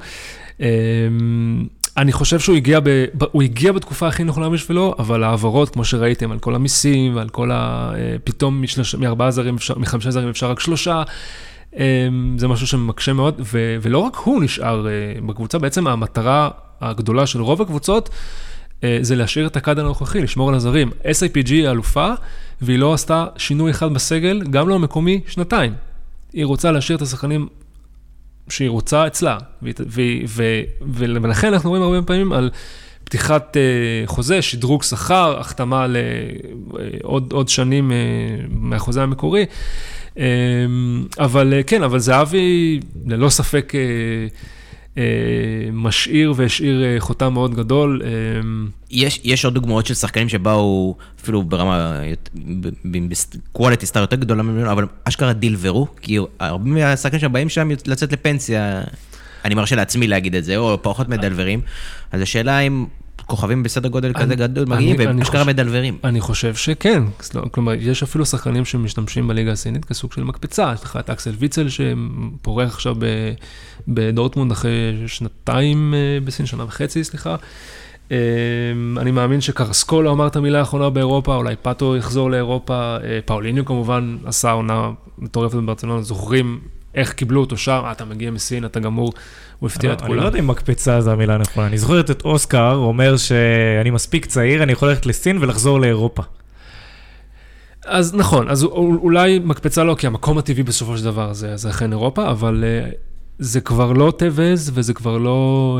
[1.99, 6.31] אני חושב שהוא הגיע, ב- הוא הגיע בתקופה הכי נכונה בשבילו, אבל ההעברות, כמו שראיתם,
[6.31, 7.91] על כל המיסים ועל כל ה...
[7.95, 11.03] אה, פתאום משלוש, מארבעה זרים, אפשר, מחמישה זרים אפשר רק שלושה.
[11.77, 11.81] אמ,
[12.37, 14.91] זה משהו שמקשה מאוד, ו- ולא רק הוא נשאר אה,
[15.25, 16.49] בקבוצה, בעצם המטרה
[16.81, 18.09] הגדולה של רוב הקבוצות
[18.83, 20.89] אה, זה להשאיר את הקאד הנוכחי, לשמור על הזרים.
[21.03, 22.13] SIPG היא אלופה,
[22.61, 25.73] והיא לא עשתה שינוי אחד בסגל, גם לא המקומי, שנתיים.
[26.33, 27.47] היא רוצה להשאיר את השחקנים
[28.49, 29.37] שהיא רוצה אצלה,
[31.21, 32.49] ולכן אנחנו רואים הרבה פעמים על
[33.03, 33.61] פתיחת אה,
[34.05, 37.97] חוזה, שדרוג שכר, החתמה לעוד עוד שנים אה,
[38.49, 39.45] מהחוזה המקורי.
[40.17, 40.25] אה,
[41.19, 44.27] אבל אה, כן, אבל זהבי ללא ספק אה, אה,
[45.73, 48.01] משאיר והשאיר אה, חותם מאוד גדול.
[48.03, 48.09] אה,
[48.91, 52.01] יש, יש עוד דוגמאות של שחקנים שבאו אפילו ברמה,
[52.85, 58.81] בקואליטי סטאר יותר גדולה ממנו, אבל אשכרה דילברו, כי הרבה מהשחקנים שבאים שם לצאת לפנסיה,
[59.45, 61.61] אני מרשה לעצמי להגיד את זה, או פחות מדלברים,
[62.11, 62.85] אז השאלה אם
[63.29, 65.97] כוכבים בסדר גודל כזה אני- גדול אני- מגיעים, ואשכרה חושב- מדלברים.
[66.03, 67.03] אני חושב שכן,
[67.51, 71.67] כלומר, יש אפילו שחקנים שמשתמשים בליגה הסינית כסוג של מקפצה, יש לך את אקסל ויצל
[71.69, 72.95] שפורח עכשיו
[73.87, 74.71] בדורטמונד אחרי
[75.07, 77.35] שנתיים אה, בסין, שנה וחצי, סליחה.
[78.11, 78.17] אה,
[78.97, 82.73] אני מאמין שקרסקו לא אמר את המילה האחרונה באירופה, אולי פאטו יחזור לאירופה,
[83.03, 86.59] אה, פאוליניו כמובן עשה עונה מטורפת בברצלונה, זוכרים
[86.95, 89.13] איך קיבלו אותו שם, "אה, אתה מגיע מסין, אתה גמור,
[89.59, 90.25] הוא הפתיע את אני לא כולם.
[90.25, 91.67] יודע אם מקפצה זו המילה הנכונה.
[91.67, 96.23] אני זוכר את אוסקר אומר שאני מספיק צעיר, אני יכול ללכת לסין ולחזור לאירופה.
[97.85, 101.69] אז נכון, אז אול- אולי מקפצה לא, כי המקום הטבעי בסופו של דבר זה, זה
[101.69, 102.95] אכן אירופה, אבל uh,
[103.39, 105.79] זה כבר לא טווז וזה כבר לא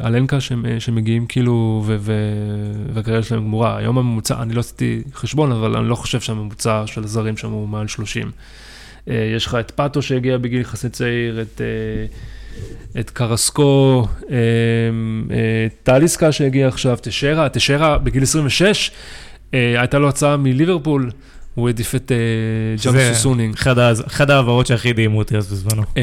[0.00, 1.84] uh, אלנקה שמ, שמגיעים כאילו,
[2.94, 3.76] והקריירה שלהם גמורה.
[3.76, 7.68] היום הממוצע, אני לא עשיתי חשבון, אבל אני לא חושב שהממוצע של הזרים שם הוא
[7.68, 8.30] מעל 30.
[8.30, 11.60] Uh, יש לך את פאטו שהגיע בגיל יחסי צעיר, את...
[11.60, 12.14] Uh,
[13.00, 14.30] את קרסקו, uh, uh,
[15.82, 21.10] טליסקה שהגיע עכשיו, תשרה, תשרה בגיל 26, uh, הייתה לו הצעה מליברפול,
[21.54, 22.12] הוא העדיף את
[22.84, 23.54] ג'אם זה סוסונינג.
[23.54, 25.82] אחד ה- אחד ההעברות שהכי הדהימו אותי אז בזמנו.
[25.96, 26.02] אה,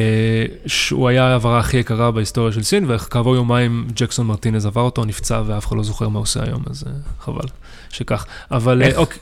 [0.65, 5.41] שהוא היה ההעברה הכי יקרה בהיסטוריה של סין, וכעבור יומיים ג'קסון מרטינז עבר אותו, נפצע
[5.45, 7.45] ואף אחד לא זוכר מה הוא עושה היום, אז אה, חבל
[7.89, 8.25] שכך.
[8.51, 8.97] אבל אה, איך?
[8.97, 9.17] אוקיי,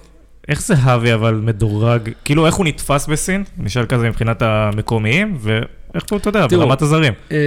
[0.48, 3.44] איך זהבי אבל מדורג, כאילו איך הוא נתפס בסין?
[3.58, 7.14] נשאל כזה מבחינת המקומיים, ואיך הוא, אתה יודע, תראו, ברמת הזרים.
[7.32, 7.38] אה,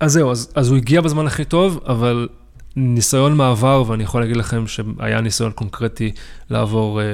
[0.00, 2.28] אז זהו, אז, אז הוא הגיע בזמן הכי טוב, אבל
[2.76, 6.12] ניסיון מעבר, ואני יכול להגיד לכם שהיה ניסיון קונקרטי
[6.50, 7.06] לעבור אה,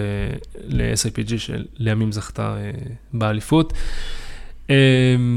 [0.67, 2.71] ל-SIPG, שלימים זכתה אה,
[3.13, 3.73] באליפות.
[4.71, 4.77] אה,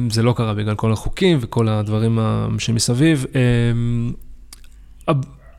[0.10, 2.20] זה לא קרה בגלל כל החוקים וכל הדברים
[2.60, 3.26] שמסביב.
[3.36, 5.14] אה,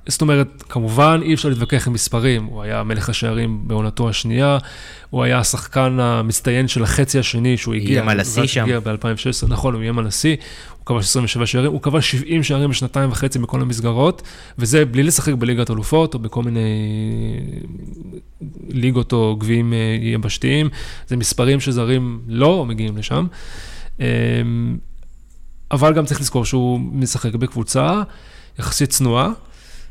[0.09, 4.59] זאת אומרת, כמובן אי אפשר להתווכח עם מספרים, הוא היה מלך השערים בעונתו השנייה,
[5.11, 8.62] הוא היה השחקן המצטיין של החצי השני שהוא הגיע, איים על השיא שם.
[8.62, 10.36] הגיע ב-2016, נכון, הוא איים על השיא,
[10.78, 14.22] הוא כבש 27 שערים, הוא כבש 70 שערים בשנתיים וחצי בכל המסגרות,
[14.59, 16.61] וזה בלי לשחק בליגת אלופות או בכל מיני
[18.68, 20.68] ליגות או גביעים אה, יבשתיים,
[21.06, 23.26] זה מספרים שזרים לא מגיעים לשם.
[24.00, 24.04] אמ,
[25.70, 28.02] אבל גם צריך לזכור שהוא משחק בקבוצה
[28.59, 29.30] יחסית צנועה,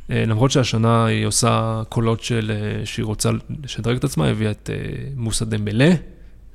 [0.10, 3.30] למרות שהשנה היא עושה קולות של, אה, שהיא רוצה
[3.64, 4.76] לשדרג את עצמה, הביאה את אה,
[5.16, 5.91] מוסא דמבלה,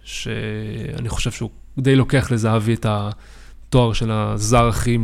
[0.05, 4.98] שאני חושב שהוא די לוקח לזהבי את התואר של הזר הכי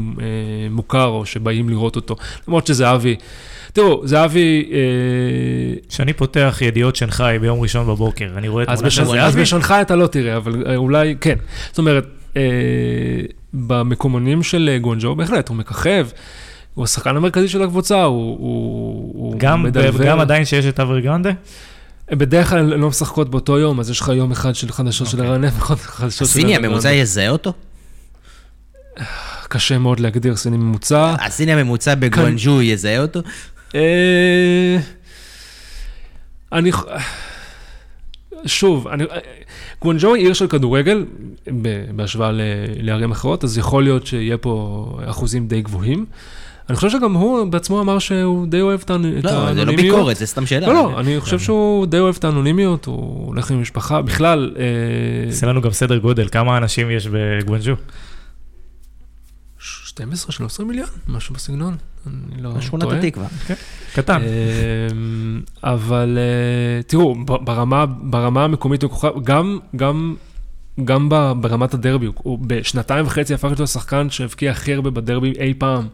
[0.71, 2.17] מוכר, או שבאים לראות אותו.
[2.49, 3.17] למרות שזהבי,
[3.73, 4.71] תראו, זהבי...
[5.89, 9.21] כשאני פותח ידיעות שנגחאי ביום ראשון בבוקר, אני רואה תמונה של זהבי.
[9.21, 11.37] אז בשנגחאי אתה לא תראה, אבל אולי כן.
[11.69, 12.07] זאת אומרת,
[13.55, 16.09] במקומונים של גונג'ו, בהחלט, הוא מככב.
[16.79, 20.07] הוא השחקן המרכזי של הקבוצה, הוא, הוא, גם, מדבר.
[20.07, 21.31] גם עדיין שיש את אברי גרנדה?
[22.11, 25.61] בדרך כלל לא משחקות באותו יום, אז יש לך יום אחד של חדשות של הרענף,
[25.61, 25.77] אוקיי.
[25.77, 26.25] חדשות של...
[26.25, 27.53] הסיני הממוצע יזהה אותו?
[29.49, 31.15] קשה מאוד להגדיר סיני ממוצע.
[31.21, 33.21] הסיני הממוצע בגואנג'ו יזהה אותו?
[33.75, 34.77] אה,
[36.53, 36.71] אני...
[38.47, 39.05] שוב, אני...
[39.83, 41.05] גואנג'ו היא עיר של כדורגל,
[41.97, 42.31] בהשוואה
[42.77, 46.07] לערים אחרות, אז יכול להיות שיהיה פה אחוזים די גבוהים.
[46.69, 49.25] אני חושב שגם הוא בעצמו אמר שהוא די אוהב את האנונימיות.
[49.25, 50.67] לא, זה לא ביקורת, זה סתם שאלה.
[50.67, 54.55] לא, לא, אני חושב שהוא די אוהב את האנונימיות, הוא הולך עם משפחה, בכלל...
[55.27, 57.73] עושה לנו גם סדר גודל, כמה אנשים יש בגוונג'ו?
[59.61, 62.63] 12-13 מיליון, משהו בסגנון, אני לא טועה.
[62.63, 63.29] שכונת התקווה.
[63.47, 63.55] כן,
[63.95, 64.23] קטן.
[64.23, 67.15] אמ, אבל אה, תראו,
[68.03, 68.85] ברמה המקומית,
[69.25, 70.17] גם, גם,
[70.85, 71.09] גם
[71.41, 75.89] ברמת הדרבי, הוא בשנתיים וחצי הפך להיות השחקן שהבקיע הכי הרבה בדרבי אי פעם.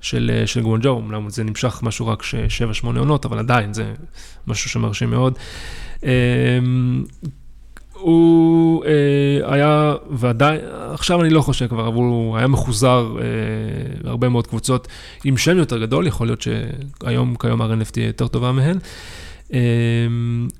[0.00, 2.22] של, אה, של גוונג'ו, אומנם זה נמשך משהו רק
[2.82, 3.92] 7-8 עונות, אבל עדיין זה
[4.46, 5.38] משהו שמרשים מאוד.
[6.02, 6.08] אמ,
[7.98, 10.60] הוא אה, היה, ועדיין,
[10.92, 14.88] עכשיו אני לא חושב כבר, אבל הוא היה מחוזר אה, הרבה מאוד קבוצות
[15.24, 18.78] עם שם יותר גדול, יכול להיות שהיום, כיום RNF תהיה יותר טובה מהן.
[19.52, 19.58] אה,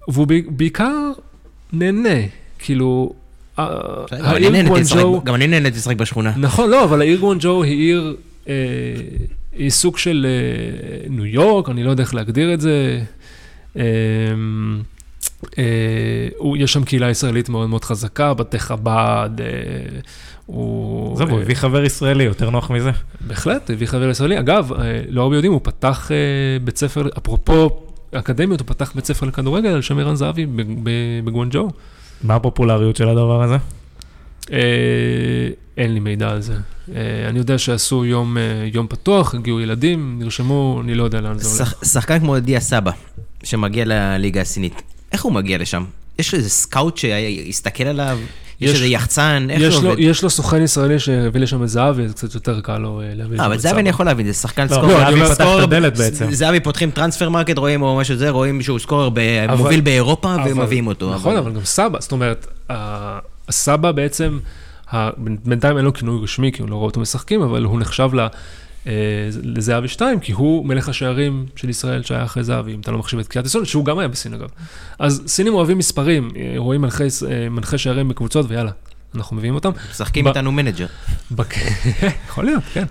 [0.09, 1.11] והוא בעיקר
[1.73, 2.19] נהנה,
[2.59, 3.13] כאילו,
[3.57, 5.21] העיר.
[5.25, 6.33] גם אני נהניתי לשחק בשכונה.
[6.37, 8.17] נכון, לא, אבל העיר גוונג'ו היא עיר,
[9.53, 10.27] היא סוג של
[11.11, 13.03] ניו יורק, אני לא יודע איך להגדיר את זה.
[15.59, 15.65] אה,
[16.57, 19.47] יש שם קהילה ישראלית מאוד מאוד חזקה, בתי חב"ד, אה,
[20.47, 21.17] הוא...
[21.17, 22.91] זהו, הוא הביא חבר ישראלי, יותר נוח מזה.
[23.21, 24.39] בהחלט, הביא חבר ישראלי.
[24.39, 26.11] אגב, אה, לא הרבה יודעים, הוא פתח
[26.65, 27.71] בית ספר, אפרופו
[28.13, 30.47] אקדמיות, הוא פתח בית ספר לכדורגל על שם ערן זהבי
[31.25, 31.69] בגוונג'ו.
[32.23, 33.57] מה הפופולריות של הדבר הזה?
[35.77, 36.55] אין לי מידע על זה.
[37.29, 38.37] אני יודע שעשו יום,
[38.73, 41.75] יום פתוח, הגיעו ילדים, נרשמו, אני לא יודע לאן זה הולך.
[41.85, 42.91] שחקן כמו דיה סבא,
[43.43, 44.83] שמגיע לליגה הסינית,
[45.13, 45.85] איך הוא מגיע לשם?
[46.19, 48.19] יש איזה סקאוט שיסתכל עליו?
[48.61, 49.47] יש איזה יחצן?
[49.51, 49.99] איך זה עובד?
[49.99, 53.25] יש לו סוכן ישראלי שהביא לשם את זהבי, זה קצת יותר קל לו אה, להביא
[53.25, 53.47] לשם את זהבי.
[53.47, 54.99] אבל זהבי אני יכול להבין, זה שחקן לא, scorer.
[54.99, 56.33] זהבי פתח את הדלת בעצם.
[56.33, 59.11] זהבי פותחים Transfermarkt, רואים או משהו זה, רואים שהוא scorer
[59.57, 61.15] מוביל באירופה ומביאים אותו.
[61.15, 62.47] נכון, אבל גם סבא, זאת אומרת,
[63.49, 64.39] הסבא בעצם,
[65.19, 68.11] בינתיים אין לו כינוי רשמי, כי הוא לא רואה אותו משחקים, אבל הוא נחשב
[68.87, 68.93] אה,
[69.43, 73.19] לזהבי 2, כי הוא מלך השערים של ישראל שהיה אחרי זהבי, אם אתה לא מחשיב
[73.19, 74.49] את קיארטנסון, שהוא גם היה בסין אגב.
[74.99, 78.71] אז סינים אוהבים מספרים, אה, רואים מלכי, אה, מלכי שערים בקבוצות ויאללה,
[79.15, 79.71] אנחנו מביאים אותם.
[79.91, 80.29] משחקים ב...
[80.29, 80.87] איתנו manager.
[81.31, 81.55] בק...
[82.29, 82.85] יכול להיות, כן.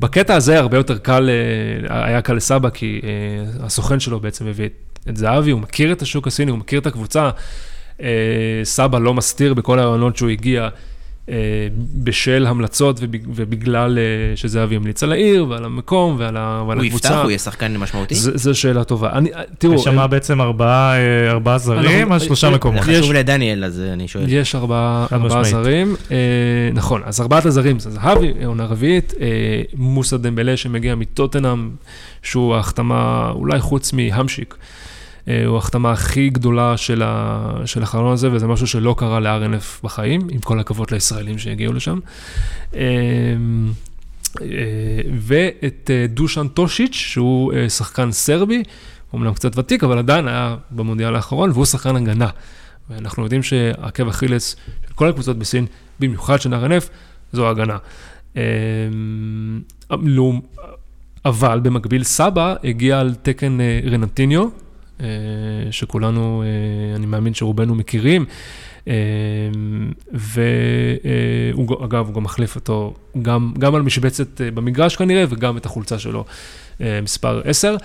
[0.00, 1.30] בקטע הזה הרבה יותר קל,
[1.88, 3.00] היה קל לסבא, כי
[3.60, 4.68] הסוכן שלו בעצם הביא
[5.08, 7.30] את זהבי, הוא מכיר את השוק הסיני, הוא מכיר את הקבוצה.
[8.64, 10.68] סבא לא מסתיר בכל הרעיונות שהוא הגיע.
[11.30, 13.00] אה, בשל המלצות
[13.34, 16.78] ובגלל אה, שזהבי המליץ על העיר ועל המקום ועל הקבוצה.
[16.78, 18.14] הוא יפתח, הוא יהיה שחקן משמעותי?
[18.14, 19.12] זו שאלה טובה.
[19.12, 19.74] אני, אה, תראו...
[19.74, 22.80] יש שם בעצם ארבעה זרים על שלושה מקומות.
[22.80, 24.24] חשוב לדניאל, אז אני שואל.
[24.28, 25.06] יש ארבעה
[25.42, 25.96] זרים.
[26.74, 29.14] נכון, אז ארבעת הזרים זה זהבי, עונה רביעית,
[29.74, 31.70] מוסא דמבלה שמגיע מטוטנאם,
[32.22, 34.54] שהוא ההחתמה אולי חוץ מהמשיק.
[35.28, 39.84] אה, הוא ההחתמה הכי גדולה של, ה, של החלון הזה, וזה משהו שלא קרה ל-RNF
[39.84, 41.98] בחיים, עם כל הכבוד לישראלים שהגיעו לשם.
[42.74, 42.80] אה,
[44.40, 44.46] אה,
[45.14, 48.62] ואת דושן טושיץ', שהוא שחקן סרבי,
[49.10, 52.28] הוא אמנם קצת ותיק, אבל עדיין היה במונדיאל האחרון, והוא שחקן הגנה.
[52.90, 54.56] ואנחנו יודעים שעקב אכילס
[54.88, 55.66] של כל הקבוצות בסין,
[56.00, 56.84] במיוחד של RNF,
[57.32, 57.76] זו ההגנה.
[61.24, 63.58] אבל במקביל סבא הגיע על תקן
[63.90, 64.48] רנטיניו,
[65.70, 66.44] שכולנו,
[66.96, 68.24] אני מאמין שרובנו מכירים.
[70.12, 76.24] ואגב, הוא גם מחליף אותו גם, גם על משבצת במגרש כנראה, וגם את החולצה שלו,
[76.80, 77.76] מספר 10.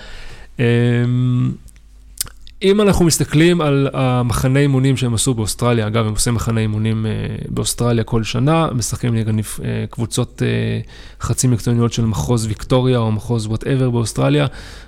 [2.64, 7.11] אם אנחנו מסתכלים על המחנה אימונים שהם עשו באוסטרליה, אגב, הם עושים מחנה אימונים אה,
[7.49, 10.80] באוסטרליה כל שנה, משחקים נגד אה, קבוצות אה,
[11.22, 14.47] חצי מקצועניות של מחוז ויקטוריה או מחוז whatever באוסטרליה,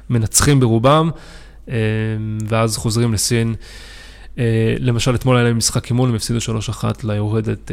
[0.10, 1.10] מנצחים ברובם,
[2.48, 3.56] ואז חוזרים לסין.
[4.80, 6.40] למשל, אתמול היה להם משחק אימון, הם הפסידו
[6.72, 7.72] 3-1 ליורדת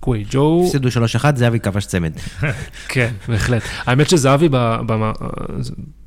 [0.00, 0.64] גוויג'ואו.
[0.66, 2.12] הפסידו 3-1, זהבי כבש צמד.
[2.88, 3.62] כן, בהחלט.
[3.86, 4.48] האמת שזהבי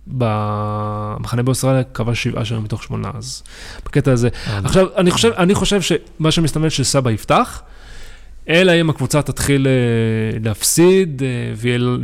[0.07, 3.43] במחנה באוסטרליה קבע שבעה שערים מתוך שמונה, אז
[3.85, 4.29] בקטע הזה.
[4.47, 7.61] עכשיו, אני חושב, אני חושב שמה שמסתמן שסבא יפתח,
[8.49, 11.53] אלא אם הקבוצה תתחיל אה, להפסיד אה,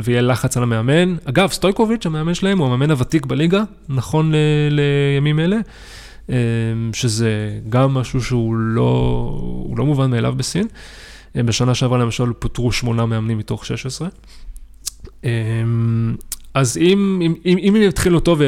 [0.04, 1.16] ויהיה לחץ על המאמן.
[1.24, 4.32] אגב, סטויקוביץ', המאמן שלהם, הוא המאמן הוותיק בליגה, נכון
[4.70, 5.56] לימים אלה,
[6.30, 6.36] אה,
[6.92, 10.66] שזה גם משהו שהוא לא, לא מובן מאליו בסין.
[11.34, 14.08] בשנה שעברה למשל פוטרו שמונה מאמנים מתוך 16.
[16.54, 18.40] אז אם, אם, אם, אם הם יתחילו טוב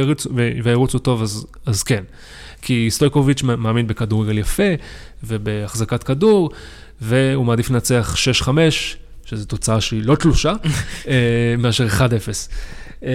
[0.65, 2.05] וירוצו טוב, אז, אז כן.
[2.63, 4.73] כי סטויקוביץ' מאמין בכדורגל יפה
[5.25, 6.51] ובהחזקת כדור,
[7.01, 8.49] והוא מעדיף לנצח 6-5,
[9.25, 10.53] שזו תוצאה שהיא לא תלושה,
[11.09, 12.01] אה, מאשר 1-0.
[13.05, 13.11] אה,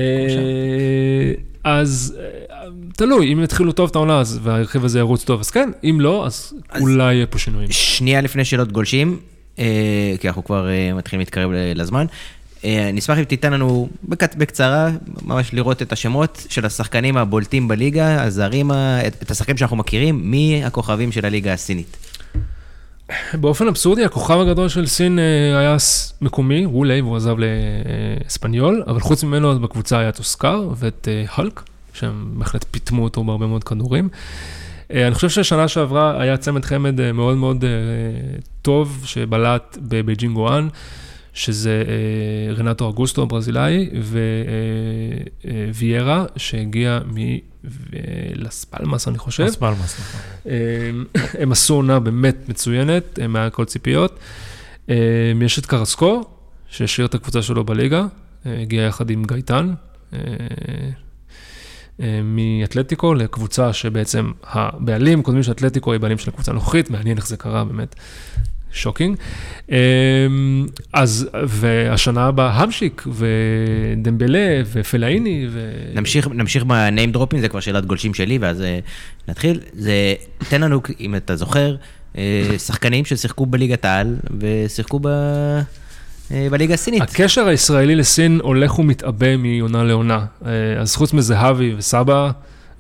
[1.63, 2.65] אז אה,
[2.95, 6.53] תלוי, אם יתחילו טוב את העונה והרכיב הזה ירוץ טוב, אז כן, אם לא, אז
[6.80, 7.71] אולי יהיה פה שינויים.
[7.71, 9.19] שנייה לפני שאלות גולשים,
[10.19, 12.05] כי אנחנו כבר מתחילים להתקרב לזמן.
[12.65, 13.89] אה, אני אשמח אם תיתן לנו
[14.38, 14.89] בקצרה,
[15.21, 18.71] ממש לראות את השמות של השחקנים הבולטים בליגה, הזרים,
[19.07, 21.97] את השחקנים שאנחנו מכירים, מי הכוכבים של הליגה הסינית.
[23.34, 25.78] באופן אבסורדי, הכוכב הגדול של סין אה, היה
[26.22, 27.36] מקומי, וולאי, והוא עזב
[28.26, 33.03] לאספניול, אבל חוץ ממנו אז בקבוצה היה את אוסקר ואת הלק, אה, שהם בהחלט פיטמו
[33.03, 34.10] אותו בהרבה מאוד כדורים.
[34.89, 37.64] אני חושב שהשנה שעברה היה צמד חמד מאוד מאוד
[38.62, 40.67] טוב, שבלט בבייג'ינג גואואן.
[41.39, 43.89] שזה אה, רנטו אוגוסטו הברזילאי
[45.75, 49.43] וויירה, אה, אה, שהגיע מלס פלמאס, אני חושב.
[49.43, 50.21] לס פלמאס, נכון.
[51.39, 54.19] הם עשו עונה באמת מצוינת, הם מעל כל ציפיות.
[55.41, 56.23] יש את קרסקו,
[56.67, 58.05] שהשאיר את הקבוצה שלו בליגה,
[58.45, 59.73] הגיע יחד עם גייטן.
[62.23, 67.37] מאתלטיקו לקבוצה שבעצם הבעלים, קודמים של אתלטיקו, היא בעלים של הקבוצה הנוכחית, מעניין איך זה
[67.37, 67.95] קרה באמת.
[68.73, 69.17] shocking.
[69.70, 69.76] אמ,
[70.93, 75.72] אז, והשנה הבאה המשיק ודמבלה ופלאיני ו...
[75.93, 78.80] נמשיך, נמשיך ב name drop ים, זה כבר שאלת גולשים שלי, ואז אה,
[79.28, 79.59] נתחיל.
[79.74, 80.13] זה,
[80.49, 81.76] תן לנו, אם אתה זוכר,
[82.17, 85.07] אה, שחקנים ששיחקו בליגת העל ושיחקו ב...
[86.32, 87.01] אה, בליגה הסינית.
[87.01, 90.26] הקשר הישראלי לסין הולך ומתעבה מעונה לעונה.
[90.80, 92.32] אז חוץ מזהבי וסבא,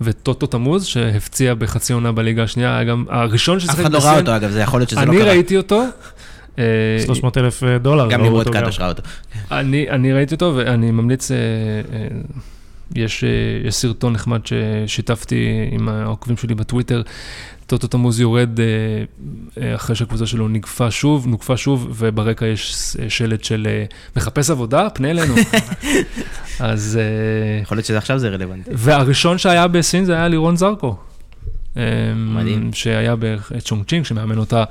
[0.01, 3.85] וטוטו תמוז, שהפציע בחצי עונה בליגה השנייה, היה גם הראשון ששיחק בסין.
[3.85, 5.13] אף אחד לא ראה אותו, אגב, זה יכול להיות שזה לא קרה.
[5.13, 5.83] אני ראיתי אותו.
[7.05, 8.09] 300 אה, אלף אה, דולר.
[8.09, 9.03] גם נמרוד קטש ראה אותו.
[9.51, 11.37] אני ראיתי אותו, ואני ממליץ, אה,
[12.95, 13.23] יש
[13.69, 17.01] סרטון נחמד ששיתפתי עם העוקבים שלי בטוויטר,
[17.69, 18.65] טוטו תמוז יורד אה,
[19.61, 24.89] אה, אחרי שהקבוצה שלו נגפה שוב, נוגפה שוב, וברקע יש שלט של אה, מחפש עבודה,
[24.89, 25.35] פנה אלינו.
[26.59, 26.99] אז...
[27.61, 28.69] יכול להיות שעכשיו זה רלוונטי.
[28.73, 30.95] והראשון שהיה בסין זה היה לירון זרקו.
[32.15, 32.73] מדהים.
[32.73, 34.63] שהיה בצ'ונג צ'ינג, שמאמן אותה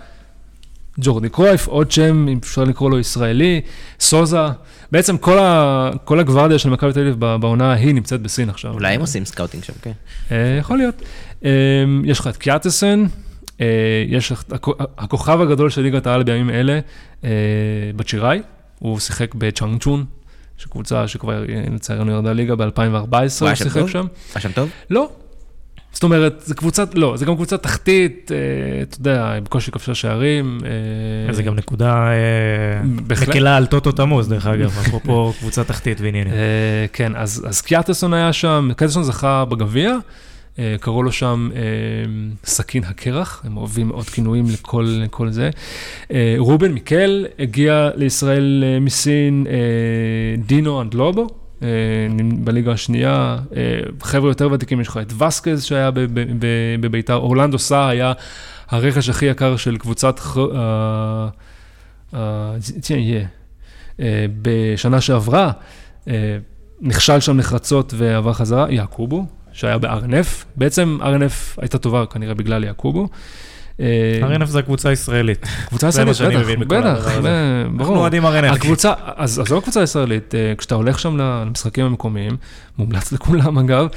[1.01, 3.61] ג'ורדי קרויף, עוד שם, אם אפשר לקרוא לו ישראלי,
[4.01, 4.47] סוזה.
[4.93, 8.73] בעצם כל, ה, כל הגוורדיה של מכבי תל אביב בעונה ההיא נמצאת בסין עכשיו.
[8.73, 9.93] אולי הם עושים scouting שם, כן.
[10.61, 11.03] יכול להיות.
[11.45, 11.49] אמ,
[12.05, 13.05] יש לך את קיארטנסון,
[13.61, 13.67] אה,
[14.09, 14.45] יש לך,
[14.99, 16.81] הכוכב הגדול של ליגת העל בימים אלה,
[17.25, 17.31] אה,
[17.97, 18.43] בצ'יראי,
[18.79, 19.83] הוא שיחק בצ'אנג
[20.59, 24.07] שקבוצה שכבר לצערנו ירדה ליגה ב-2014, הוא שיחק שם.
[24.35, 24.71] היה שם טוב?
[24.91, 25.11] לא.
[25.93, 30.59] זאת אומרת, זה קבוצה, לא, זה גם קבוצה תחתית, אה, אתה יודע, בקושי כבשה שערים.
[31.31, 32.11] זה גם נקודה
[33.11, 36.33] מקלה על טוטו תמוז, דרך אגב, אפרופו קבוצה תחתית ועניינים.
[36.93, 39.97] כן, אז קיאטסון היה שם, קיאטסון זכה בגביע.
[40.59, 41.61] אה, קראו לו שם אה,
[42.45, 45.51] סכין הקרח, הם אוהבים עוד כינויים לכל, לכל זה.
[46.13, 49.47] אה, רובן מיקל הגיע לישראל מסין,
[50.47, 51.27] דינו אנדלובו.
[52.39, 53.39] בליגה השנייה,
[54.03, 55.91] חבר'ה יותר ותיקים, יש לך את וסקז שהיה
[56.81, 58.13] בביתר, אורלנדו סא היה
[58.69, 60.21] הרכש הכי יקר של קבוצת,
[64.43, 65.51] בשנה שעברה,
[66.81, 69.27] נכשל שם נחרצות ועבר חזרה, יעקובו,
[69.59, 70.45] שהיה בארנף.
[70.57, 73.09] בעצם ארנף הייתה טובה כנראה בגלל יעקובו.
[73.81, 73.87] אה,
[74.23, 75.47] RNF זה הקבוצה הישראלית.
[75.67, 77.21] קבוצה ישראלית, בטח, בטח.
[77.23, 77.97] זה אנחנו ברור.
[77.97, 78.53] אוהדים RNF.
[78.53, 82.37] הקבוצה, אז זו הקבוצה הישראלית, אה, כשאתה הולך שם למשחקים המקומיים,
[82.79, 83.89] מומלץ לכולם אגב,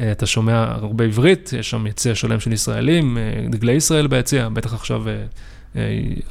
[0.00, 3.18] אה, אתה שומע הרבה עברית, יש שם יציע שלם של ישראלים,
[3.50, 5.02] דגלי ישראל ביציע, בטח עכשיו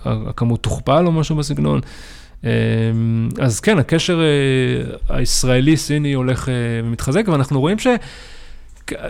[0.05, 1.81] הכמות תוכפל או משהו בסגנון.
[3.39, 4.21] אז כן, הקשר
[5.09, 6.49] הישראלי-סיני הולך
[6.83, 7.87] ומתחזק, ואנחנו רואים ש...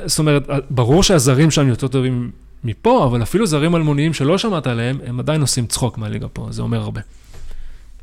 [0.06, 2.32] זאת אומרת, ברור שהזרים שם יותר טובים
[2.64, 6.62] מפה, אבל אפילו זרים אלמוניים שלא שמעת עליהם, הם עדיין עושים צחוק מהליגה פה, זה
[6.62, 7.02] אומר הרבה.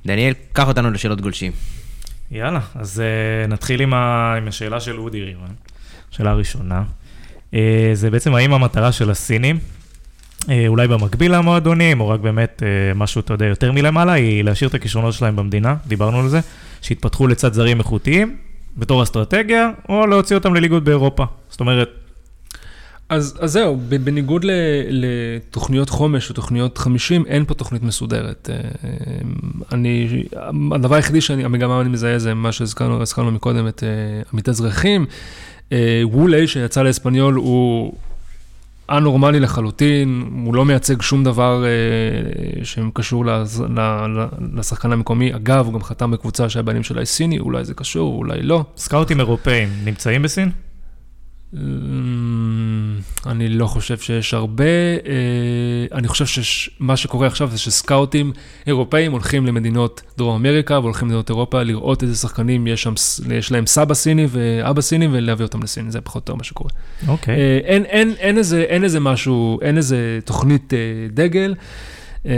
[0.06, 1.52] דניאל, קח אותנו לשאלות גולשים.
[2.30, 4.34] יאללה, אז uh, נתחיל עם, ה...
[4.36, 5.52] עם השאלה של אודי ריבן.
[6.10, 6.82] שאלה ראשונה.
[7.50, 7.54] Uh,
[7.94, 9.58] זה בעצם האם המטרה של הסינים,
[10.40, 14.70] uh, אולי במקביל למועדונים, או רק באמת uh, משהו, אתה יודע, יותר מלמעלה, היא להשאיר
[14.70, 16.40] את הכישרונות שלהם במדינה, דיברנו על זה,
[16.82, 18.36] שיתפתחו לצד זרים איכותיים,
[18.76, 21.24] בתור אסטרטגיה, או להוציא אותם לליגות באירופה.
[21.50, 21.88] זאת אומרת,
[23.08, 24.44] אז, אז זהו, בניגוד
[24.88, 28.50] לתוכניות חומש או תוכניות 50, אין פה תוכנית מסודרת.
[28.52, 28.58] אה,
[29.72, 30.24] אני,
[30.72, 35.06] הדבר היחידי שאני, המגמה אני מזהה זה מה שהזכרנו הזכרנו מקודם, את אה, עמית אזרחים.
[35.72, 37.92] אה, וולאי שיצא לאספניול הוא
[38.96, 40.08] א-נורמלי לחלוטין,
[40.44, 41.70] הוא לא מייצג שום דבר אה,
[42.64, 44.26] שקשור לז- ל-
[44.58, 45.34] לשחקן המקומי.
[45.34, 48.64] אגב, הוא גם חתם בקבוצה שהבעלים שלה היא סיני, אולי זה קשור, אולי לא.
[48.76, 50.50] סקאוטים אירופאים נמצאים בסין?
[51.56, 54.64] אמ, אני לא חושב שיש הרבה,
[55.06, 58.32] אה, אני חושב שמה שקורה עכשיו זה שסקאוטים
[58.66, 62.94] אירופאים הולכים למדינות דרום אמריקה והולכים למדינות אירופה לראות איזה שחקנים יש שם,
[63.34, 66.70] יש להם סבא סיני ואבא סיני ולהביא אותם לסין, זה פחות או יותר מה שקורה.
[67.08, 67.34] אוקיי.
[67.34, 70.78] אה, אין, אין, אין, איזה, אין איזה משהו, אין איזה תוכנית אה,
[71.10, 71.54] דגל.
[72.24, 72.30] אמ,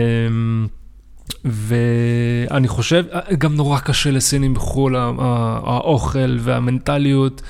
[1.45, 3.05] ואני חושב,
[3.39, 7.43] גם נורא קשה לסינים בחו"ל, האוכל והמנטליות.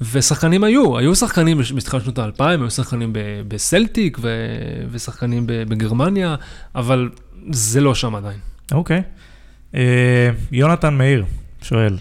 [0.00, 3.12] ושחקנים היו, היו שחקנים בתחילת שנות האלפיים, היו שחקנים
[3.48, 6.34] בסלטיק ו- ושחקנים בגרמניה,
[6.74, 7.08] אבל
[7.50, 8.38] זה לא שם עדיין.
[8.72, 9.02] אוקיי.
[9.74, 11.24] אה, יונתן מאיר
[11.62, 11.98] שואל,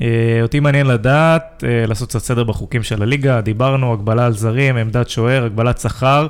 [0.00, 4.76] אה, אותי מעניין לדעת, אה, לעשות קצת סדר בחוקים של הליגה, דיברנו, הגבלה על זרים,
[4.76, 6.26] עמדת שוער, הגבלת שכר,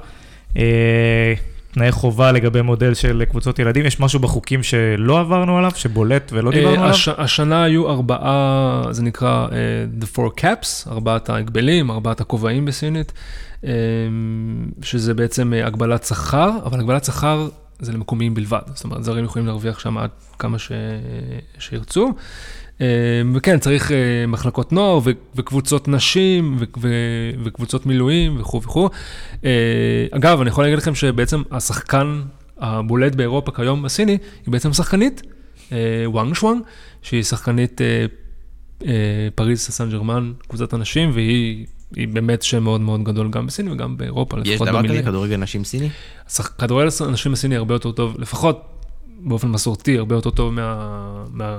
[0.56, 1.34] אה,
[1.76, 6.50] תנאי חובה לגבי מודל של קבוצות ילדים, יש משהו בחוקים שלא עברנו עליו, שבולט ולא
[6.50, 6.94] דיברנו אה, עליו?
[6.94, 13.12] הש, השנה היו ארבעה, זה נקרא uh, The Four Caps, ארבעת ההגבלים, ארבעת הכובעים בסינית,
[13.62, 13.66] um,
[14.82, 17.48] שזה בעצם הגבלת שכר, אבל הגבלת שכר
[17.78, 20.72] זה למקומיים בלבד, זאת אומרת, זרים יכולים להרוויח שם עד כמה ש...
[21.58, 22.14] שירצו.
[22.78, 22.80] Um,
[23.34, 23.94] וכן, צריך uh,
[24.28, 25.00] מחלקות נוער
[25.36, 26.56] וקבוצות נשים
[27.44, 28.88] וקבוצות מילואים וכו' וכו'.
[29.34, 29.44] Uh,
[30.10, 32.22] אגב, אני יכול להגיד לכם שבעצם השחקן
[32.58, 35.22] הבולט באירופה כיום הסיני, היא בעצם שחקנית,
[35.72, 36.62] אה, וואנג שוואנג,
[37.02, 38.06] שהיא שחקנית אה,
[38.86, 41.66] אה, פריז סן ג'רמן, קבוצת הנשים, והיא
[41.96, 45.04] היא באמת שם מאוד מאוד גדול גם בסין וגם באירופה, יש לפחות דבר כזה, במילים.
[45.04, 45.88] כדורגל נשים סיני?
[46.58, 48.75] כדורגל הנשים הסיני הרבה יותר טוב, לפחות
[49.20, 51.58] באופן מסורתי, הרבה יותר טוב מה, מה,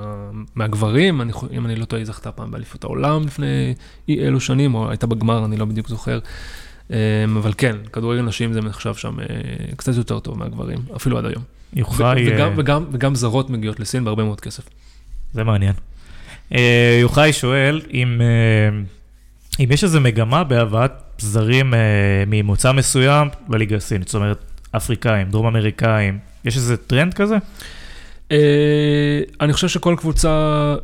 [0.54, 1.20] מהגברים.
[1.20, 3.74] אני, אם אני לא טועה, היא זכתה פעם באליפות העולם לפני
[4.08, 6.18] אי אלו שנים, או הייתה בגמר, אני לא בדיוק זוכר.
[6.92, 6.96] אה,
[7.36, 9.26] אבל כן, כדורגל נשים זה נחשב שם אה,
[9.76, 11.42] קצת יותר טוב מהגברים, אפילו עד היום.
[11.72, 14.68] יוחאי, ו- וגם, אה, וגם, וגם זרות מגיעות לסין בהרבה מאוד כסף.
[15.32, 15.72] זה מעניין.
[16.54, 18.80] אה, יוחאי שואל אם, אה,
[19.64, 21.78] אם יש איזו מגמה בהבאת זרים אה,
[22.26, 24.44] ממוצא מסוים לליגה הסינית, זאת אומרת,
[24.76, 27.36] אפריקאים, דרום אמריקאים, יש איזה טרנד כזה?
[28.32, 28.36] אה,
[29.40, 30.74] אני חושב שכל קבוצה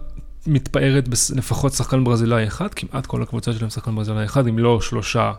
[0.46, 5.32] מתפארת לפחות שחקן ברזילאי אחד, כמעט כל הקבוצה שלהם שחקן ברזילאי אחד, אם לא שלושה,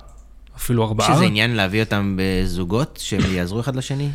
[0.58, 1.14] אפילו יש ארבעה.
[1.14, 4.10] איזה עניין להביא אותם בזוגות, שהם יעזרו אחד לשני?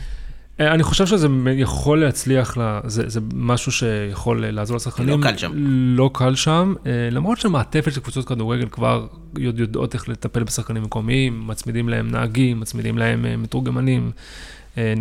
[0.61, 5.09] אה, אני חושב שזה יכול להצליח, לה- זה, זה משהו שיכול לעזור לשחקנים.
[5.23, 5.53] לא קל שם.
[5.97, 9.07] לא קל שם, אה, למרות שהמעטפת של קבוצות כדורגל כבר
[9.39, 14.11] יודע- יודעות איך לטפל בשחקנים מקומיים, מצמידים להם נהגים, מצמידים להם מתורגמנים,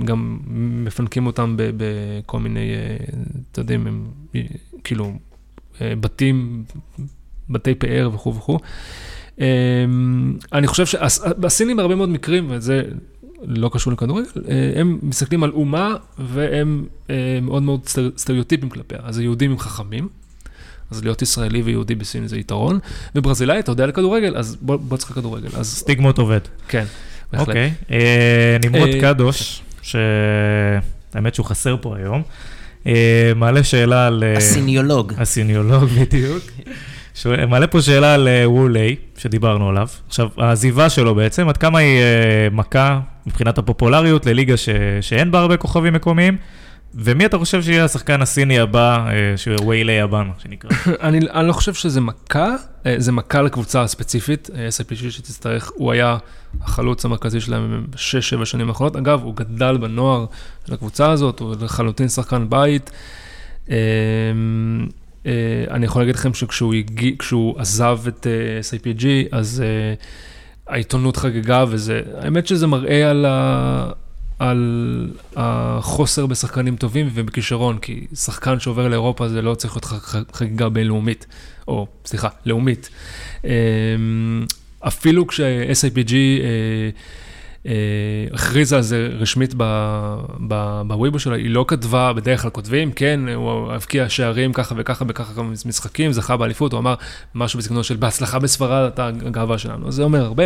[0.05, 0.39] גם
[0.85, 2.97] מפנקים אותם בכל מיני, אה,
[3.51, 4.05] אתה יודעים, הם,
[4.35, 4.41] אה,
[4.83, 5.11] כאילו,
[5.81, 6.63] אה, בתים,
[7.49, 8.59] בתי פאר וכו' וכו'.
[9.41, 9.45] אה,
[10.53, 12.83] אני חושב שהסינים בהרבה מאוד מקרים, וזה
[13.41, 18.99] לא קשור לכדורגל, אה, הם מסתכלים על אומה והם אה, מאוד מאוד סטר- סטריאוטיפים כלפיה.
[19.03, 20.07] אז היהודים הם חכמים,
[20.91, 22.79] אז להיות ישראלי ויהודי בסין זה יתרון,
[23.15, 25.49] וברזילאי, אתה יודע על כדורגל, אז בוא, בוא תשחק כדורגל.
[25.57, 26.39] אז סטיגמות עובד.
[26.67, 26.85] כן,
[27.31, 27.47] בהחלט.
[27.47, 27.73] אוקיי.
[27.91, 32.21] אה, נמרוד אה, קדוש, שהאמת שהוא חסר פה היום,
[32.87, 34.23] אה, מעלה שאלה על...
[34.23, 35.13] אה, הסיניולוג.
[35.17, 36.43] הסיניולוג בדיוק.
[37.25, 39.87] מעלה פה שאלה על אה, וול-איי, שדיברנו עליו.
[40.07, 44.69] עכשיו, העזיבה שלו בעצם, עד כמה היא אה, מכה מבחינת הפופולריות לליגה ש...
[45.01, 46.37] שאין בה הרבה כוכבים מקומיים,
[46.93, 50.69] ומי אתה חושב שיהיה השחקן הסיני הבא, אה, שהוא ויילי הבא, מה שנקרא?
[51.07, 56.17] אני, לא חושב שזה מכה, אה, זה מכה לקבוצה הספציפית, אה, SIPG שתצטרך, הוא היה
[56.61, 58.95] החלוץ המרכזי שלהם בשש-שבע שנים האחרונות.
[58.95, 60.25] אגב, הוא גדל בנוער
[60.67, 62.91] של הקבוצה הזאת, הוא לחלוטין שחקן בית.
[65.71, 67.11] אני יכול להגיד לכם שכשהוא הגיע,
[67.57, 68.27] עזב את
[68.71, 69.63] SIPG, אז
[70.67, 73.91] העיתונות חגגה, וזה, האמת שזה מראה על ה...
[74.39, 79.85] על החוסר בשחקנים טובים ובכישרון, כי שחקן שעובר לאירופה זה לא צריך להיות
[80.33, 81.27] חגיגה בינלאומית,
[81.67, 82.89] או סליחה, לאומית.
[83.45, 83.49] אמ,
[84.79, 86.89] אפילו כש-SIPG אה,
[87.65, 87.73] אה,
[88.33, 89.53] הכריזה על זה רשמית
[90.87, 95.33] בוויבו שלה, היא לא כתבה, בדרך כלל כותבים, כן, הוא הבקיע שערים ככה וככה בככה
[95.33, 96.95] כמה משחקים, זכה באליפות, הוא אמר
[97.35, 100.43] משהו בסגנון של בהצלחה בספרד, אתה הגאווה שלנו, זה אומר הרבה.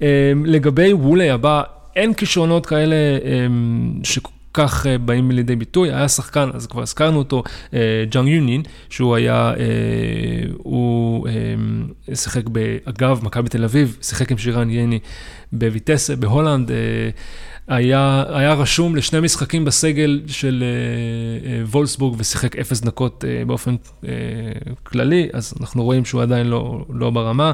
[0.00, 0.06] אמ,
[0.46, 1.62] לגבי וולי הבא,
[1.98, 5.92] אין כישרונות כאלה אמ, שכל כך אה, באים לידי ביטוי.
[5.92, 7.42] היה שחקן, אז כבר הזכרנו אותו,
[7.74, 9.64] אה, ג'אנג יונין, שהוא היה, אה,
[10.58, 14.98] הוא אמ, שיחק באגב, מכבי תל אביב, שיחק עם שירן יני
[15.52, 16.70] בויטסה, בהולנד.
[17.68, 23.76] היה, רשום לשני משחקים בסגל של אה, אה, וולסבורג ושיחק אפס דקות אה, באופן
[24.82, 27.52] כללי, אז אנחנו רואים שהוא עדיין לא, לא ברמה.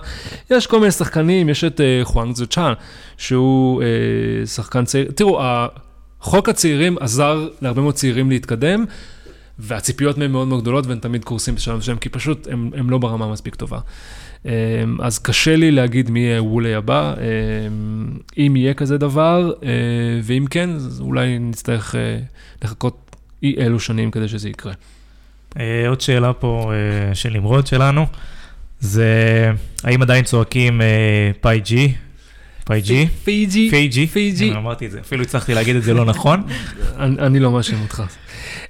[0.51, 2.73] יש כל מיני שחקנים, יש את חואנג זו צ'אן,
[3.17, 3.83] שהוא
[4.47, 5.11] שחקן צעיר.
[5.15, 5.41] תראו,
[6.21, 8.85] חוק הצעירים עזר להרבה מאוד צעירים להתקדם.
[9.59, 13.33] והציפיות מהם מאוד מאוד גדולות והם תמיד קורסים בשלב מסוים, כי פשוט הם לא ברמה
[13.33, 13.79] מספיק טובה.
[14.45, 14.51] אמ,
[15.01, 19.69] אז קשה לי להגיד מי יהיה וו ליי הבא, אמ, אם יהיה כזה דבר, אה,
[20.23, 22.19] ואם כן, אז אולי נצטרך אה,
[22.63, 24.73] לחכות אי אלו שנים כדי שזה יקרה.
[25.61, 26.73] אה, עוד שאלה פה
[27.15, 28.07] של נמרוד שלנו,
[28.81, 29.51] זה
[29.85, 30.81] האם עדיין צועקים
[31.41, 31.95] 飞机?
[32.65, 33.07] 飞机?
[33.25, 33.71] 飞机.
[33.71, 34.07] 飞机.
[34.07, 34.53] 飞机.
[34.53, 36.43] אמרתי את זה, אפילו הצלחתי להגיד את זה לא נכון.
[36.99, 38.03] אני לא מאשים אותך.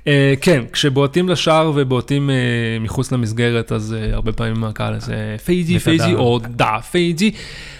[0.05, 0.07] אה,
[0.40, 6.14] כן, כשבועטים לשער ובועטים אה, מחוץ למסגרת, אז אה, הרבה פעמים הקהל הזה 飞机, 飞机,
[6.14, 7.30] או 打飞机.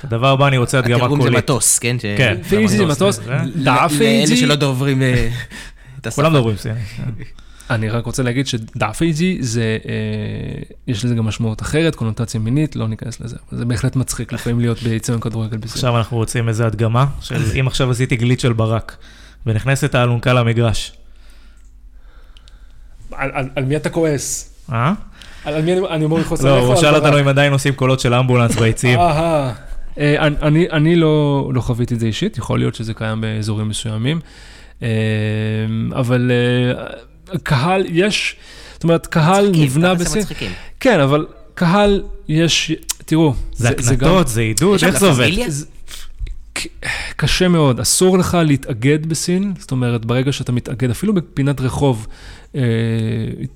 [0.05, 1.13] הדבר הבא, אני רוצה הדגמה קולית.
[1.13, 1.97] התרגום זה מטוס, כן?
[2.01, 2.37] כן.
[2.49, 3.19] 飞机 זה מטוס,
[3.63, 4.25] 打飞机.
[4.25, 5.03] לאלה שלא דוברים
[6.01, 6.23] את השפה.
[6.23, 6.81] כולם דוברים סינית.
[7.71, 9.79] אני רק רוצה להגיד ש 打飞机 זה,
[10.87, 13.37] יש לזה גם משמעות אחרת, קונוטציה מינית, לא ניכנס לזה.
[13.53, 15.73] זה בהחלט מצחיק לפעמים להיות ביציעי כדורגל בסין.
[15.73, 18.97] עכשיו אנחנו רוצים איזה הדגמה, של אם עכשיו עשיתי גליץ' של ברק,
[19.47, 20.93] ונכנסת האלונקה למגרש.
[23.17, 24.51] על, על, על מי אתה כועס?
[24.73, 24.93] אה?
[25.45, 26.63] על מי אני אומר לכעוס עליך?
[26.63, 28.99] לא, הוא שאל אותנו אם עדיין עושים קולות של אמבולנס ביציעים.
[29.99, 34.21] אה, אני, אני לא, לא חוויתי את זה אישית, יכול להיות שזה קיים באזורים מסוימים,
[34.83, 34.89] אה,
[35.93, 38.37] אבל אה, קהל, יש,
[38.73, 40.23] זאת אומרת, קהל נבנה בסין.
[40.81, 42.73] כן, אבל קהל, יש,
[43.05, 45.31] תראו, זה הקנטות, זה עידוד, איך זה עובד?
[47.17, 52.07] קשה מאוד, אסור לך להתאגד בסין, זאת אומרת, ברגע שאתה מתאגד, אפילו בפינת רחוב,
[52.55, 52.61] אה,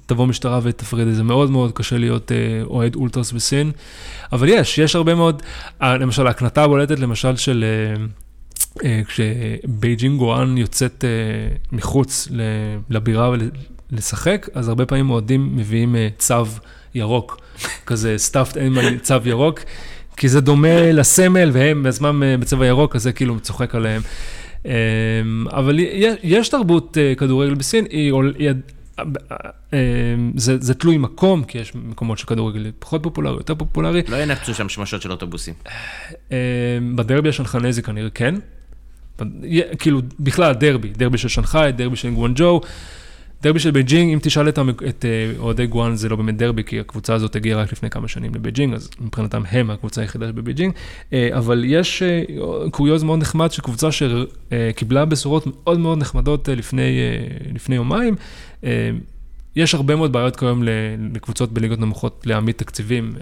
[0.07, 1.23] תבוא משטרה ותפריד את זה.
[1.23, 3.71] מאוד מאוד קשה להיות אה, אוהד אולטרס בסין,
[4.33, 5.43] אבל יש, יש הרבה מאוד,
[5.83, 7.65] אה, למשל, ההקנטה הבולטת, למשל, של...
[9.07, 11.05] כשבייג'ינג גואואן יוצאת
[11.73, 12.29] מחוץ
[12.91, 13.31] לבירה
[13.93, 16.45] ולשחק, אז הרבה פעמים אוהדים מביאים צב
[16.95, 17.41] ירוק,
[17.87, 19.61] כזה stuffed animal צב ירוק,
[20.19, 24.03] כי זה דומה לסמל, והם בעצמם בצבע ירוק, אז זה כאילו צוחק עליהם.
[25.51, 25.79] אבל
[26.23, 28.51] יש תרבות כדורגל בסין, היא, היא
[30.37, 34.03] זה, זה תלוי מקום, כי יש מקומות שכדורגל פחות פופולרי, יותר פופולרי.
[34.09, 35.55] לא ינפצו שם שמשות של אוטובוסים.
[36.95, 38.35] בדרבי השנגחאי כנראה כן.
[39.79, 42.61] כאילו, בכלל דרבי, דרבי של שנגחאי, דרבי של גואנגג'ו.
[43.43, 47.14] דרבי של בייג'ינג, אם תשאל את, אה, אוהדי גואואן, זה לא באמת דרבי, כי הקבוצה
[47.14, 50.72] הזאת הגיעה רק לפני כמה שנים לבייג'ינג, אז מבחינתם הם הקבוצה היחידה בבייג'ינג.
[51.12, 52.22] אה, אבל יש אה,
[52.70, 56.99] קוריוז מאוד נחמד שקבוצה שקיבלה בשורות מאוד מאוד נחמדות לפני,
[57.55, 58.14] לפני יומיים,
[59.59, 60.63] יש הרבה מאוד בעיות כיום
[61.13, 63.13] לקבוצות בליגות נמוכות להעמיד תקציבים,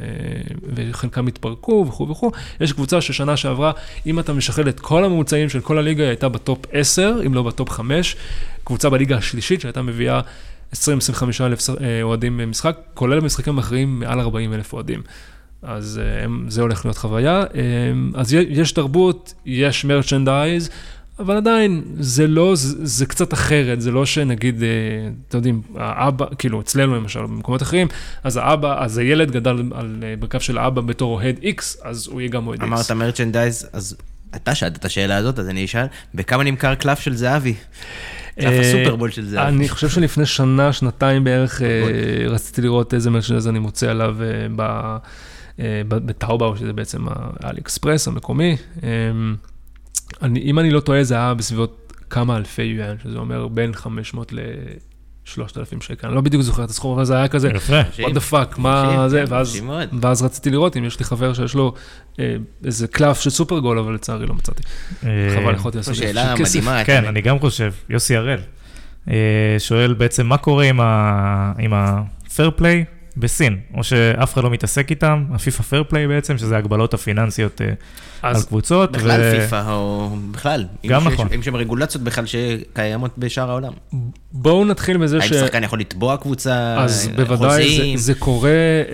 [0.75, 2.33] וחלקם התפרקו וכו' וכו'.
[2.61, 3.73] יש קבוצה ששנה שעברה,
[4.07, 7.35] אם אתה משחרר את כל הממוצעים של כל הליגה, היא הייתה ב top 10, אם
[7.35, 8.17] לא ב top 5.
[8.65, 10.21] קבוצה בליגה השלישית שהייתה מביאה
[10.73, 10.77] 20-25
[11.41, 15.03] אלף אה, אוהדים במשחק, כולל במשחקים אחרים מעל 40 אלף אוהדים.
[15.63, 17.41] אז אה, זה הולך להיות חוויה.
[17.41, 17.47] אה,
[18.15, 20.71] אז יש תרבות, יש מרצ'נדייז,
[21.19, 24.63] אבל עדיין, זה לא, זה, זה קצת אחרת, זה לא שנגיד,
[25.29, 27.89] אתם יודעים, האבא, כאילו, אצלנו למשל, במקומות אחרים,
[28.25, 32.31] אז האבא, אז הילד גדל על ברכב של האבא בתור אוהד X, אז הוא יהיה
[32.31, 32.65] גם אוהד X.
[32.65, 33.97] אמרת מרצ'נדייז, אז
[34.37, 37.55] אתה שאלת את השאלה הזאת, אז אני אשאל, בכמה נמכר קלף של זהבי?
[38.35, 39.49] קלף אה, הסופרבול של זהבי.
[39.49, 44.17] אני חושב שלפני שנה, שנתיים בערך, אה, רציתי לראות איזה מרצ'נדייז אני מוצא עליו
[45.59, 47.07] אה, בטאובאו, שזה בעצם
[47.41, 48.57] האלי אקספרס המקומי.
[50.23, 54.33] אני, אם אני לא טועה, זה היה בסביבות כמה אלפי יואן, שזה אומר בין 500
[54.33, 54.39] ל...
[55.27, 56.07] 3,000 שקל.
[56.07, 57.51] אני לא בדיוק זוכר את הסכום, אבל זה היה כזה,
[57.99, 59.25] what the fuck, מה זה,
[60.03, 61.75] ואז, רציתי לראות אם יש לי חבר שיש לו
[62.19, 64.63] אה, איזה קלף של סופרגול, אבל לצערי לא מצאתי.
[65.05, 66.85] אה, חבל, יכולתי לעשות זו איזשהו שאלה.
[66.85, 68.39] כן, אני גם חושב, יוסי הראל.
[69.11, 70.65] אה, שואל בעצם מה קורה
[71.59, 76.57] עם ה-fair play בסין, או שאף אחד לא מתעסק איתם, הפיפא fair play בעצם, שזה
[76.57, 77.67] הגבלות הפיננסיות אה,
[78.23, 78.93] על קבוצות.
[78.93, 80.67] בכלל ו- פיפא, או בכלל.
[80.87, 81.29] גם אם יש- נכון.
[81.35, 83.73] אם שם רגולציות בכלל שקיימות בשאר העולם.
[84.33, 85.33] בואו נתחיל בזה האם ש...
[85.35, 87.97] שחקן יכול לתבוע קבוצה, אז אה, בוודאי?
[87.97, 88.87] זה, זה קורה, אה,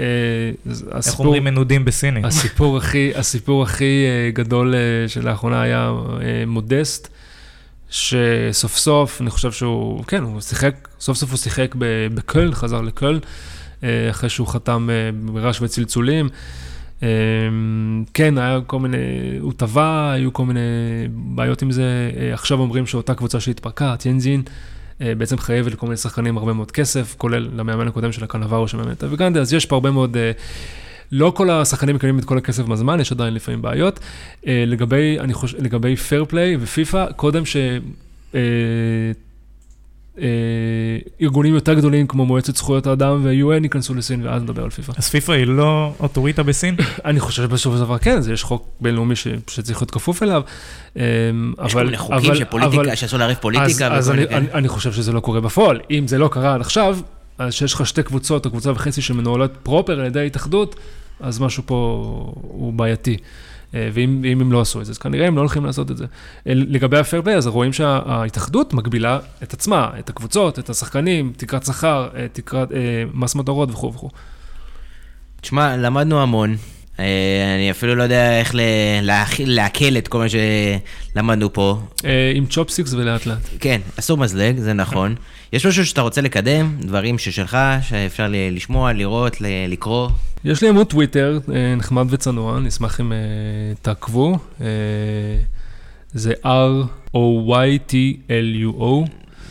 [0.72, 2.24] זה- איך הסיפור, אומרים מנודים בסינית?
[2.24, 4.74] הסיפור הכי, הסיפור הכי אה, גדול
[5.08, 5.90] שלאחרונה היה
[6.22, 7.08] אה, מודסט,
[7.90, 11.84] שסוף סוף, אני חושב שהוא, כן, הוא שיחק, סוף סוף הוא שיחק ב-
[12.14, 13.18] בקöln, חזר אה,
[14.10, 16.28] אחרי שהוא חתם אה, ברעש וצלצולים.
[17.02, 17.08] אה,
[18.14, 18.96] כן, היה כל מיני,
[19.40, 20.60] הוא טבע, היו כל מיני
[21.08, 22.10] בעיות עם זה.
[22.16, 24.42] אה, עכשיו אומרים שאותה קבוצה שהתפרקה, טיינזין,
[25.02, 28.92] אה, בעצם חייבת לכל מיני שחקנים הרבה מאוד כסף, כולל למאמן הקודם של הקנברו שמאמן
[28.92, 30.16] את אביגנדה, אז יש פה הרבה מאוד...
[30.16, 30.32] אה,
[31.12, 34.00] לא כל השחקנים מקבלים את כל הכסף בזמן, יש עדיין לפעמים בעיות.
[34.46, 37.56] אה, לגבי, אני חושב, לגבי fair play ופיפא, קודם ש...
[40.18, 40.28] אה, אה,
[41.22, 44.92] ארגונים יותר גדולים כמו מועצת זכויות האדם ו-UN ייכנסו לסין ואז נדבר על פיפא.
[44.96, 46.76] אז פיפא היא לא אוטוריטה בסין?
[47.04, 50.42] אני חושב שבסופו של דבר כן, זה יש חוק בינלאומי ש, שצריך להיות כפוף אליו.
[50.96, 51.02] אה,
[51.66, 53.86] יש כל אבל- מיני חוקים אבל- שפוליטיקה, אבל- שאסור לערב פוליטיקה.
[53.94, 55.80] אז, אז אני, אני, אני חושב שזה לא קורה בפועל.
[55.90, 56.98] אם זה לא קרה עד עכשיו,
[57.38, 60.76] אז שיש לך שתי קבוצות או קבוצה וחצי שמנוהלות proper על ידי ההתאחדות,
[61.20, 61.74] אז משהו פה
[62.42, 63.16] הוא בעייתי.
[63.74, 65.96] אה, ואם אם הם לא עשו את זה, אז כנראה הם לא הולכים לעשות את
[65.96, 66.04] זה.
[66.46, 72.08] אה, לגבי פליי, אז רואים שההתאחדות מגבילה את עצמה, את הקבוצות, את השחקנים, תקרת שכר,
[72.16, 72.68] אה, תקרת
[73.14, 74.10] מס מטרות וכו' וכו'.
[75.40, 76.56] תשמע, למדנו המון.
[76.98, 78.54] אני אפילו לא יודע איך
[79.38, 81.80] לעכל את כל מה שלמדנו פה.
[82.34, 83.48] עם צ'ופסיקס ולאט לאט.
[83.60, 85.14] כן, אסור מזלג, זה נכון.
[85.52, 89.36] יש משהו שאתה רוצה לקדם, דברים ששלך, שאפשר לשמוע, לראות,
[89.68, 90.08] לקרוא.
[90.44, 93.18] יש לי עמוד טוויטר, אה, נחמד וצנוע, נשמח אם אה,
[93.82, 94.38] תעקבו.
[94.60, 94.66] אה,
[96.12, 97.24] זה R-O-Y-T-L-U-O,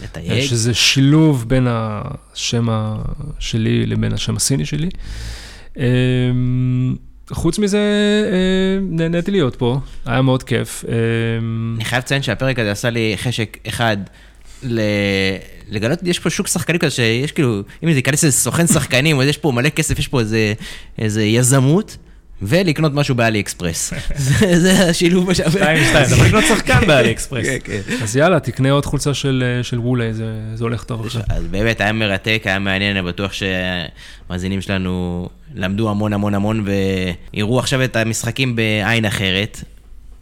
[0.04, 0.42] לתייג.
[0.42, 2.68] שזה שילוב בין השם
[3.40, 4.90] שלי לבין השם הסיני שלי.
[7.32, 7.80] חוץ מזה,
[8.82, 10.86] נהניתי להיות פה, היה מאוד כיף.
[11.76, 13.98] אני חייב לציין שהפרק הזה עשה לי חשק אחד
[14.64, 14.80] ל...
[15.72, 19.28] לגלות, יש פה שוק שחקנים כזה שיש כאילו, אם זה ייכנס איזה סוכן שחקנים, אז
[19.28, 20.54] יש פה מלא כסף, יש פה איזה,
[20.98, 21.98] איזה יזמות,
[22.42, 23.94] ולקנות משהו באלי אקספרס.
[24.16, 25.52] זה, זה השילוב מה שווה.
[25.52, 27.46] שתיים, שתיים, אתה יכול לקנות שחקן באלי אקספרס.
[27.46, 28.04] כן, כן.
[28.04, 30.24] אז יאללה, תקנה עוד חולצה של אה, של וולי, זה
[30.60, 31.22] הולך טוב עכשיו.
[31.30, 36.66] אז באמת היה מרתק, היה מעניין, אני בטוח שהמאזינים שלנו למדו המון המון המון
[37.34, 39.64] ויראו עכשיו את המשחקים בעין אחרת.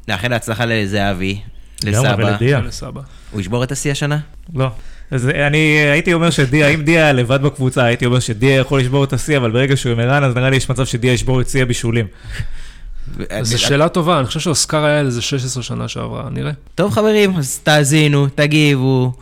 [0.08, 1.40] נאחל הצלחה לזהבי,
[1.84, 2.16] לסבא.
[2.18, 2.60] ולדיה.
[2.60, 3.02] לסבא.
[3.32, 4.18] הוא ישבור את השיא השנה?
[4.56, 4.70] לא.
[5.12, 5.58] אז אני
[5.92, 9.38] הייתי אומר שדיה, אם דיה היה לבד בקבוצה, הייתי אומר שדיה יכול לשבור את השיא,
[9.38, 12.06] אבל ברגע שהוא עם ערן, אז נראה לי יש מצב שדיה ישבור את שיא הבישולים.
[13.42, 16.52] זו שאלה טובה, אני חושב שאוסקר היה איזה 16 שנה שעברה, נראה.
[16.76, 19.14] טוב חברים, אז תאזינו, תגיבו,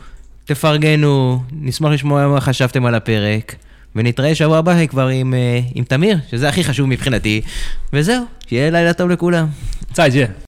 [0.44, 3.54] תפרגנו, נשמח לשמוע מה חשבתם על הפרק,
[3.96, 7.40] ונתראה שבוע הבא כבר עם, אה, עם תמיר, שזה הכי חשוב מבחינתי,
[7.92, 9.46] וזהו, שיהיה לילה טוב לכולם.
[9.92, 10.47] צייד, יא.